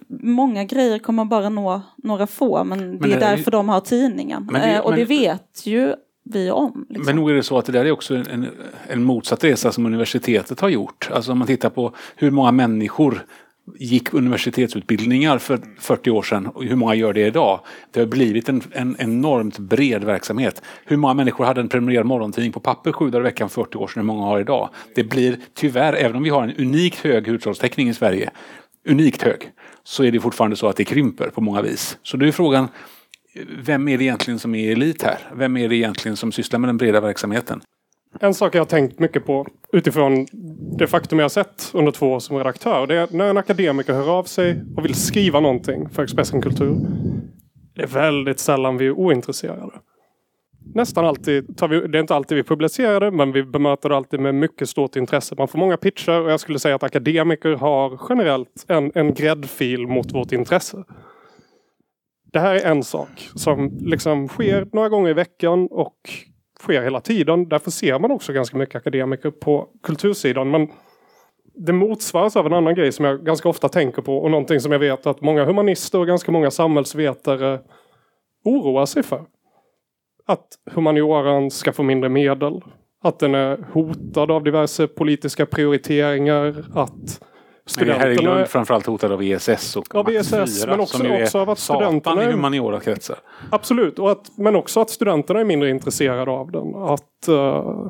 många 0.08 0.64
grejer 0.64 0.98
kommer 0.98 1.24
bara 1.24 1.48
nå 1.48 1.82
några 1.96 2.26
få, 2.26 2.64
men, 2.64 2.78
det 2.78 2.98
det 2.98 3.04
är 3.04 3.14
ju- 3.14 3.20
därför 3.36 3.50
de 3.50 3.68
har 3.68 3.80
tidningen. 3.80 4.48
Men 4.52 4.60
det- 4.62 4.74
eh, 4.74 4.80
och 4.80 4.90
men- 4.90 4.98
det 4.98 5.04
vet 5.04 5.66
ju 5.66 5.94
vi 6.24 6.50
om. 6.50 6.86
Liksom. 6.88 7.06
Men 7.06 7.16
nog 7.16 7.30
är 7.30 7.34
det 7.34 7.42
så 7.42 7.58
att 7.58 7.64
det 7.66 7.72
där 7.72 7.84
är 7.84 7.90
också 7.92 8.14
en, 8.14 8.46
en 8.88 9.04
motsatt 9.04 9.44
resa 9.44 9.72
som 9.72 9.86
universitetet 9.86 10.60
har 10.60 10.68
gjort. 10.68 11.10
Alltså 11.12 11.32
om 11.32 11.38
man 11.38 11.46
tittar 11.46 11.70
på 11.70 11.92
hur 12.16 12.30
många 12.30 12.52
människor 12.52 13.26
gick 13.74 14.14
universitetsutbildningar 14.14 15.38
för 15.38 15.60
40 15.78 16.10
år 16.10 16.22
sedan 16.22 16.46
och 16.46 16.64
hur 16.64 16.76
många 16.76 16.94
gör 16.94 17.12
det 17.12 17.26
idag. 17.26 17.60
Det 17.90 18.00
har 18.00 18.06
blivit 18.06 18.48
en, 18.48 18.62
en 18.72 18.96
enormt 18.98 19.58
bred 19.58 20.04
verksamhet. 20.04 20.62
Hur 20.84 20.96
många 20.96 21.14
människor 21.14 21.44
hade 21.44 21.60
en 21.60 21.68
prenumererad 21.68 22.06
morgontidning 22.06 22.52
på 22.52 22.60
papper 22.60 22.92
sju 22.92 23.10
dagar 23.10 23.20
i 23.20 23.24
veckan 23.24 23.48
för 23.48 23.62
40 23.62 23.78
år 23.78 23.86
sedan, 23.86 24.00
hur 24.00 24.06
många 24.06 24.26
har 24.26 24.40
idag? 24.40 24.70
Det 24.94 25.04
blir 25.04 25.36
tyvärr, 25.54 25.92
även 25.92 26.16
om 26.16 26.22
vi 26.22 26.30
har 26.30 26.42
en 26.42 26.54
unikt 26.56 26.98
hög 26.98 27.26
hushållstäckning 27.26 27.88
i 27.88 27.94
Sverige, 27.94 28.30
unikt 28.88 29.22
hög, 29.22 29.50
så 29.84 30.04
är 30.04 30.12
det 30.12 30.20
fortfarande 30.20 30.56
så 30.56 30.68
att 30.68 30.76
det 30.76 30.84
krymper 30.84 31.30
på 31.30 31.40
många 31.40 31.62
vis. 31.62 31.98
Så 32.02 32.16
då 32.16 32.26
är 32.26 32.32
frågan, 32.32 32.68
vem 33.58 33.88
är 33.88 33.98
det 33.98 34.04
egentligen 34.04 34.38
som 34.38 34.54
är 34.54 34.72
elit 34.72 35.02
här? 35.02 35.18
Vem 35.34 35.56
är 35.56 35.68
det 35.68 35.76
egentligen 35.76 36.16
som 36.16 36.32
sysslar 36.32 36.58
med 36.58 36.68
den 36.68 36.76
breda 36.76 37.00
verksamheten? 37.00 37.60
En 38.20 38.34
sak 38.34 38.54
jag 38.54 38.60
har 38.60 38.66
tänkt 38.66 38.98
mycket 38.98 39.26
på 39.26 39.46
utifrån 39.72 40.26
det 40.78 40.86
faktum 40.86 41.18
jag 41.18 41.24
har 41.24 41.28
sett 41.28 41.70
under 41.74 41.92
två 41.92 42.12
år 42.12 42.18
som 42.18 42.36
redaktör. 42.36 42.86
Det 42.86 42.94
är 42.94 43.08
när 43.10 43.30
en 43.30 43.36
akademiker 43.36 43.92
hör 43.92 44.18
av 44.18 44.24
sig 44.24 44.62
och 44.76 44.84
vill 44.84 44.94
skriva 44.94 45.40
någonting 45.40 45.88
för 45.88 46.02
Expressen 46.02 46.42
Kultur. 46.42 46.76
Det 47.74 47.82
är 47.82 47.86
väldigt 47.86 48.38
sällan 48.38 48.76
vi 48.76 48.86
är 48.86 48.92
ointresserade. 48.92 49.72
Nästan 50.74 51.04
alltid, 51.04 51.58
tar 51.58 51.68
vi, 51.68 51.80
det 51.80 51.98
är 51.98 52.00
inte 52.00 52.14
alltid 52.14 52.36
vi 52.36 52.42
publicerar 52.44 53.00
det, 53.00 53.10
men 53.10 53.32
vi 53.32 53.42
bemöter 53.42 53.88
det 53.88 53.96
alltid 53.96 54.20
med 54.20 54.34
mycket 54.34 54.68
stort 54.68 54.96
intresse. 54.96 55.34
Man 55.38 55.48
får 55.48 55.58
många 55.58 55.76
pitcher 55.76 56.20
och 56.20 56.30
jag 56.30 56.40
skulle 56.40 56.58
säga 56.58 56.74
att 56.74 56.82
akademiker 56.82 57.52
har 57.52 58.00
generellt 58.08 58.64
en, 58.68 58.92
en 58.94 59.14
gräddfil 59.14 59.86
mot 59.86 60.14
vårt 60.14 60.32
intresse. 60.32 60.84
Det 62.32 62.38
här 62.38 62.54
är 62.54 62.70
en 62.70 62.82
sak 62.82 63.30
som 63.34 63.78
liksom 63.80 64.28
sker 64.28 64.68
några 64.72 64.88
gånger 64.88 65.10
i 65.10 65.14
veckan 65.14 65.68
och 65.70 65.96
sker 66.66 66.82
hela 66.82 67.00
tiden. 67.00 67.48
Därför 67.48 67.70
ser 67.70 67.98
man 67.98 68.10
också 68.10 68.32
ganska 68.32 68.56
mycket 68.56 68.76
akademiker 68.76 69.30
på 69.30 69.68
kultursidan. 69.82 70.50
Men 70.50 70.68
det 71.54 71.72
motsvaras 71.72 72.36
av 72.36 72.46
en 72.46 72.52
annan 72.52 72.74
grej 72.74 72.92
som 72.92 73.04
jag 73.04 73.24
ganska 73.24 73.48
ofta 73.48 73.68
tänker 73.68 74.02
på 74.02 74.18
och 74.18 74.30
någonting 74.30 74.60
som 74.60 74.72
jag 74.72 74.78
vet 74.78 75.06
att 75.06 75.20
många 75.20 75.44
humanister 75.44 75.98
och 75.98 76.06
ganska 76.06 76.32
många 76.32 76.50
samhällsvetare 76.50 77.60
oroar 78.44 78.86
sig 78.86 79.02
för. 79.02 79.24
Att 80.26 80.46
humanioran 80.70 81.50
ska 81.50 81.72
få 81.72 81.82
mindre 81.82 82.08
medel. 82.08 82.62
Att 83.02 83.18
den 83.18 83.34
är 83.34 83.66
hotad 83.72 84.30
av 84.30 84.44
diverse 84.44 84.86
politiska 84.86 85.46
prioriteringar. 85.46 86.64
Att 86.74 87.20
det 87.78 87.84
här 87.84 87.94
är 87.94 88.14
studenterna... 88.14 88.34
Lund 88.34 88.48
framförallt 88.48 88.86
hotad 88.86 89.12
av 89.12 89.22
ESS 89.22 89.76
och 89.76 89.94
Av 89.94 90.10
ESS, 90.10 90.30
4, 90.30 90.70
men 90.70 90.80
också- 90.80 90.98
som 90.98 91.06
ju 91.06 91.22
också 91.22 91.38
av 91.38 91.50
att 91.50 91.58
studenterna- 91.58 92.22
i 92.28 92.32
humaniora 92.32 92.80
kretsar. 92.80 93.18
Absolut, 93.50 93.98
och 93.98 94.10
att, 94.10 94.38
men 94.38 94.56
också 94.56 94.80
att 94.80 94.90
studenterna 94.90 95.40
är 95.40 95.44
mindre 95.44 95.70
intresserade 95.70 96.30
av 96.30 96.50
den. 96.50 96.74
Att 96.74 97.28
uh, 97.28 97.86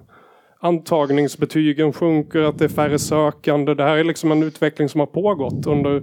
antagningsbetygen 0.60 1.92
sjunker, 1.92 2.40
att 2.40 2.58
det 2.58 2.64
är 2.64 2.68
färre 2.68 2.98
sökande. 2.98 3.74
Det 3.74 3.82
här 3.84 3.96
är 3.96 4.04
liksom 4.04 4.32
en 4.32 4.42
utveckling 4.42 4.88
som 4.88 5.00
har 5.00 5.06
pågått 5.06 5.66
under 5.66 6.02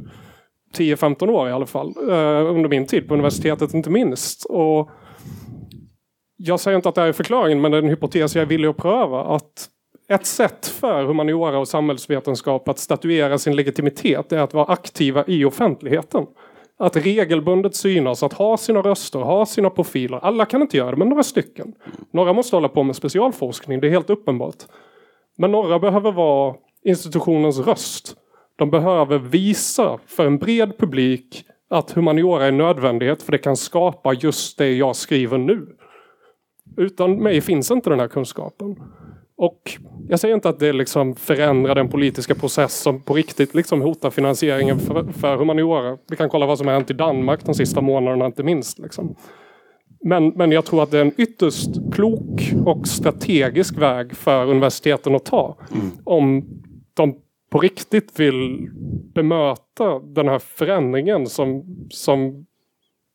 10-15 0.77 1.29
år 1.29 1.49
i 1.49 1.51
alla 1.51 1.65
fall. 1.65 1.93
eh, 2.09 2.51
under 2.51 2.69
min 2.69 2.85
tid 2.87 3.07
på 3.07 3.13
universitetet 3.13 3.73
inte 3.73 3.89
minst. 3.89 4.45
Och 4.45 4.89
jag 6.37 6.59
säger 6.59 6.75
inte 6.75 6.89
att 6.89 6.95
det 6.95 7.01
här 7.01 7.07
är 7.07 7.13
förklaringen, 7.13 7.61
men 7.61 7.71
det 7.71 7.77
är 7.77 7.81
en 7.81 7.89
hypotes 7.89 8.35
jag 8.35 8.41
är 8.41 8.45
villig 8.45 8.67
att 8.67 8.77
pröva. 8.77 9.21
Att 9.23 9.69
ett 10.13 10.25
sätt 10.25 10.67
för 10.67 11.03
humaniora 11.03 11.59
och 11.59 11.67
samhällsvetenskap 11.67 12.67
att 12.67 12.79
statuera 12.79 13.37
sin 13.37 13.55
legitimitet 13.55 14.31
är 14.31 14.37
att 14.37 14.53
vara 14.53 14.65
aktiva 14.65 15.23
i 15.27 15.45
offentligheten. 15.45 16.25
Att 16.77 16.95
regelbundet 16.95 17.75
synas, 17.75 18.23
att 18.23 18.33
ha 18.33 18.57
sina 18.57 18.79
röster, 18.79 19.19
ha 19.19 19.45
sina 19.45 19.69
profiler. 19.69 20.17
Alla 20.17 20.45
kan 20.45 20.61
inte 20.61 20.77
göra 20.77 20.91
det, 20.91 20.97
men 20.97 21.09
några 21.09 21.23
stycken. 21.23 21.73
Några 22.11 22.33
måste 22.33 22.55
hålla 22.55 22.69
på 22.69 22.83
med 22.83 22.95
specialforskning, 22.95 23.79
det 23.79 23.87
är 23.87 23.91
helt 23.91 24.09
uppenbart. 24.09 24.63
Men 25.37 25.51
några 25.51 25.79
behöver 25.79 26.11
vara 26.11 26.55
institutionens 26.83 27.59
röst. 27.59 28.15
De 28.55 28.71
behöver 28.71 29.17
visa 29.17 29.99
för 30.05 30.25
en 30.25 30.37
bred 30.37 30.77
publik 30.77 31.45
att 31.69 31.91
humaniora 31.91 32.43
är 32.43 32.47
en 32.47 32.57
nödvändighet 32.57 33.23
för 33.23 33.31
det 33.31 33.37
kan 33.37 33.57
skapa 33.57 34.13
just 34.13 34.57
det 34.57 34.71
jag 34.71 34.95
skriver 34.95 35.37
nu. 35.37 35.67
Utan 36.77 37.15
mig 37.15 37.41
finns 37.41 37.71
inte 37.71 37.89
den 37.89 37.99
här 37.99 38.07
kunskapen. 38.07 38.75
Och 39.43 39.71
jag 40.07 40.19
säger 40.19 40.35
inte 40.35 40.49
att 40.49 40.59
det 40.59 40.73
liksom 40.73 41.15
förändrar 41.15 41.75
den 41.75 41.89
politiska 41.89 42.35
process 42.35 42.79
som 42.79 43.01
på 43.01 43.13
riktigt 43.13 43.55
liksom 43.55 43.81
hotar 43.81 44.09
finansieringen 44.09 44.79
för, 44.79 45.11
för 45.11 45.37
humaniora. 45.37 45.97
Vi 46.09 46.15
kan 46.15 46.29
kolla 46.29 46.45
vad 46.45 46.57
som 46.57 46.67
har 46.67 46.73
hänt 46.73 46.91
i 46.91 46.93
Danmark 46.93 47.45
de 47.45 47.55
sista 47.55 47.81
månaderna, 47.81 48.25
inte 48.25 48.43
minst. 48.43 48.79
Liksom. 48.79 49.15
Men, 50.05 50.27
men 50.27 50.51
jag 50.51 50.65
tror 50.65 50.83
att 50.83 50.91
det 50.91 50.97
är 50.97 51.01
en 51.01 51.21
ytterst 51.21 51.69
klok 51.93 52.53
och 52.65 52.87
strategisk 52.87 53.77
väg 53.77 54.15
för 54.15 54.45
universiteten 54.45 55.15
att 55.15 55.25
ta. 55.25 55.57
Om 56.03 56.45
de 56.93 57.15
på 57.51 57.59
riktigt 57.59 58.19
vill 58.19 58.69
bemöta 59.15 59.99
den 59.99 60.27
här 60.27 60.39
förändringen 60.39 61.27
som, 61.27 61.63
som 61.89 62.45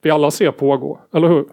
vi 0.02 0.10
alla 0.10 0.30
ser 0.30 0.50
pågå. 0.50 1.00
Eller 1.14 1.28
hur? 1.28 1.44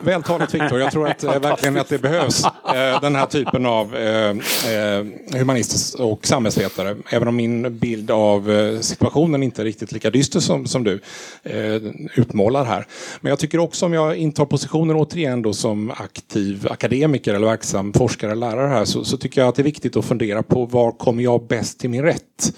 Vältalat 0.00 0.54
Viktor. 0.54 0.80
Jag 0.80 0.92
tror 0.92 1.08
att, 1.08 1.24
eh, 1.24 1.40
verkligen 1.40 1.76
att 1.76 1.88
det 1.88 1.98
behövs 1.98 2.44
eh, 2.44 3.00
den 3.00 3.16
här 3.16 3.26
typen 3.26 3.66
av 3.66 3.96
eh, 3.96 4.30
eh, 4.30 5.04
humanister 5.32 6.04
och 6.04 6.26
samhällsvetare. 6.26 6.96
Även 7.10 7.28
om 7.28 7.36
min 7.36 7.78
bild 7.78 8.10
av 8.10 8.50
eh, 8.50 8.80
situationen 8.80 9.42
inte 9.42 9.62
är 9.62 9.64
riktigt 9.64 9.92
lika 9.92 10.10
dyster 10.10 10.40
som, 10.40 10.66
som 10.66 10.84
du 10.84 11.00
eh, 11.42 11.82
utmålar 12.14 12.64
här. 12.64 12.86
Men 13.20 13.30
jag 13.30 13.38
tycker 13.38 13.58
också 13.58 13.86
om 13.86 13.92
jag 13.92 14.16
intar 14.16 14.46
positionen 14.46 14.96
återigen 14.96 15.42
då 15.42 15.52
som 15.52 15.90
aktiv 15.90 16.68
akademiker 16.70 17.34
eller 17.34 17.46
verksam 17.46 17.92
forskare 17.92 18.32
eller 18.32 18.50
lärare 18.50 18.68
här 18.68 18.84
så, 18.84 19.04
så 19.04 19.16
tycker 19.16 19.40
jag 19.40 19.48
att 19.48 19.54
det 19.54 19.62
är 19.62 19.64
viktigt 19.64 19.96
att 19.96 20.04
fundera 20.04 20.42
på 20.42 20.66
var 20.66 20.92
kommer 20.92 21.22
jag 21.22 21.46
bäst 21.46 21.80
till 21.80 21.90
min 21.90 22.02
rätt? 22.02 22.54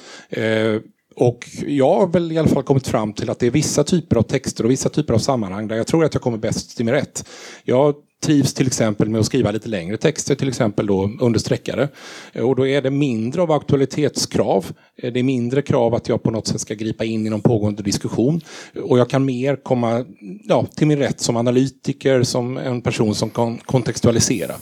Och 1.17 1.49
jag 1.67 1.95
har 1.95 2.07
väl 2.07 2.33
i 2.33 2.39
alla 2.39 2.49
fall 2.49 2.63
kommit 2.63 2.87
fram 2.87 3.13
till 3.13 3.31
att 3.31 3.39
det 3.39 3.47
är 3.47 3.51
vissa 3.51 3.85
typer 3.85 4.17
av 4.17 4.23
texter 4.23 4.65
och 4.65 4.71
vissa 4.71 4.89
typer 4.89 5.15
av 5.15 5.19
sammanhang 5.19 5.69
där 5.69 5.77
jag 5.77 5.87
tror 5.87 6.05
att 6.05 6.15
jag 6.15 6.23
kommer 6.23 6.39
bäst 6.39 6.77
till 6.77 6.85
min 6.85 6.95
rätt. 6.95 7.29
Jag 7.65 7.95
trivs 8.23 8.55
till 8.55 8.67
exempel 8.67 9.09
med 9.09 9.21
att 9.21 9.27
skriva 9.27 9.51
lite 9.51 9.69
längre 9.69 9.97
texter, 9.97 10.35
till 10.35 10.49
exempel 10.49 10.87
då 10.87 11.11
understreckare. 11.21 11.89
Och 12.35 12.57
då 12.57 12.67
är 12.67 12.83
det 12.83 12.91
mindre 12.91 13.43
av 13.43 13.53
aktualitetskrav. 13.53 14.67
Det 15.03 15.19
är 15.19 15.23
mindre 15.23 15.63
krav 15.63 15.95
att 15.95 16.09
jag 16.09 16.23
på 16.23 16.31
något 16.31 16.47
sätt 16.47 16.61
ska 16.61 16.75
gripa 16.75 17.05
in 17.05 17.27
i 17.27 17.31
någon 17.31 17.41
pågående 17.41 17.83
diskussion. 17.83 18.41
Och 18.83 18.99
jag 18.99 19.11
kan 19.11 19.25
mer 19.25 19.57
komma 19.57 20.05
ja, 20.45 20.67
till 20.77 20.87
min 20.87 20.99
rätt 20.99 21.21
som 21.21 21.37
analytiker, 21.37 22.23
som 22.23 22.57
en 22.57 22.81
person 22.81 23.15
som 23.15 23.31
kan 23.31 23.59
kontextualisera. 23.59 24.55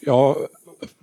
Jag 0.00 0.36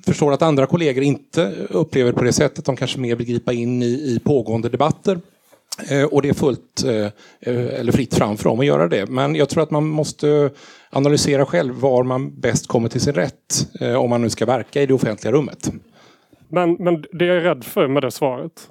förstår 0.05 0.33
att 0.33 0.41
andra 0.41 0.65
kollegor 0.65 1.03
inte 1.03 1.51
upplever 1.69 2.11
det 2.11 2.17
på 2.17 2.23
det 2.23 2.33
sättet. 2.33 2.65
De 2.65 2.75
kanske 2.75 2.99
mer 2.99 3.15
vill 3.15 3.27
gripa 3.27 3.53
in 3.53 3.83
i, 3.83 3.85
i 3.85 4.19
pågående 4.23 4.69
debatter. 4.69 5.19
Eh, 5.89 6.03
och 6.03 6.21
det 6.21 6.29
är 6.29 6.33
fullt 6.33 6.83
eh, 6.85 7.05
eh, 7.39 7.79
eller 7.79 7.91
fritt 7.91 8.15
fram 8.15 8.37
för 8.37 8.43
dem 8.43 8.59
att 8.59 8.65
göra 8.65 8.87
det. 8.87 9.09
Men 9.09 9.35
jag 9.35 9.49
tror 9.49 9.63
att 9.63 9.71
man 9.71 9.87
måste 9.87 10.49
analysera 10.89 11.45
själv 11.45 11.75
var 11.75 12.03
man 12.03 12.39
bäst 12.39 12.67
kommer 12.67 12.89
till 12.89 13.01
sin 13.01 13.13
rätt. 13.13 13.67
Om 13.97 14.09
man 14.09 14.21
nu 14.21 14.29
ska 14.29 14.45
verka 14.45 14.81
i 14.81 14.85
det 14.85 14.93
offentliga 14.93 15.33
rummet. 15.33 15.71
Men, 16.49 16.73
men 16.73 17.05
det 17.11 17.25
jag 17.25 17.37
är 17.37 17.41
rädd 17.41 17.63
för 17.63 17.87
med 17.87 18.03
det 18.03 18.11
svaret. 18.11 18.69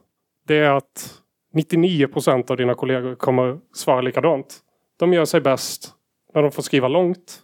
Det 0.49 0.57
är 0.57 0.71
att 0.71 1.15
99 1.55 2.07
procent 2.07 2.51
av 2.51 2.57
dina 2.57 2.75
kollegor 2.75 3.15
kommer 3.15 3.59
svara 3.75 4.01
likadant. 4.01 4.57
De 4.99 5.13
gör 5.13 5.25
sig 5.25 5.41
bäst 5.41 5.93
när 6.35 6.43
de 6.43 6.53
får 6.53 6.63
skriva 6.63 6.89
långt, 6.89 7.39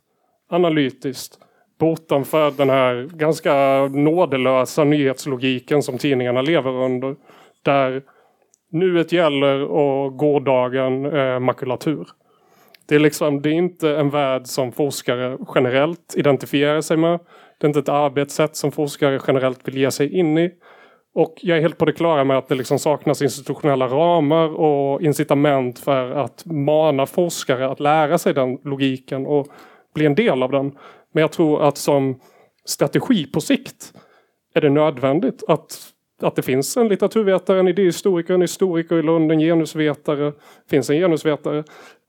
analytiskt, 0.51 1.39
bortanför 1.81 2.51
den 2.51 2.71
här 2.71 3.09
ganska 3.13 3.55
nådelösa 3.93 4.85
nyhetslogiken 4.85 5.83
som 5.83 5.99
tidningarna 5.99 6.43
lever 6.43 6.71
under. 6.71 7.17
Där 7.63 8.03
nuet 8.73 9.13
gäller 9.13 9.63
och 9.63 10.17
gårdagen 10.17 11.05
är 11.05 11.39
makulatur. 11.39 12.09
Det 12.89 12.95
är, 12.95 12.99
liksom, 12.99 13.43
det 13.43 13.49
är 13.49 13.53
inte 13.53 13.91
en 13.91 14.11
värld 14.11 14.47
som 14.47 14.73
forskare 14.73 15.39
generellt 15.55 16.15
identifierar 16.17 16.81
sig 16.81 16.97
med. 16.97 17.21
Det 17.59 17.67
är 17.67 17.69
inte 17.69 17.81
ett 17.81 17.89
arbetssätt 17.89 18.57
som 18.57 18.73
forskare 18.73 19.21
generellt 19.27 19.69
vill 19.69 19.77
ge 19.77 19.91
sig 19.91 20.19
in 20.19 20.39
i. 20.39 20.51
Och 21.15 21.35
jag 21.41 21.59
är 21.59 21.63
helt 21.63 21.79
på 21.79 21.85
det 21.85 21.93
klara 21.93 22.25
med 22.25 22.39
att 22.39 22.49
det 22.49 22.55
liksom 22.55 22.79
saknas 22.79 23.23
institutionella 23.23 23.87
ramar 23.89 24.49
och 24.49 25.03
incitament 25.03 25.79
för 25.79 26.11
att 26.11 26.45
mana 26.47 27.07
forskare 27.07 27.69
att 27.71 27.81
lära 27.81 28.19
sig 28.19 28.35
den 28.35 28.59
logiken 28.65 29.27
och 29.27 29.47
bli 29.95 30.07
en 30.07 30.15
del 30.15 30.43
av 30.43 30.51
den. 30.51 30.73
Men 31.13 31.21
jag 31.21 31.33
tror 31.33 31.63
att 31.63 31.79
som 31.79 32.21
strategi 32.65 33.27
på 33.27 33.41
sikt 33.41 33.93
är 34.55 34.61
det 34.61 34.71
nödvändigt 34.71 35.43
att, 35.49 35.93
att 36.23 36.37
det 36.37 36.43
finns 36.43 36.77
en 36.77 36.89
litteraturvetare, 36.89 37.61
en 37.61 37.69
idéhistoriker, 37.69 38.35
en 38.35 38.41
historiker 38.41 38.97
i 38.97 39.03
Lund, 39.03 39.33
en 39.33 39.39
genusvetare, 39.39 40.33
finns 40.71 40.91
en 40.91 40.97
genusvetare 40.97 41.65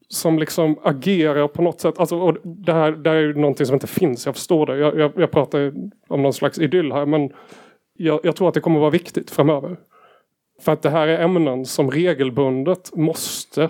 som 0.08 0.40
liksom 0.40 0.80
agerar 0.84 1.48
på 1.48 1.62
något 1.62 1.82
sätt. 1.82 2.00
Alltså, 2.00 2.16
och 2.18 2.38
det, 2.44 2.74
här, 2.74 2.92
det 2.92 3.10
här 3.10 3.18
är 3.18 3.22
ju 3.22 3.34
någonting 3.34 3.66
som 3.66 3.74
inte 3.74 3.88
finns, 3.88 4.26
jag 4.26 4.36
förstår 4.36 4.66
det. 4.66 4.78
Jag, 4.78 5.00
jag, 5.00 5.12
jag 5.16 5.32
pratar 5.32 5.74
om 6.08 6.22
någon 6.22 6.34
slags 6.34 6.60
idyll 6.60 6.92
här 6.92 7.06
men 7.06 7.30
jag, 7.94 8.20
jag 8.24 8.36
tror 8.36 8.48
att 8.48 8.54
det 8.54 8.62
kommer 8.62 8.80
vara 8.80 8.90
viktigt 8.90 9.32
framöver. 9.32 9.78
För 10.62 10.72
att 10.72 10.82
det 10.82 10.90
här 10.90 11.08
är 11.08 11.24
ämnen 11.24 11.66
som 11.66 11.92
regelbundet 11.92 12.96
måste 12.96 13.70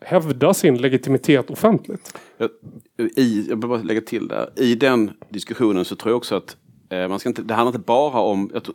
hävda 0.00 0.54
sin 0.54 0.78
legitimitet 0.78 1.50
offentligt. 1.50 2.18
Jag, 2.36 2.50
i, 2.98 3.46
jag 3.48 3.56
vill 3.56 3.68
bara 3.68 3.82
lägga 3.82 4.00
till 4.00 4.28
där. 4.28 4.50
I 4.56 4.74
den 4.74 5.10
diskussionen 5.28 5.84
så 5.84 5.96
tror 5.96 6.10
jag 6.10 6.16
också 6.16 6.36
att 6.36 6.56
eh, 6.90 7.08
man 7.08 7.18
ska 7.18 7.28
inte, 7.28 7.42
det 7.42 7.54
handlar 7.54 7.72
inte 7.74 7.86
bara 7.86 8.20
om... 8.20 8.48
Tror, 8.48 8.74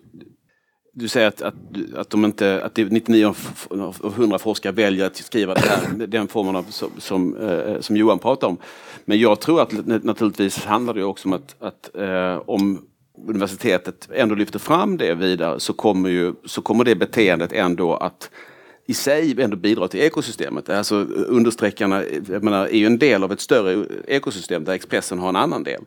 du 0.96 1.08
säger 1.08 1.28
att, 1.28 1.42
att, 1.42 1.54
att, 1.96 2.10
de 2.10 2.26
inte, 2.26 2.66
att 2.66 2.78
99 2.78 3.34
av 3.70 3.98
100 4.04 4.40
forskare 4.40 4.74
väljer 4.74 5.06
att 5.06 5.16
skriva 5.16 5.54
det 5.54 5.60
här, 5.60 6.08
den 6.08 6.28
formen 6.28 6.56
av 6.56 6.64
som, 6.64 6.90
som, 6.98 7.38
eh, 7.38 7.80
som 7.80 7.98
Johan 7.98 8.20
pratar 8.20 8.48
om. 8.48 8.58
Men 9.06 9.20
jag 9.20 9.40
tror 9.40 9.62
att 9.62 9.72
naturligtvis 10.04 10.66
handlar 10.66 10.94
det 10.94 11.04
också 11.04 11.28
om 11.28 11.34
att, 11.34 11.56
att 11.60 11.96
eh, 11.96 12.42
om 12.46 12.82
universitetet 13.28 14.10
ändå 14.14 14.36
lyfter 14.36 14.60
fram 14.60 14.98
det 14.98 15.14
vidare 15.14 15.60
så 15.60 15.74
kommer, 15.74 16.10
ju, 16.10 16.34
så 16.46 16.62
kommer 16.62 16.84
det 16.84 16.96
beteendet 16.96 17.52
ändå 17.52 17.96
att 17.96 18.30
i 18.86 18.94
sig 18.94 19.42
ändå 19.42 19.58
bidrar 19.58 19.88
till 19.88 20.00
ekosystemet. 20.00 20.70
Alltså 20.70 20.96
understreckarna 21.28 22.04
menar, 22.28 22.66
är 22.66 22.78
ju 22.78 22.86
en 22.86 22.98
del 22.98 23.24
av 23.24 23.32
ett 23.32 23.42
större 23.42 23.86
ekosystem 24.08 24.64
där 24.64 24.74
Expressen 24.74 25.20
har 25.20 25.30
en 25.30 25.36
annan 25.36 25.64
del. 25.64 25.82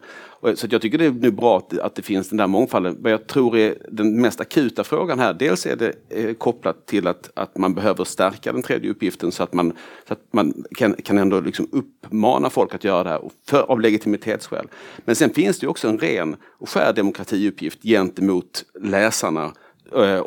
Så 0.54 0.66
jag 0.70 0.82
tycker 0.82 0.98
det 0.98 1.04
är 1.04 1.10
nu 1.10 1.30
bra 1.30 1.58
att, 1.58 1.78
att 1.78 1.94
det 1.94 2.02
finns 2.02 2.28
den 2.28 2.36
där 2.36 2.46
mångfalden. 2.46 2.96
Vad 3.00 3.12
jag 3.12 3.26
tror 3.26 3.56
är 3.56 3.74
den 3.90 4.20
mest 4.20 4.40
akuta 4.40 4.84
frågan 4.84 5.18
här, 5.18 5.34
dels 5.34 5.66
är 5.66 5.76
det 5.76 5.92
eh, 6.08 6.34
kopplat 6.34 6.86
till 6.86 7.06
att, 7.06 7.30
att 7.34 7.58
man 7.58 7.74
behöver 7.74 8.04
stärka 8.04 8.52
den 8.52 8.62
tredje 8.62 8.90
uppgiften 8.90 9.32
så 9.32 9.42
att 9.42 9.52
man, 9.52 9.72
så 10.08 10.12
att 10.12 10.20
man 10.30 10.64
kan, 10.76 10.94
kan 10.94 11.18
ändå 11.18 11.40
liksom 11.40 11.68
uppmana 11.72 12.50
folk 12.50 12.74
att 12.74 12.84
göra 12.84 13.04
det 13.04 13.10
här 13.10 13.30
för, 13.48 13.62
av 13.62 13.80
legitimitetsskäl. 13.80 14.66
Men 15.04 15.16
sen 15.16 15.30
finns 15.30 15.58
det 15.58 15.66
också 15.66 15.88
en 15.88 15.98
ren 15.98 16.36
och 16.58 16.68
skär 16.68 16.92
demokratiuppgift 16.92 17.82
gentemot 17.82 18.64
läsarna 18.80 19.52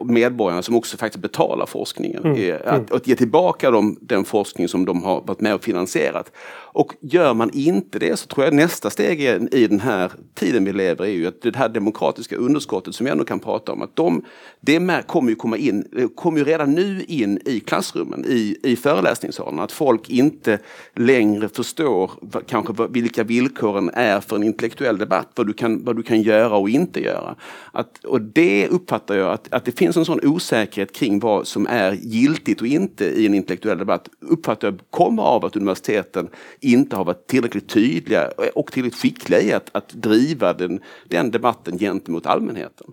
medborgarna 0.03 0.62
som 0.62 0.76
också 0.76 0.97
faktiskt 0.97 1.22
betalar 1.22 1.66
forskningen. 1.66 2.26
Mm. 2.26 2.55
Att, 2.66 2.74
mm. 2.74 2.86
att 2.91 3.07
ge 3.07 3.16
tillbaka 3.16 3.72
dem 3.72 3.97
den 4.01 4.26
forskning 4.26 4.68
som 4.68 4.86
de 4.86 5.03
har 5.03 5.22
varit 5.22 5.41
med 5.41 5.53
och 5.55 5.64
finansierat. 5.64 6.32
Och 6.72 6.93
gör 7.01 7.34
man 7.34 7.49
inte 7.53 7.99
det 7.99 8.20
så 8.20 8.28
tror 8.28 8.45
jag 8.45 8.53
nästa 8.53 8.89
steg 8.89 9.22
i 9.51 9.68
den 9.68 9.80
här 9.80 10.12
tiden 10.36 10.66
vi 10.66 10.74
lever 10.74 11.05
är 11.05 11.10
ju 11.10 11.28
att 11.28 11.41
det 11.41 11.55
här 11.55 11.70
demokratiska 11.70 12.36
underskottet 12.36 12.95
som 12.95 13.05
vi 13.05 13.12
ändå 13.12 13.24
kan 13.24 13.39
prata 13.39 13.72
om, 13.72 13.82
att 13.82 13.95
de, 13.95 14.26
det 14.62 15.07
kommer 15.07 15.30
ju 15.30 15.36
komma 15.36 15.57
in, 15.57 16.10
kommer 16.16 16.38
ju 16.38 16.43
redan 16.43 16.72
nu 16.72 17.03
in 17.07 17.39
i 17.45 17.60
klassrummen, 17.60 18.26
i, 18.28 18.57
i 18.64 18.76
föreläsningssalen. 18.76 19.60
Att 19.60 19.72
folk 19.72 20.10
inte 20.10 20.60
längre 20.95 21.49
förstår 21.49 22.12
kanske 22.47 22.74
vilka 22.89 23.24
villkoren 23.24 23.89
är 23.93 24.20
för 24.20 24.36
en 24.36 24.43
intellektuell 24.43 24.97
debatt, 24.97 25.32
vad 25.36 25.47
du 25.47 25.53
kan, 25.53 25.84
vad 25.86 25.95
du 25.95 26.03
kan 26.03 26.22
göra 26.22 26.57
och 26.57 26.70
inte 26.70 27.01
göra. 27.01 27.36
Att, 27.72 28.05
och 28.05 28.22
det 28.22 28.68
uppfattar 28.68 29.16
jag 29.16 29.32
att, 29.32 29.49
att 29.52 29.66
det 29.66 29.72
finns 29.72 29.97
en 29.97 30.06
sån 30.06 30.20
osäkerhet 30.24 30.93
kring 30.93 31.20
vad 31.20 31.47
som 31.47 31.68
är 31.68 31.91
giltigt 31.91 32.62
och 32.62 32.68
inte 32.68 33.06
i 33.06 33.26
en 33.26 33.34
intellektuell 33.34 33.78
debatt, 33.78 34.10
uppfattar 34.20 34.68
jag 34.68 34.80
kommer 34.89 35.24
av 35.24 35.45
att 35.45 35.56
universiteten 35.56 36.30
inte 36.60 36.95
har 36.95 37.06
varit 37.06 37.28
tillräckligt 37.28 37.70
tydliga 37.70 38.32
och 38.56 38.72
tillräckligt 38.72 39.02
skickliga 39.02 39.41
i 39.41 39.54
att, 39.54 39.70
att 39.72 39.89
driva 39.89 40.54
den, 40.54 40.80
den 41.08 41.32
debatten 41.32 41.78
gentemot 41.78 42.26
allmänheten. 42.26 42.88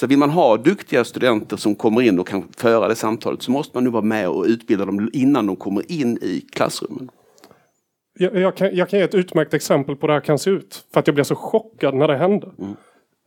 Så 0.00 0.06
vill 0.06 0.18
man 0.18 0.30
ha 0.30 0.56
duktiga 0.56 1.04
studenter 1.04 1.56
som 1.56 1.74
kommer 1.74 2.02
in 2.02 2.18
och 2.18 2.28
kan 2.28 2.48
föra 2.56 2.88
det 2.88 2.94
samtalet 2.94 3.42
så 3.42 3.50
måste 3.50 3.76
man 3.76 3.84
nu 3.84 3.90
vara 3.90 4.02
med 4.02 4.28
och 4.28 4.44
utbilda 4.44 4.84
dem 4.84 5.10
innan 5.12 5.46
de 5.46 5.56
kommer 5.56 5.92
in 5.92 6.18
i 6.22 6.40
klassrummen. 6.52 7.10
Jag, 8.18 8.36
jag, 8.36 8.56
kan, 8.56 8.76
jag 8.76 8.88
kan 8.88 8.98
ge 8.98 9.04
ett 9.04 9.14
utmärkt 9.14 9.54
exempel 9.54 9.96
på 9.96 10.00
hur 10.00 10.08
det 10.08 10.14
här 10.14 10.20
kan 10.20 10.38
se 10.38 10.50
ut. 10.50 10.84
För 10.92 11.00
att 11.00 11.06
jag 11.06 11.14
blev 11.14 11.24
så 11.24 11.34
chockad 11.34 11.94
när 11.94 12.08
det 12.08 12.16
hände. 12.16 12.50
Mm. 12.58 12.76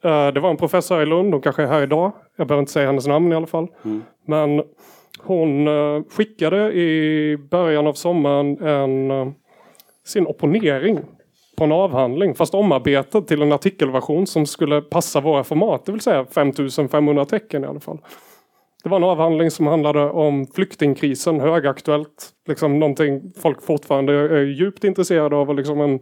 Uh, 0.05 0.27
det 0.27 0.39
var 0.39 0.49
en 0.49 0.57
professor 0.57 1.01
i 1.01 1.05
Lund, 1.05 1.33
hon 1.33 1.41
kanske 1.41 1.63
är 1.63 1.67
här 1.67 1.83
idag. 1.83 2.11
Jag 2.35 2.47
behöver 2.47 2.59
inte 2.59 2.71
säga 2.71 2.87
hennes 2.87 3.07
namn 3.07 3.31
i 3.31 3.35
alla 3.35 3.47
fall. 3.47 3.67
Mm. 3.85 4.03
Men 4.27 4.63
hon 5.19 5.67
uh, 5.67 6.03
skickade 6.09 6.73
i 6.73 7.37
början 7.37 7.87
av 7.87 7.93
sommaren 7.93 8.63
en 8.63 9.11
uh, 9.11 9.27
sin 10.05 10.27
opponering 10.27 10.99
på 11.57 11.63
en 11.63 11.71
avhandling 11.71 12.35
fast 12.35 12.53
omarbetad 12.53 13.21
till 13.21 13.41
en 13.41 13.51
artikelversion 13.51 14.27
som 14.27 14.45
skulle 14.45 14.81
passa 14.81 15.21
våra 15.21 15.43
format, 15.43 15.85
det 15.85 15.91
vill 15.91 16.01
säga 16.01 16.25
5500 16.25 17.25
tecken 17.25 17.63
i 17.63 17.67
alla 17.67 17.79
fall. 17.79 17.99
Det 18.83 18.89
var 18.89 18.97
en 18.97 19.03
avhandling 19.03 19.51
som 19.51 19.67
handlade 19.67 20.09
om 20.09 20.47
flyktingkrisen, 20.55 21.39
högaktuellt. 21.39 22.29
Liksom 22.47 22.79
någonting 22.79 23.33
folk 23.41 23.61
fortfarande 23.61 24.13
är 24.13 24.43
djupt 24.43 24.83
intresserade 24.83 25.35
av 25.35 25.49
och 25.49 25.55
liksom 25.55 25.81
en 25.81 25.99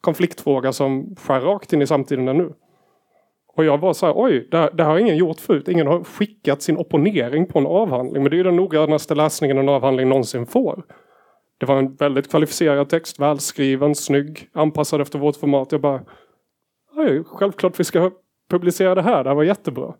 konfliktfråga 0.00 0.72
som 0.72 1.16
skär 1.16 1.40
rakt 1.40 1.72
in 1.72 1.82
i 1.82 1.86
samtiden 1.86 2.24
nu. 2.24 2.52
Och 3.56 3.64
jag 3.64 3.78
var 3.78 3.92
så 3.92 4.06
här, 4.06 4.14
oj, 4.16 4.48
det, 4.50 4.70
det 4.72 4.84
har 4.84 4.98
ingen 4.98 5.16
gjort 5.16 5.40
förut. 5.40 5.68
Ingen 5.68 5.86
har 5.86 6.04
skickat 6.04 6.62
sin 6.62 6.76
opponering 6.76 7.46
på 7.46 7.58
en 7.58 7.66
avhandling. 7.66 8.22
Men 8.22 8.30
det 8.30 8.34
är 8.34 8.38
ju 8.38 8.42
den 8.42 8.56
noggrannaste 8.56 9.14
läsningen 9.14 9.58
en 9.58 9.68
avhandling 9.68 10.08
någonsin 10.08 10.46
får. 10.46 10.82
Det 11.58 11.66
var 11.66 11.76
en 11.76 11.94
väldigt 11.94 12.30
kvalificerad 12.30 12.88
text, 12.88 13.20
välskriven, 13.20 13.94
snygg, 13.94 14.48
anpassad 14.52 15.00
efter 15.00 15.18
vårt 15.18 15.36
format. 15.36 15.72
Jag 15.72 15.80
bara, 15.80 16.00
självklart 17.26 17.80
vi 17.80 17.84
ska 17.84 18.10
publicera 18.50 18.94
det 18.94 19.02
här, 19.02 19.24
det 19.24 19.30
här 19.30 19.34
var 19.34 19.44
jättebra. 19.44 19.94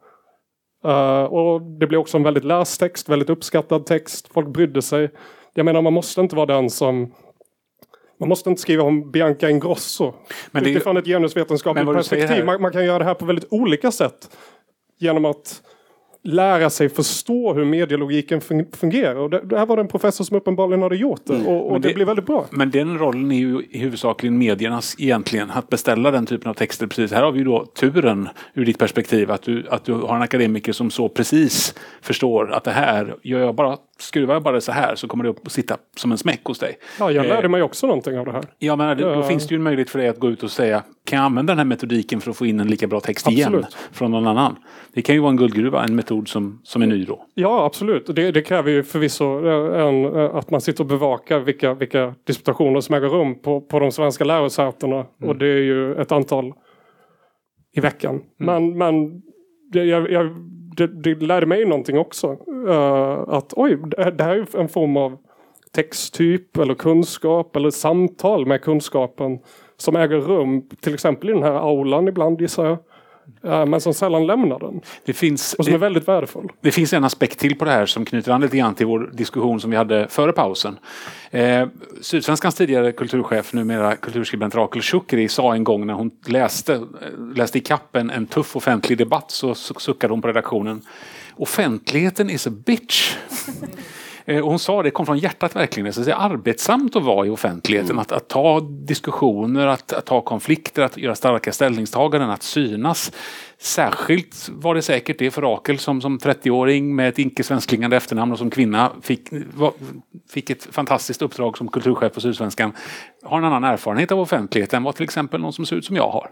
Uh, 0.86 1.24
och 1.24 1.62
det 1.62 1.86
blev 1.86 2.00
också 2.00 2.16
en 2.16 2.22
väldigt 2.22 2.44
läst 2.44 2.80
text, 2.80 3.08
väldigt 3.08 3.30
uppskattad 3.30 3.86
text. 3.86 4.32
Folk 4.32 4.48
brydde 4.48 4.82
sig. 4.82 5.10
Jag 5.54 5.64
menar, 5.64 5.82
man 5.82 5.92
måste 5.92 6.20
inte 6.20 6.36
vara 6.36 6.46
den 6.46 6.70
som 6.70 7.12
man 8.18 8.28
måste 8.28 8.50
inte 8.50 8.62
skriva 8.62 8.82
om 8.82 9.10
Bianca 9.10 9.50
Ingrosso. 9.50 10.14
Men 10.50 10.64
det, 10.64 10.70
utifrån 10.70 10.96
ett 10.96 11.04
genusvetenskapligt 11.04 11.92
perspektiv. 11.92 12.44
Man, 12.44 12.62
man, 12.62 12.72
kan 12.72 12.84
göra 12.84 12.98
det 12.98 13.04
här 13.04 13.14
på 13.14 13.24
väldigt 13.24 13.46
olika 13.50 13.90
sätt. 13.90 14.30
Genom 14.98 15.24
att 15.24 15.62
lära 16.26 16.70
sig 16.70 16.88
förstå 16.88 17.54
hur 17.54 17.64
medielogiken 17.64 18.40
fungerar. 18.72 19.16
Och 19.16 19.30
det, 19.30 19.40
det 19.40 19.58
här 19.58 19.66
var 19.66 19.76
det 19.76 19.82
en 19.82 19.88
professor 19.88 20.24
som 20.24 20.36
uppenbarligen 20.36 20.82
hade 20.82 20.96
gjort 20.96 21.20
det. 21.24 21.34
Mm. 21.34 21.46
Och, 21.46 21.70
och 21.70 21.80
det, 21.80 21.88
det 21.88 21.94
blev 21.94 22.06
väldigt 22.06 22.26
bra. 22.26 22.46
Men 22.50 22.70
den 22.70 22.98
rollen 22.98 23.32
är 23.32 23.38
ju 23.38 23.62
i 23.70 23.78
huvudsakligen 23.78 24.38
mediernas 24.38 24.96
egentligen. 24.98 25.50
Att 25.50 25.68
beställa 25.68 26.10
den 26.10 26.26
typen 26.26 26.50
av 26.50 26.54
texter. 26.54 26.86
Precis 26.86 27.12
här 27.12 27.22
har 27.22 27.32
vi 27.32 27.38
ju 27.38 27.44
då 27.44 27.64
turen 27.64 28.28
ur 28.54 28.64
ditt 28.64 28.78
perspektiv. 28.78 29.30
Att 29.30 29.42
du, 29.42 29.66
att 29.70 29.84
du 29.84 29.92
har 29.92 30.16
en 30.16 30.22
akademiker 30.22 30.72
som 30.72 30.90
så 30.90 31.08
precis 31.08 31.74
förstår 32.02 32.52
att 32.52 32.64
det 32.64 32.70
här 32.70 33.16
gör 33.22 33.40
jag 33.40 33.54
bara 33.54 33.76
skruvar 33.98 34.34
jag 34.34 34.42
bara 34.42 34.60
så 34.60 34.72
här 34.72 34.94
så 34.94 35.08
kommer 35.08 35.24
det 35.24 35.30
upp 35.30 35.46
och 35.46 35.52
sitta 35.52 35.76
som 35.96 36.12
en 36.12 36.18
smäck 36.18 36.44
hos 36.44 36.58
dig. 36.58 36.78
Ja, 36.98 37.10
jag 37.10 37.26
lärde 37.26 37.42
eh, 37.42 37.48
mig 37.48 37.62
också 37.62 37.86
någonting 37.86 38.18
av 38.18 38.24
det 38.24 38.32
här. 38.32 38.44
Ja, 38.58 38.76
men 38.76 38.98
då 38.98 39.22
finns 39.22 39.46
det 39.46 39.54
ju 39.54 39.56
en 39.56 39.62
möjlighet 39.62 39.90
för 39.90 39.98
dig 39.98 40.08
att 40.08 40.18
gå 40.18 40.30
ut 40.30 40.42
och 40.42 40.50
säga 40.50 40.82
kan 41.06 41.16
jag 41.16 41.26
använda 41.26 41.50
den 41.50 41.58
här 41.58 41.64
metodiken 41.64 42.20
för 42.20 42.30
att 42.30 42.36
få 42.36 42.46
in 42.46 42.60
en 42.60 42.66
lika 42.66 42.86
bra 42.86 43.00
text 43.00 43.26
absolut. 43.26 43.48
igen 43.48 43.64
från 43.92 44.10
någon 44.10 44.26
annan? 44.26 44.56
Det 44.94 45.02
kan 45.02 45.14
ju 45.14 45.20
vara 45.20 45.30
en 45.30 45.36
guldgruva, 45.36 45.84
en 45.84 45.96
metod 45.96 46.28
som, 46.28 46.60
som 46.62 46.82
är 46.82 46.86
ny 46.86 47.04
då. 47.04 47.26
Ja, 47.34 47.64
absolut. 47.64 48.06
Det, 48.06 48.30
det 48.30 48.42
kräver 48.42 48.70
ju 48.70 48.82
förvisso 48.82 49.46
eh, 49.46 49.86
en, 49.86 50.04
eh, 50.04 50.34
att 50.34 50.50
man 50.50 50.60
sitter 50.60 50.84
och 50.84 50.88
bevakar 50.88 51.38
vilka, 51.40 51.74
vilka 51.74 52.14
disputationer 52.24 52.80
som 52.80 52.94
äger 52.94 53.08
rum 53.08 53.42
på, 53.42 53.60
på 53.60 53.78
de 53.78 53.92
svenska 53.92 54.24
lärosätena. 54.24 54.96
Mm. 54.96 55.30
Och 55.30 55.36
det 55.36 55.46
är 55.46 55.62
ju 55.62 55.94
ett 55.94 56.12
antal 56.12 56.52
i 57.76 57.80
veckan. 57.80 58.14
Mm. 58.14 58.24
Men, 58.38 58.78
men 58.78 59.22
jag, 59.72 60.10
jag 60.10 60.30
det, 60.76 60.86
det 60.86 61.26
lärde 61.26 61.46
mig 61.46 61.64
någonting 61.64 61.98
också. 61.98 62.36
Uh, 62.48 63.24
att 63.28 63.52
oj, 63.56 63.78
det 64.16 64.24
här 64.24 64.36
är 64.36 64.60
en 64.60 64.68
form 64.68 64.96
av 64.96 65.18
texttyp 65.72 66.56
eller 66.56 66.74
kunskap 66.74 67.56
eller 67.56 67.70
samtal 67.70 68.46
med 68.46 68.62
kunskapen 68.62 69.38
som 69.76 69.96
äger 69.96 70.16
rum 70.16 70.68
till 70.80 70.94
exempel 70.94 71.30
i 71.30 71.32
den 71.32 71.42
här 71.42 71.54
aulan 71.54 72.08
ibland 72.08 72.40
gissar 72.40 72.66
jag 72.66 72.78
eh, 73.44 73.66
men 73.66 73.80
som 73.80 73.94
sällan 73.94 74.26
lämnar 74.26 74.58
den. 74.58 74.80
Det 75.04 75.12
finns, 75.12 75.54
Och 75.54 75.64
som 75.64 75.74
är 75.74 75.78
det, 75.78 75.84
väldigt 75.84 76.08
värdefull. 76.08 76.48
det 76.60 76.72
finns 76.72 76.92
en 76.92 77.04
aspekt 77.04 77.38
till 77.38 77.58
på 77.58 77.64
det 77.64 77.70
här 77.70 77.86
som 77.86 78.04
knyter 78.04 78.32
an 78.32 78.40
lite 78.40 78.56
grann 78.56 78.74
till 78.74 78.86
vår 78.86 79.10
diskussion 79.12 79.60
som 79.60 79.70
vi 79.70 79.76
hade 79.76 80.08
före 80.08 80.32
pausen. 80.32 80.78
Eh, 81.30 81.68
Sydsvenskans 82.00 82.54
tidigare 82.54 82.92
kulturchef, 82.92 83.52
numera 83.52 83.96
kulturskribent 83.96 84.54
Rakel 84.54 84.82
Shukri, 84.82 85.28
sa 85.28 85.54
en 85.54 85.64
gång 85.64 85.86
när 85.86 85.94
hon 85.94 86.10
läste, 86.26 86.82
läste 87.34 87.58
i 87.58 87.60
kappen 87.60 88.10
en 88.10 88.26
tuff 88.26 88.56
offentlig 88.56 88.98
debatt 88.98 89.30
så 89.30 89.54
suckade 89.54 90.12
hon 90.12 90.22
på 90.22 90.28
redaktionen. 90.28 90.82
Offentligheten 91.36 92.30
is 92.30 92.46
a 92.46 92.50
bitch. 92.66 93.16
Eh, 94.26 94.40
Och 94.44 94.50
hon 94.50 94.58
sa 94.58 94.82
det 94.82 94.90
kom 94.90 95.06
från 95.06 95.18
hjärtat 95.18 95.56
verkligen. 95.56 95.92
Så 95.92 96.00
det 96.00 96.12
är 96.12 96.16
arbetsamt 96.16 96.96
att 96.96 97.02
vara 97.02 97.26
i 97.26 97.30
offentligheten. 97.30 97.98
Att, 97.98 98.12
att 98.12 98.28
ta 98.28 98.60
diskussioner, 98.60 99.66
att, 99.66 99.92
att 99.92 100.06
ta 100.06 100.20
konflikter, 100.20 100.82
att 100.82 100.96
göra 100.96 101.14
starka 101.14 101.52
ställningstaganden, 101.52 102.30
att 102.30 102.42
synas. 102.42 103.12
Särskilt 103.58 104.48
var 104.52 104.74
det 104.74 104.82
säkert 104.82 105.18
det 105.18 105.30
för 105.30 105.42
Rakel 105.42 105.78
som, 105.78 106.00
som 106.00 106.18
30-åring 106.18 106.96
med 106.96 107.08
ett 107.08 107.18
icke 107.18 107.42
svensklingande 107.42 107.96
efternamn 107.96 108.32
och 108.32 108.38
som 108.38 108.50
kvinna 108.50 108.92
fick, 109.02 109.28
var, 109.54 109.72
fick 110.30 110.50
ett 110.50 110.68
fantastiskt 110.70 111.22
uppdrag 111.22 111.58
som 111.58 111.68
kulturchef 111.68 112.12
på 112.14 112.20
Sydsvenskan. 112.20 112.72
Har 113.22 113.38
en 113.38 113.44
annan 113.44 113.64
erfarenhet 113.64 114.12
av 114.12 114.20
offentlighet 114.20 114.74
än 114.74 114.82
vad 114.82 114.94
till 114.94 115.04
exempel 115.04 115.40
någon 115.40 115.52
som 115.52 115.66
ser 115.66 115.76
ut 115.76 115.84
som 115.84 115.96
jag 115.96 116.08
har. 116.10 116.30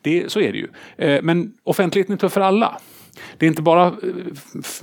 Det, 0.00 0.32
så 0.32 0.40
är 0.40 0.52
det 0.52 0.58
ju. 0.58 0.68
Eh, 0.96 1.22
Men 1.22 1.52
offentligheten 1.64 2.12
är 2.14 2.18
tuff 2.18 2.32
för 2.32 2.40
alla. 2.40 2.78
Det 3.38 3.46
är 3.46 3.48
inte 3.48 3.62
bara 3.62 3.86
eh, 3.86 3.92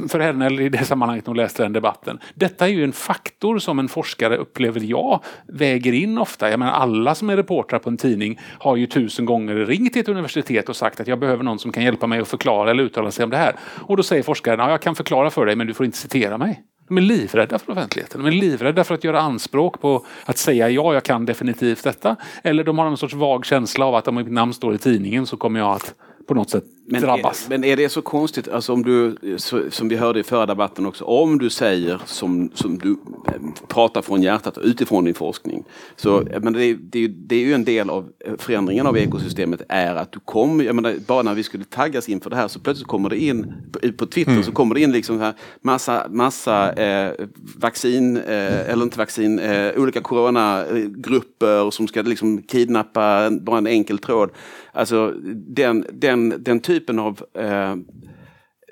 för 0.08 0.20
henne 0.20 0.46
eller 0.46 0.62
i 0.62 0.70
det 0.70 0.86
sammanhanget 0.86 1.28
hon 1.28 1.38
läste 1.38 1.64
den 1.64 1.74
debatten. 1.74 2.20
Detta 2.36 2.68
är 2.68 2.72
ju 2.72 2.84
en 2.84 2.94
faktor 2.94 3.60
som 3.60 3.80
en 3.80 3.88
forskare 3.88 4.38
upplever 4.38 4.82
jag 4.82 5.24
väger 5.48 5.94
in 5.94 6.18
ofta. 6.18 6.50
Jag 6.50 6.60
menar 6.60 6.72
alla 6.72 7.16
som 7.16 7.30
är 7.30 7.38
reportrar 7.38 7.80
på 7.80 7.90
en 7.90 7.98
tidning 7.98 8.40
har 8.60 8.76
ju 8.76 8.88
tusen 8.88 9.26
gånger 9.26 9.56
ringt 9.56 9.94
till 9.94 10.02
ett 10.02 10.10
universitet 10.10 10.70
och 10.70 10.76
sagt 10.76 11.00
att 11.00 11.08
jag 11.08 11.20
behöver 11.20 11.44
någon 11.44 11.60
som 11.60 11.72
kan 11.72 11.84
hjälpa 11.84 12.08
mig 12.08 12.20
att 12.20 12.28
förklara 12.28 12.72
eller 12.72 12.84
uttala 12.84 13.12
sig 13.12 13.24
om 13.24 13.30
det 13.30 13.38
här. 13.38 13.56
Och 13.88 13.98
då 13.98 14.04
säger 14.04 14.24
forskaren, 14.24 14.60
ja, 14.60 14.70
jag 14.70 14.82
kan 14.82 14.96
förklara 14.96 15.30
för 15.30 15.46
dig 15.46 15.56
men 15.56 15.68
du 15.68 15.74
får 15.74 15.86
inte 15.86 15.98
citera 15.98 16.38
mig. 16.38 16.64
De 16.88 16.98
är 16.98 17.02
livrädda 17.02 17.60
för 17.60 17.72
offentligheten. 17.72 18.22
De 18.24 18.28
är 18.28 18.32
livrädda 18.32 18.84
för 18.84 18.96
att 18.96 19.04
göra 19.04 19.22
anspråk 19.22 19.82
på 19.82 20.06
att 20.26 20.38
säga 20.38 20.70
ja, 20.70 20.94
jag 20.94 21.04
kan 21.04 21.26
definitivt 21.26 21.84
detta. 21.84 22.16
Eller 22.44 22.64
de 22.64 22.80
har 22.80 22.86
en 22.86 22.98
sorts 22.98 23.14
vag 23.14 23.46
känsla 23.46 23.86
av 23.86 23.96
att 23.96 24.08
om 24.08 24.16
mitt 24.16 24.32
namn 24.32 24.54
står 24.54 24.76
i 24.76 24.78
tidningen 24.78 25.26
så 25.26 25.38
kommer 25.38 25.60
jag 25.60 25.72
att 25.72 25.96
på 26.28 26.34
något 26.34 26.50
sätt 26.50 26.64
men 26.86 27.02
drabbas. 27.02 27.46
är, 27.46 27.50
men 27.50 27.64
är 27.64 27.78
det 27.78 27.90
så 27.90 28.02
konstigt, 28.02 28.48
alltså 28.48 28.74
om 28.74 28.84
du, 28.84 29.16
så, 29.38 29.72
som 29.72 29.90
vi 29.90 29.96
hörde 29.96 30.20
i 30.20 30.24
förra 30.24 30.46
debatten 30.46 30.86
också, 30.86 31.06
om 31.06 31.38
du 31.38 31.50
säger 31.50 32.02
som, 32.06 32.52
som 32.54 32.78
du 32.78 32.92
eh, 33.28 33.68
pratar 33.68 34.02
från 34.02 34.22
hjärtat 34.22 34.58
utifrån 34.58 35.06
din 35.06 35.14
forskning. 35.14 35.64
Så, 35.96 36.24
jag 36.32 36.44
menar, 36.44 36.60
det, 36.60 36.74
det, 36.74 37.08
det 37.08 37.36
är 37.36 37.40
ju 37.40 37.54
en 37.54 37.64
del 37.64 37.90
av 37.90 38.10
eh, 38.26 38.34
förändringen 38.38 38.88
av 38.88 38.98
ekosystemet 38.98 39.62
är 39.70 39.96
att 39.96 40.12
du 40.12 40.20
kommer, 40.20 40.64
jag 40.64 40.76
menar, 40.76 40.96
bara 41.08 41.24
när 41.24 41.34
vi 41.34 41.44
skulle 41.44 41.64
taggas 41.64 42.10
inför 42.10 42.30
det 42.30 42.36
här 42.36 42.48
så 42.48 42.60
plötsligt 42.60 42.88
kommer 42.88 43.10
det 43.10 43.18
in 43.18 43.54
på, 43.98 44.06
Twitter 44.06 44.42
så 44.42 44.52
kommer 44.52 44.76
det 44.76 44.82
in 44.82 44.92
liksom 44.92 45.20
här 45.20 45.34
massa, 45.62 46.08
massa 46.10 46.74
eh, 46.74 47.12
vaccin, 47.56 48.18
eh, 48.18 48.70
eller 48.70 48.84
inte 48.84 48.98
vaccin, 48.98 49.40
eh, 49.40 49.72
olika 49.78 50.02
coronagrupper 50.02 51.72
som 51.72 51.88
ska 51.88 52.02
liksom 52.02 52.42
kidnappa 52.42 53.32
bara 53.32 53.58
en 53.58 53.68
enkel 53.68 53.98
tråd. 53.98 54.30
Alltså 54.76 55.14
den, 55.48 55.86
den, 55.92 56.34
den 56.40 56.60
typen 56.60 56.73
av 57.00 57.26
eh, 57.34 57.76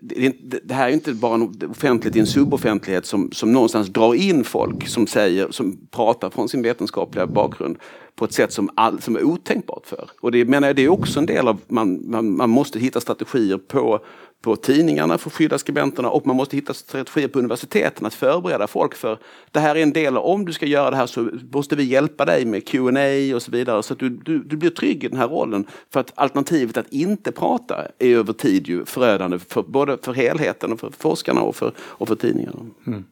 det, 0.01 0.33
det 0.63 0.73
här 0.73 0.89
är 0.89 0.93
inte 0.93 1.13
bara 1.13 1.35
en 1.35 1.69
offentlighet 1.69 2.15
i 2.15 2.19
en 2.19 2.27
suboffentlighet 2.27 3.05
som, 3.05 3.31
som 3.31 3.53
någonstans 3.53 3.87
drar 3.87 4.15
in 4.15 4.43
folk 4.43 4.87
som 4.87 5.07
säger, 5.07 5.51
som 5.51 5.77
pratar 5.91 6.29
från 6.29 6.49
sin 6.49 6.61
vetenskapliga 6.61 7.27
bakgrund 7.27 7.77
på 8.15 8.25
ett 8.25 8.33
sätt 8.33 8.53
som, 8.53 8.69
all, 8.75 9.01
som 9.01 9.15
är 9.15 9.23
otänkbart 9.23 9.85
för. 9.85 10.09
Och 10.21 10.31
det 10.31 10.45
menar 10.45 10.67
jag, 10.67 10.75
det 10.75 10.81
är 10.81 10.89
också 10.89 11.19
en 11.19 11.25
del 11.25 11.47
av, 11.47 11.57
man, 11.67 12.11
man, 12.11 12.37
man 12.37 12.49
måste 12.49 12.79
hitta 12.79 13.01
strategier 13.01 13.57
på, 13.57 13.99
på 14.41 14.55
tidningarna 14.55 15.17
för 15.17 15.29
att 15.29 15.33
skydda 15.33 15.57
skribenterna 15.57 16.09
och 16.09 16.27
man 16.27 16.35
måste 16.35 16.55
hitta 16.55 16.73
strategier 16.73 17.27
på 17.27 17.39
universiteten 17.39 18.05
att 18.05 18.13
förbereda 18.13 18.67
folk 18.67 18.95
för 18.95 19.19
det 19.51 19.59
här 19.59 19.75
är 19.75 19.83
en 19.83 19.93
del 19.93 20.17
av, 20.17 20.25
om 20.25 20.45
du 20.45 20.53
ska 20.53 20.65
göra 20.65 20.89
det 20.89 20.95
här 20.95 21.05
så 21.05 21.29
måste 21.51 21.75
vi 21.75 21.83
hjälpa 21.83 22.25
dig 22.25 22.45
med 22.45 22.67
Q&A 22.67 23.35
och 23.35 23.41
så 23.41 23.51
vidare 23.51 23.83
så 23.83 23.93
att 23.93 23.99
du, 23.99 24.09
du, 24.09 24.43
du 24.43 24.57
blir 24.57 24.69
trygg 24.69 25.03
i 25.03 25.07
den 25.07 25.17
här 25.17 25.27
rollen. 25.27 25.67
För 25.93 25.99
att 25.99 26.11
alternativet 26.15 26.77
att 26.77 26.93
inte 26.93 27.31
prata 27.31 27.87
är 27.99 28.15
över 28.15 28.33
tid 28.33 28.67
ju 28.67 28.85
förödande 28.85 29.39
för, 29.39 29.63
både 29.63 29.97
för 30.01 30.13
helheten 30.13 30.73
och 30.73 30.79
för 30.79 30.91
forskarna 30.97 31.41
och 31.41 31.55
för, 31.55 31.73
och 31.79 32.07
för 32.07 32.15
tidningarna. 32.15 32.59
Mm. 32.87 33.03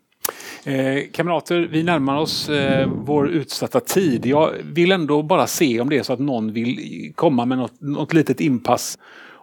Eh, 0.63 1.03
kamrater, 1.11 1.69
vi 1.71 1.83
närmar 1.83 2.19
oss 2.19 2.49
eh, 2.49 2.89
vår 2.95 3.29
utsatta 3.29 3.79
tid. 3.79 4.25
Jag 4.25 4.53
vill 4.63 4.91
ändå 4.91 5.23
bara 5.23 5.47
se 5.47 5.79
om 5.79 5.89
det 5.89 5.97
är 5.97 6.03
så 6.03 6.13
att 6.13 6.19
någon 6.19 6.53
vill 6.53 7.13
komma 7.15 7.45
med 7.45 7.57
något, 7.57 7.81
något 7.81 8.13
litet 8.13 8.41
inpass. 8.41 8.97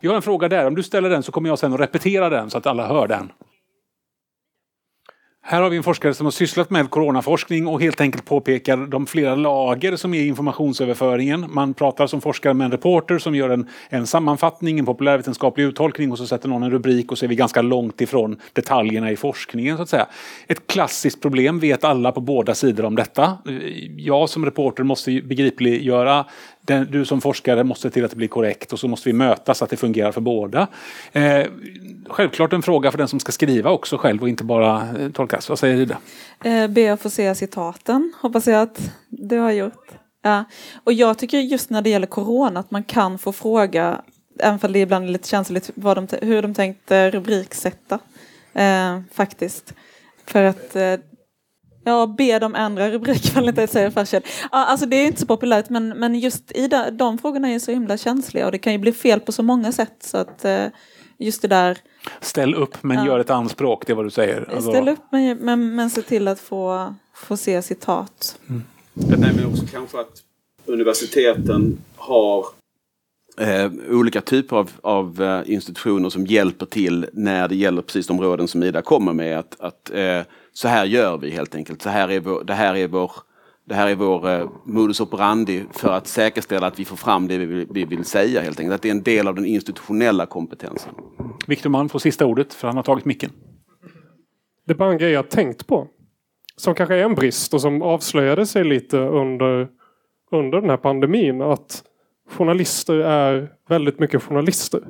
Jag 0.07 0.13
har 0.13 0.17
en 0.17 0.23
fråga 0.23 0.49
där. 0.49 0.67
Om 0.67 0.75
du 0.75 0.83
ställer 0.83 1.11
den 1.11 1.23
så 1.23 1.33
kommer 1.33 1.49
jag 1.49 1.59
sen 1.59 1.73
att 1.73 1.81
repetera 1.81 2.29
den 2.29 2.51
så 2.51 2.59
att 2.59 2.67
alla 2.67 2.87
hör 2.87 3.09
den. 3.09 3.33
Här 5.49 5.63
har 5.63 5.71
vi 5.71 5.77
en 5.77 5.83
forskare 5.83 6.15
som 6.15 6.27
har 6.27 6.31
sysslat 6.31 6.71
med 6.71 6.91
coronaforskning 6.91 7.67
och 7.67 7.81
helt 7.81 8.01
enkelt 8.01 8.25
påpekar 8.25 8.77
de 8.77 9.07
flera 9.07 9.35
lager 9.35 9.97
som 9.97 10.15
är 10.15 10.23
informationsöverföringen. 10.23 11.47
Man 11.49 11.75
pratar 11.75 12.07
som 12.07 12.21
forskare 12.21 12.55
med 12.55 12.65
en 12.65 12.71
reporter 12.71 13.19
som 13.19 13.35
gör 13.35 13.51
en, 13.51 13.69
en 13.89 14.07
sammanfattning, 14.07 14.79
en 14.79 14.87
populärvetenskaplig 14.87 15.65
uttolkning 15.65 16.13
och 16.13 16.19
så 16.19 16.27
sätter 16.27 16.49
någon 16.49 16.63
en 16.63 16.71
rubrik 16.71 17.13
och 17.13 17.19
så 17.19 17.25
är 17.25 17.29
vi 17.29 17.37
ganska 17.37 17.63
långt 17.63 18.01
ifrån 18.01 18.41
detaljerna 18.53 19.11
i 19.11 19.17
forskningen. 19.17 19.77
så 19.77 19.83
att 19.83 19.89
säga. 19.89 20.07
Ett 20.49 20.67
klassiskt 20.67 21.23
problem 21.23 21.59
vet 21.59 21.85
alla 21.85 22.13
på 22.13 22.21
båda 22.21 22.55
sidor 22.55 22.85
om 22.85 22.97
detta. 22.97 23.39
Jag 23.97 24.29
som 24.29 24.45
reporter 24.45 24.83
måste 24.83 25.23
begripliggöra 25.23 26.25
den, 26.67 26.91
du 26.91 27.05
som 27.05 27.21
forskare 27.21 27.65
måste 27.65 27.83
se 27.83 27.91
till 27.91 28.05
att 28.05 28.11
det 28.11 28.17
blir 28.17 28.29
korrekt 28.29 28.73
och 28.73 28.79
så 28.79 28.89
måste 28.89 29.09
vi 29.09 29.13
mötas 29.13 29.59
så 29.59 29.65
att 29.65 29.71
det 29.71 29.77
fungerar 29.77 30.13
för 30.13 30.21
båda. 30.21 30.67
Eh, 31.13 31.47
självklart 32.09 32.53
en 32.53 32.63
fråga 32.63 32.91
för 32.91 32.99
den 32.99 33.09
som 33.09 33.21
ska 33.21 33.33
skriva 33.33 33.71
också 33.71 33.97
själv 33.97 34.23
och 34.23 34.29
inte 34.29 34.45
bara 34.45 34.89
eh, 34.99 35.11
tolkas. 35.11 35.49
Vad 35.49 35.59
säger 35.59 35.77
Ida? 35.77 35.99
Eh, 36.45 36.69
ber 36.69 36.91
att 36.91 37.01
få 37.01 37.11
se 37.11 37.35
citaten, 37.35 38.13
hoppas 38.21 38.47
jag 38.47 38.63
att 38.63 38.91
du 39.09 39.39
har 39.39 39.51
gjort. 39.51 39.91
Ja. 40.23 40.45
Och 40.85 40.93
jag 40.93 41.19
tycker 41.19 41.39
just 41.39 41.71
när 41.71 41.83
det 41.83 41.91
gäller 41.91 42.07
corona 42.07 42.61
att 42.61 42.71
man 42.71 42.85
kan 42.85 43.19
få 43.19 43.33
fråga, 43.33 44.01
även 44.39 44.59
om 44.63 44.73
det 44.73 44.79
ibland 44.79 45.05
är 45.05 45.09
lite 45.09 45.29
känsligt, 45.29 45.71
vad 45.75 45.97
de, 45.97 46.09
hur 46.23 46.43
de 46.43 46.55
tänkte 46.55 47.11
rubriksätta. 47.11 47.99
Eh, 48.55 49.01
faktiskt. 49.13 49.75
För 50.27 50.45
att 50.45 50.77
eh, 50.77 50.95
Ja, 51.87 52.07
be 52.07 52.39
dem 52.39 52.55
ändra 52.55 52.91
rubrik 52.91 53.25
ifall 53.25 53.49
inte 53.49 53.67
säger 53.67 53.91
fashion. 53.91 54.21
Ja, 54.43 54.67
alltså 54.67 54.87
det 54.87 54.97
är 54.97 55.07
inte 55.07 55.21
så 55.21 55.27
populärt 55.27 55.69
men, 55.71 55.89
men 55.89 56.15
just 56.19 56.53
i 56.57 56.69
de, 56.69 56.97
de 56.97 57.19
frågorna 57.19 57.49
är 57.49 57.59
så 57.59 57.71
himla 57.73 57.97
känsliga 57.97 58.47
och 58.47 58.53
det 58.53 58.59
kan 58.59 58.73
ju 58.73 58.79
bli 58.79 58.93
fel 58.93 59.21
på 59.21 59.33
så 59.33 59.43
många 59.43 59.73
sätt 59.73 59.97
så 60.01 60.17
att 60.19 60.45
eh, 60.45 60.65
just 61.19 61.43
det 61.43 61.49
där 61.49 61.79
Ställ 62.21 62.55
upp 62.55 62.83
men 62.83 62.97
Ja. 62.97 63.07
gör 63.07 63.19
ett 63.19 63.31
anspråk, 63.31 63.87
det 63.87 63.93
är 63.93 63.95
vad 63.95 64.07
du 64.07 64.11
säger. 64.11 64.49
Alltså, 64.55 64.71
Ställ 64.71 64.89
upp 64.89 65.01
men, 65.13 65.37
men, 65.37 65.75
men 65.75 65.91
se 65.91 66.03
till 66.03 66.29
att 66.29 66.41
få, 66.41 66.95
få 67.15 67.37
se 67.37 67.63
citat. 67.63 68.39
Jag 68.95 69.19
nämner 69.19 69.47
också 69.47 69.65
kanske 69.73 70.01
att 70.01 70.23
universiteten 70.67 71.79
har 71.97 72.45
eh, 73.41 73.71
olika 73.91 74.21
typer 74.21 74.57
av, 74.57 74.71
av 74.83 75.23
eh, 75.23 75.53
institutioner 75.55 76.11
som 76.11 76.27
hjälper 76.27 76.67
till 76.67 77.07
när 77.13 77.49
det 77.49 77.57
gäller 77.57 77.83
precis 77.83 78.07
de 78.07 78.21
råden 78.21 78.49
som 78.49 78.63
Ida 78.63 78.83
kommer 78.83 79.13
med. 79.13 79.39
Att, 79.39 79.61
att 79.61 79.91
eh, 79.95 80.21
så 80.57 80.69
här 80.69 80.85
gör 80.85 81.19
vi 81.19 81.31
helt 81.31 81.55
enkelt. 81.55 81.83
Så 81.83 81.89
här 81.89 82.11
är 82.11 82.21
vår, 82.21 82.45
det 82.45 82.55
här 82.55 82.77
är 82.77 82.89
vår, 82.89 83.13
det 83.65 83.75
här 83.75 83.89
är 83.89 83.95
vår 83.95 84.31
eh, 84.31 84.49
modus 84.65 85.01
operandi 85.01 85.65
för 85.73 85.93
att 85.93 86.07
säkerställa 86.07 86.67
att 86.67 86.79
vi 86.79 86.85
får 86.85 86.97
fram 86.97 87.29
det 87.29 87.39
vi 87.39 87.47
vill, 87.47 87.67
vi 87.71 87.85
vill 87.85 88.05
säga 88.05 88.41
helt 88.41 88.61
enkelt. 88.61 88.75
Att 88.75 88.83
det 88.83 88.89
är 88.89 88.95
en 88.95 89.03
del 89.03 89.29
av 89.29 89.35
den 89.35 89.47
institutionella 89.47 90.27
kompetensen. 90.27 90.95
Viktor 91.47 91.71
Malm 91.71 91.89
får 91.89 91.99
sista 91.99 92.27
ordet 92.27 92.55
för 92.55 92.69
han 92.69 92.77
har 92.77 92.83
tagit 92.83 93.05
micken. 93.05 93.31
Det 94.67 94.73
är 94.73 94.77
bara 94.77 94.91
en 94.91 94.99
grej 94.99 95.11
jag 95.11 95.29
tänkt 95.31 95.67
på. 95.67 95.89
Som 96.57 96.75
kanske 96.75 96.95
är 96.95 97.05
en 97.05 97.15
brist 97.15 97.55
och 97.55 97.61
som 97.61 97.83
avslöjade 97.83 98.47
sig 98.47 98.65
lite 98.65 98.99
under, 98.99 99.69
under 100.33 100.61
den 100.61 100.71
här 100.71 100.77
pandemin. 100.77 101.43
Att 101.43 101.83
journalister 102.31 102.99
är 102.99 103.53
väldigt 103.69 103.99
mycket 103.99 104.23
journalister. 104.23 104.81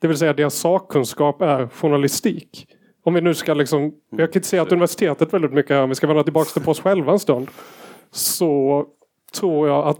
Det 0.00 0.08
vill 0.08 0.18
säga 0.18 0.32
deras 0.32 0.54
sakkunskap 0.54 1.42
är 1.42 1.68
journalistik. 1.68 2.66
Om 3.10 3.14
vi 3.14 3.20
nu 3.20 3.34
ska 3.34 3.54
liksom, 3.54 3.92
vi 4.10 4.22
har 4.22 4.32
kritiserat 4.32 4.72
universitetet 4.72 5.34
väldigt 5.34 5.52
mycket 5.52 5.76
här, 5.76 5.82
om 5.82 5.88
vi 5.88 5.94
ska 5.94 6.06
vända 6.06 6.22
tillbaka 6.22 6.60
till 6.60 6.68
oss 6.68 6.80
själva 6.80 7.12
en 7.12 7.18
stund. 7.18 7.48
Så 8.10 8.86
tror 9.40 9.68
jag 9.68 9.86
att 9.86 9.98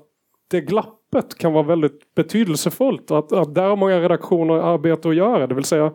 det 0.51 0.61
glappet 0.61 1.39
kan 1.39 1.53
vara 1.53 1.63
väldigt 1.63 2.15
betydelsefullt. 2.15 3.11
Att, 3.11 3.33
att 3.33 3.55
där 3.55 3.69
har 3.69 3.77
många 3.77 4.01
redaktioner 4.01 4.55
arbete 4.55 5.09
att 5.09 5.15
göra. 5.15 5.47
Det 5.47 5.55
vill 5.55 5.65
säga 5.65 5.93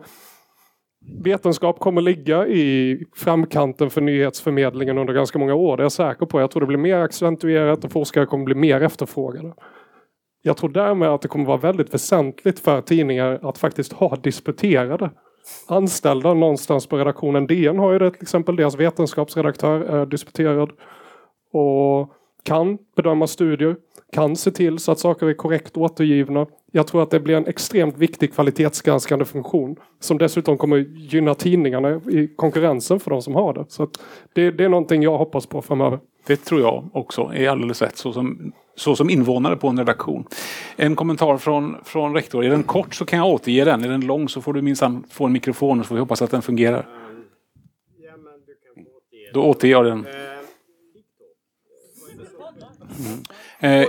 vetenskap 1.24 1.78
kommer 1.78 2.00
ligga 2.00 2.46
i 2.46 2.98
framkanten 3.14 3.90
för 3.90 4.00
nyhetsförmedlingen 4.00 4.98
under 4.98 5.14
ganska 5.14 5.38
många 5.38 5.54
år. 5.54 5.76
Det 5.76 5.80
är 5.80 5.84
jag 5.84 5.92
säker 5.92 6.26
på. 6.26 6.40
Jag 6.40 6.50
tror 6.50 6.60
det 6.60 6.66
blir 6.66 6.78
mer 6.78 6.96
accentuerat 6.96 7.84
och 7.84 7.92
forskare 7.92 8.26
kommer 8.26 8.44
bli 8.44 8.54
mer 8.54 8.82
efterfrågade. 8.82 9.54
Jag 10.42 10.56
tror 10.56 10.70
därmed 10.70 11.08
att 11.08 11.22
det 11.22 11.28
kommer 11.28 11.44
vara 11.44 11.56
väldigt 11.56 11.94
väsentligt 11.94 12.60
för 12.60 12.80
tidningar 12.80 13.40
att 13.42 13.58
faktiskt 13.58 13.92
ha 13.92 14.16
disputerade 14.16 15.10
anställda 15.66 16.34
någonstans 16.34 16.86
på 16.86 16.98
redaktionen. 16.98 17.46
DN 17.46 17.78
har 17.78 17.92
ju 17.92 17.98
det 17.98 18.10
till 18.10 18.22
exempel. 18.22 18.56
Deras 18.56 18.74
vetenskapsredaktör 18.74 19.80
är 19.80 20.06
disputerad. 20.06 20.70
Och 21.52 22.12
kan 22.46 22.78
bedöma 22.96 23.26
studier, 23.26 23.76
kan 24.12 24.36
se 24.36 24.50
till 24.50 24.78
så 24.78 24.92
att 24.92 24.98
saker 24.98 25.26
är 25.26 25.34
korrekt 25.34 25.76
återgivna. 25.76 26.46
Jag 26.72 26.86
tror 26.86 27.02
att 27.02 27.10
det 27.10 27.20
blir 27.20 27.36
en 27.36 27.46
extremt 27.46 27.98
viktig 27.98 28.34
kvalitetsgranskande 28.34 29.24
funktion 29.24 29.76
som 30.00 30.18
dessutom 30.18 30.58
kommer 30.58 30.76
gynna 30.96 31.34
tidningarna 31.34 32.00
i 32.10 32.30
konkurrensen 32.36 33.00
för 33.00 33.10
de 33.10 33.22
som 33.22 33.34
har 33.34 33.52
det. 33.52 33.64
Så 33.68 33.88
det, 34.32 34.50
det, 34.50 34.64
är 34.64 34.68
någonting 34.68 35.02
jag 35.02 35.18
hoppas 35.18 35.46
på 35.46 35.62
framöver. 35.62 35.98
Det 36.26 36.36
tror 36.36 36.60
jag 36.60 36.90
också 36.92 37.30
är 37.34 37.48
alldeles 37.48 37.82
rätt 37.82 37.96
så 37.96 38.12
som, 38.12 38.52
så 38.76 38.96
som 38.96 39.10
invånare 39.10 39.56
på 39.56 39.68
en 39.68 39.78
redaktion. 39.78 40.26
En 40.76 40.96
kommentar 40.96 41.38
från, 41.38 41.76
från 41.84 42.14
rektor. 42.14 42.44
Är 42.44 42.50
den 42.50 42.62
kort 42.62 42.94
så 42.94 43.04
kan 43.04 43.18
jag 43.18 43.28
återge 43.28 43.64
den. 43.64 43.84
Är 43.84 43.88
den 43.88 44.00
lång 44.00 44.28
så 44.28 44.42
får 44.42 44.52
du 44.52 44.62
minsann 44.62 45.04
få 45.10 45.26
en 45.26 45.32
mikrofon 45.32 45.80
och 45.80 45.86
så 45.86 45.88
får 45.88 45.94
vi 45.94 46.00
hoppas 46.00 46.22
att 46.22 46.30
den 46.30 46.42
fungerar. 46.42 46.86
Då 49.34 49.42
återger 49.44 49.74
jag 49.74 49.84
den. 49.84 50.06
Mm. 53.60 53.82
Eh, 53.82 53.88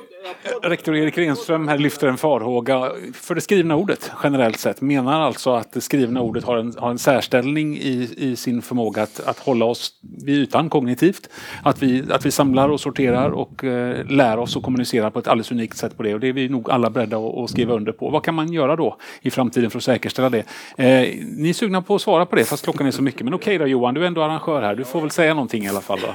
rektor 0.64 0.96
Erik 0.96 1.18
Renström 1.18 1.68
här 1.68 1.78
lyfter 1.78 2.08
en 2.08 2.18
farhåga 2.18 2.92
för 3.14 3.36
det 3.36 3.42
skrivna 3.42 3.76
ordet 3.76 4.12
generellt 4.24 4.60
sett. 4.60 4.82
Menar 4.82 5.22
alltså 5.22 5.54
att 5.54 5.72
det 5.72 5.82
skrivna 5.82 6.22
ordet 6.22 6.44
har 6.44 6.58
en, 6.58 6.74
har 6.78 6.90
en 6.90 7.00
särställning 7.00 7.78
i, 7.78 8.10
i 8.18 8.36
sin 8.36 8.62
förmåga 8.62 9.04
att, 9.04 9.20
att 9.20 9.40
hålla 9.40 9.66
oss 9.66 9.92
vid 10.26 10.36
ytan 10.36 10.70
kognitivt. 10.70 11.30
Att 11.64 11.84
vi, 11.84 12.04
att 12.12 12.26
vi 12.26 12.32
samlar 12.32 12.70
och 12.70 12.80
sorterar 12.80 13.30
och 13.30 13.64
eh, 13.64 14.06
lär 14.06 14.40
oss 14.40 14.56
och 14.56 14.64
kommunicera 14.64 15.12
på 15.12 15.20
ett 15.20 15.28
alldeles 15.28 15.52
unikt 15.52 15.78
sätt 15.78 15.98
på 15.98 16.04
det. 16.04 16.14
Och 16.14 16.20
det 16.20 16.28
är 16.28 16.34
vi 16.34 16.50
nog 16.50 16.72
alla 16.72 16.90
beredda 16.90 17.18
att, 17.18 17.38
att 17.38 17.50
skriva 17.50 17.74
under 17.74 17.92
på. 17.92 18.10
Vad 18.10 18.24
kan 18.24 18.36
man 18.36 18.54
göra 18.54 18.76
då 18.76 18.98
i 19.22 19.32
framtiden 19.32 19.72
för 19.72 19.78
att 19.78 19.84
säkerställa 19.84 20.30
det? 20.30 20.44
Eh, 20.78 21.26
ni 21.38 21.50
är 21.50 21.54
sugna 21.54 21.82
på 21.82 21.96
att 21.96 22.02
svara 22.02 22.26
på 22.26 22.36
det 22.36 22.44
fast 22.44 22.64
klockan 22.64 22.88
är 22.88 22.92
så 22.92 23.04
mycket. 23.04 23.22
Men 23.22 23.34
okej 23.34 23.56
okay 23.56 23.66
då 23.66 23.72
Johan, 23.72 23.94
du 23.94 24.04
är 24.04 24.08
ändå 24.08 24.24
arrangör 24.24 24.62
här. 24.62 24.76
Du 24.76 24.84
får 24.84 25.02
väl 25.02 25.12
säga 25.12 25.34
någonting 25.34 25.64
i 25.64 25.70
alla 25.70 25.82
fall. 25.82 26.00
Då. 26.02 26.14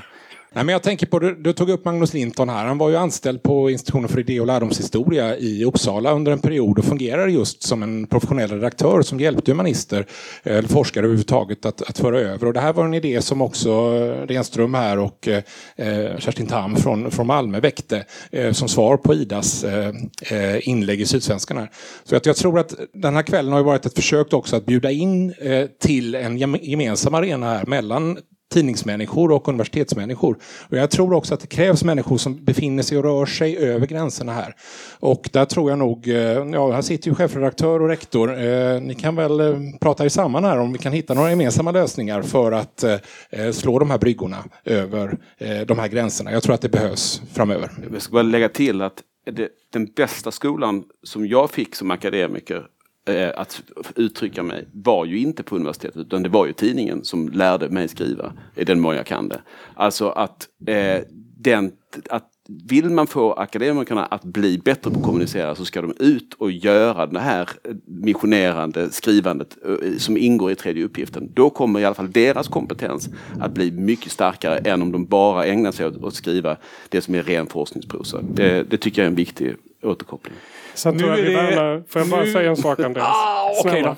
Nej, 0.55 0.65
men 0.65 0.73
jag 0.73 0.83
tänker 0.83 1.07
på, 1.07 1.19
du, 1.19 1.35
du 1.35 1.53
tog 1.53 1.71
upp 1.71 1.85
Magnus 1.85 2.15
Linton 2.15 2.49
här. 2.49 2.67
Han 2.67 2.79
var 2.79 2.91
ju 2.91 2.97
anställd 2.97 3.43
på 3.43 3.71
Institutionen 3.71 4.09
för 4.09 4.21
idé 4.21 4.41
och 4.41 4.47
lärdomshistoria 4.47 5.37
i 5.37 5.65
Uppsala 5.65 6.13
under 6.13 6.33
en 6.33 6.39
period 6.39 6.79
och 6.79 6.85
fungerade 6.85 7.33
just 7.33 7.63
som 7.63 7.83
en 7.83 8.07
professionell 8.07 8.51
redaktör 8.51 9.03
som 9.03 9.21
hjälpte 9.21 9.51
humanister 9.51 10.07
eh, 10.43 10.57
eller 10.57 10.69
forskare 10.69 11.05
överhuvudtaget 11.05 11.67
att, 11.67 11.83
att 11.83 11.99
föra 11.99 12.21
över. 12.21 12.47
Och 12.47 12.53
det 12.53 12.61
här 12.61 12.73
var 12.73 12.85
en 12.85 12.95
idé 12.95 13.23
som 13.23 13.43
också 13.43 13.71
eh, 13.71 14.27
Renström 14.27 14.75
här 14.75 14.99
och 14.99 15.29
eh, 15.29 15.43
eh 15.77 16.19
Kerstin 16.19 16.47
Tam 16.47 16.77
från, 16.77 17.11
från 17.11 17.27
Malmö 17.27 17.61
väckte 17.61 18.05
eh, 18.33 18.53
som 18.53 18.69
svar 18.69 18.97
på 18.97 19.15
Idas 19.15 19.65
eh, 19.65 20.69
inlägg 20.69 21.01
i 21.01 21.07
Sydsvenskan. 21.07 21.57
Här. 21.57 21.71
Så 22.05 22.17
att 22.17 22.27
jag 22.27 22.37
tror 22.37 22.59
att 22.59 22.75
den 22.93 23.15
här 23.15 23.23
kvällen 23.23 23.53
har 23.53 23.63
varit 23.63 23.87
ett 23.87 23.95
försök 23.95 24.33
också 24.33 24.57
att 24.57 24.67
bjuda 24.67 24.91
in 24.91 25.35
eh, 25.41 25.67
till 25.81 26.15
en 26.15 26.39
gemensam 26.39 27.15
arena 27.15 27.47
här 27.47 27.67
mellan 27.67 28.19
tidningsmänniskor 28.53 29.33
och 29.33 29.49
universitetsmänniskor. 29.49 30.37
Och 30.69 30.77
jag 30.77 30.91
tror 30.91 31.15
också 31.15 31.35
att 31.35 31.41
det 31.41 31.47
krävs 31.47 31.85
människor 31.85 32.19
som 32.19 32.45
befinner 32.45 32.83
sig 32.83 32.99
och 32.99 33.05
rör 33.05 33.27
sig 33.27 33.57
över 33.57 33.87
gränserna 33.87 34.33
här. 34.33 34.55
Och 35.01 35.29
där 35.33 35.45
tror 35.45 35.71
jag 35.71 35.79
nog, 35.79 36.09
eh, 36.09 36.17
ja 36.53 36.73
här 36.73 36.83
sitter 36.83 37.09
ju 37.09 37.15
chefredaktör 37.15 37.83
och 37.83 37.89
rektor, 37.89 38.45
eh, 38.45 38.81
ni 38.81 38.95
kan 38.95 39.17
väl 39.17 39.41
eh, 39.41 39.59
prata 39.81 40.05
er 40.05 40.09
samman 40.09 40.45
här 40.45 40.59
om 40.59 40.73
vi 40.73 40.79
kan 40.79 40.93
hitta 40.93 41.15
några 41.15 41.31
gemensamma 41.31 41.71
lösningar 41.71 42.23
för 42.23 42.53
att 42.53 42.83
eh, 42.85 42.97
eh, 43.31 43.51
slå 43.53 43.79
de 43.79 43.91
här 43.91 43.99
bryggorna 43.99 44.45
över 44.65 45.19
de 45.65 45.79
här 45.79 45.89
gränserna. 45.89 46.33
Jag 46.33 46.43
tror 46.43 46.55
att 46.55 46.61
det 46.61 46.69
behövs 46.69 47.23
framöver. 47.33 47.71
Jag 47.93 48.03
ska 48.03 48.13
bara 48.13 48.23
lägga 48.23 48.49
till 48.49 48.83
att 48.83 49.03
det, 49.31 49.49
den 49.73 49.87
bästa 49.87 50.31
skolan 50.31 50.85
som 51.03 51.27
jag 51.27 51.51
fick 51.51 51.75
som 51.75 51.91
akademiker 51.91 52.63
eh, 53.09 53.31
att 53.37 53.63
uttrycka 53.97 54.43
mig 54.43 54.65
var 54.73 55.05
ju 55.05 55.19
inte 55.19 55.43
på 55.43 55.57
universitetet 55.57 55.97
utan 55.97 56.23
det 56.23 56.29
var 56.29 56.47
ju 56.47 56.53
tidningen 56.53 57.05
som 57.05 57.29
lärde 57.29 57.69
mig 57.69 57.89
skriva 57.89 58.33
i 58.57 58.65
den 58.65 58.81
mån 58.81 58.97
jag 58.97 59.07
kan 59.07 59.29
det. 59.29 59.41
Alltså 59.75 60.09
att, 60.09 60.49
eh, 60.67 61.01
den, 61.37 61.73
att 62.11 62.29
vill 62.69 62.91
man 62.91 63.07
få 63.07 63.33
akademikerna 63.33 64.05
att 64.05 64.25
bli 64.25 64.59
bättre 64.59 64.91
på 64.91 64.99
att 64.99 65.05
kommunicera 65.05 65.55
så 65.55 65.65
ska 65.65 65.83
de 65.83 65.95
ut 65.99 66.35
och 66.35 66.53
göra 66.53 67.07
det 67.07 67.21
här 67.21 67.49
missionerande 67.87 68.91
skrivandet 68.91 69.57
eh, 69.65 69.99
som 69.99 70.17
ingår 70.17 70.53
i 70.53 70.55
tredje 70.55 70.85
uppgiften. 70.85 71.31
Då 71.35 71.51
kommer 71.51 71.81
i 71.81 71.85
alla 71.85 71.95
fall 71.95 72.13
deras 72.13 72.49
kompetens 72.49 73.09
att 73.41 73.53
bli 73.53 73.71
mycket 73.71 74.13
starkare 74.13 74.59
än 74.59 74.83
om 74.83 74.93
de 74.93 75.05
bara 75.05 75.47
ägnar 75.47 75.73
sig 75.73 75.87
åt 75.87 76.05
att 76.05 76.15
skriva 76.15 76.57
det 76.89 77.01
som 77.01 77.15
är 77.15 77.23
ren 77.23 77.47
forskningsprosa. 77.47 78.23
Det, 78.23 78.71
det 78.71 78.77
tycker 78.77 79.03
jag 79.03 79.07
är 79.07 79.11
en 79.11 79.17
viktig 79.17 79.55
återkoppling. 79.83 80.35
Sen 80.75 80.99
tror 80.99 81.11
jag 81.11 81.17
vi 81.17 81.35
värnar, 81.35 81.85
får 81.89 82.01
jag 82.01 82.11
bara 82.11 82.21
nu... 82.21 82.33
säga 82.33 82.51
en 82.51 82.57
sak 82.57 82.81
Andreas? 82.81 83.09
Ah, 83.09 83.51
okay 83.61 83.83
då. 83.83 83.97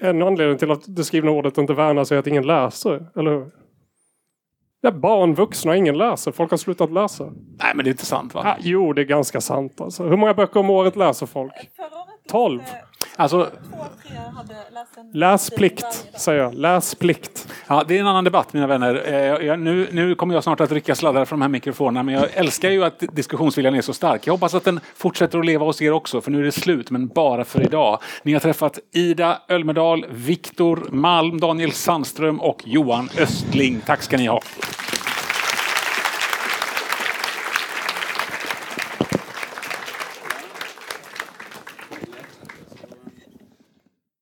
En 0.00 0.22
anledning 0.22 0.58
till 0.58 0.70
att 0.70 0.96
det 0.96 1.04
skrivna 1.04 1.30
ordet 1.30 1.58
inte 1.58 1.74
värnas 1.74 2.12
är 2.12 2.16
att 2.16 2.26
ingen 2.26 2.46
läser, 2.46 3.06
eller 3.16 3.30
hur? 3.30 3.50
Det 4.82 4.88
är 4.88 4.92
barn, 4.92 5.34
vuxna, 5.34 5.76
ingen 5.76 5.98
läser. 5.98 6.32
Folk 6.32 6.50
har 6.50 6.58
slutat 6.58 6.92
läsa. 6.92 7.24
Nej, 7.24 7.72
men 7.74 7.84
det 7.84 7.88
är 7.88 7.92
inte 7.92 8.06
sant 8.06 8.34
va? 8.34 8.42
Ah, 8.44 8.56
jo, 8.60 8.92
det 8.92 9.02
är 9.02 9.04
ganska 9.04 9.40
sant. 9.40 9.80
Alltså. 9.80 10.04
Hur 10.04 10.16
många 10.16 10.34
böcker 10.34 10.60
om 10.60 10.70
året 10.70 10.96
läser 10.96 11.26
folk? 11.26 11.52
12. 12.28 12.60
Alltså, 13.16 13.50
Läsplikt, 15.12 16.06
säger 16.16 16.42
jag. 16.42 16.54
Läsplikt. 16.54 17.48
Ja, 17.66 17.84
det 17.88 17.96
är 17.96 18.00
en 18.00 18.06
annan 18.06 18.24
debatt, 18.24 18.52
mina 18.52 18.66
vänner. 18.66 18.94
Eh, 19.48 19.56
nu, 19.56 19.88
nu 19.92 20.14
kommer 20.14 20.34
jag 20.34 20.42
snart 20.42 20.60
att 20.60 20.72
rycka 20.72 20.94
sladdar 20.94 21.24
från 21.24 21.38
de 21.38 21.42
här 21.42 21.48
mikrofonerna, 21.48 22.02
men 22.02 22.14
jag 22.14 22.28
älskar 22.34 22.70
ju 22.70 22.84
att 22.84 23.02
diskussionsviljan 23.12 23.74
är 23.74 23.82
så 23.82 23.92
stark. 23.92 24.26
Jag 24.26 24.34
hoppas 24.34 24.54
att 24.54 24.64
den 24.64 24.80
fortsätter 24.96 25.38
att 25.38 25.46
leva 25.46 25.64
hos 25.64 25.82
er 25.82 25.92
också, 25.92 26.20
för 26.20 26.30
nu 26.30 26.40
är 26.40 26.44
det 26.44 26.52
slut, 26.52 26.90
men 26.90 27.08
bara 27.08 27.44
för 27.44 27.62
idag. 27.62 27.98
Ni 28.22 28.32
har 28.32 28.40
träffat 28.40 28.78
Ida 28.92 29.38
Ölmedal, 29.48 30.06
Viktor 30.10 30.86
Malm, 30.90 31.40
Daniel 31.40 31.72
Sandström 31.72 32.40
och 32.40 32.62
Johan 32.64 33.08
Östling. 33.18 33.80
Tack 33.86 34.02
ska 34.02 34.16
ni 34.16 34.26
ha. 34.26 34.40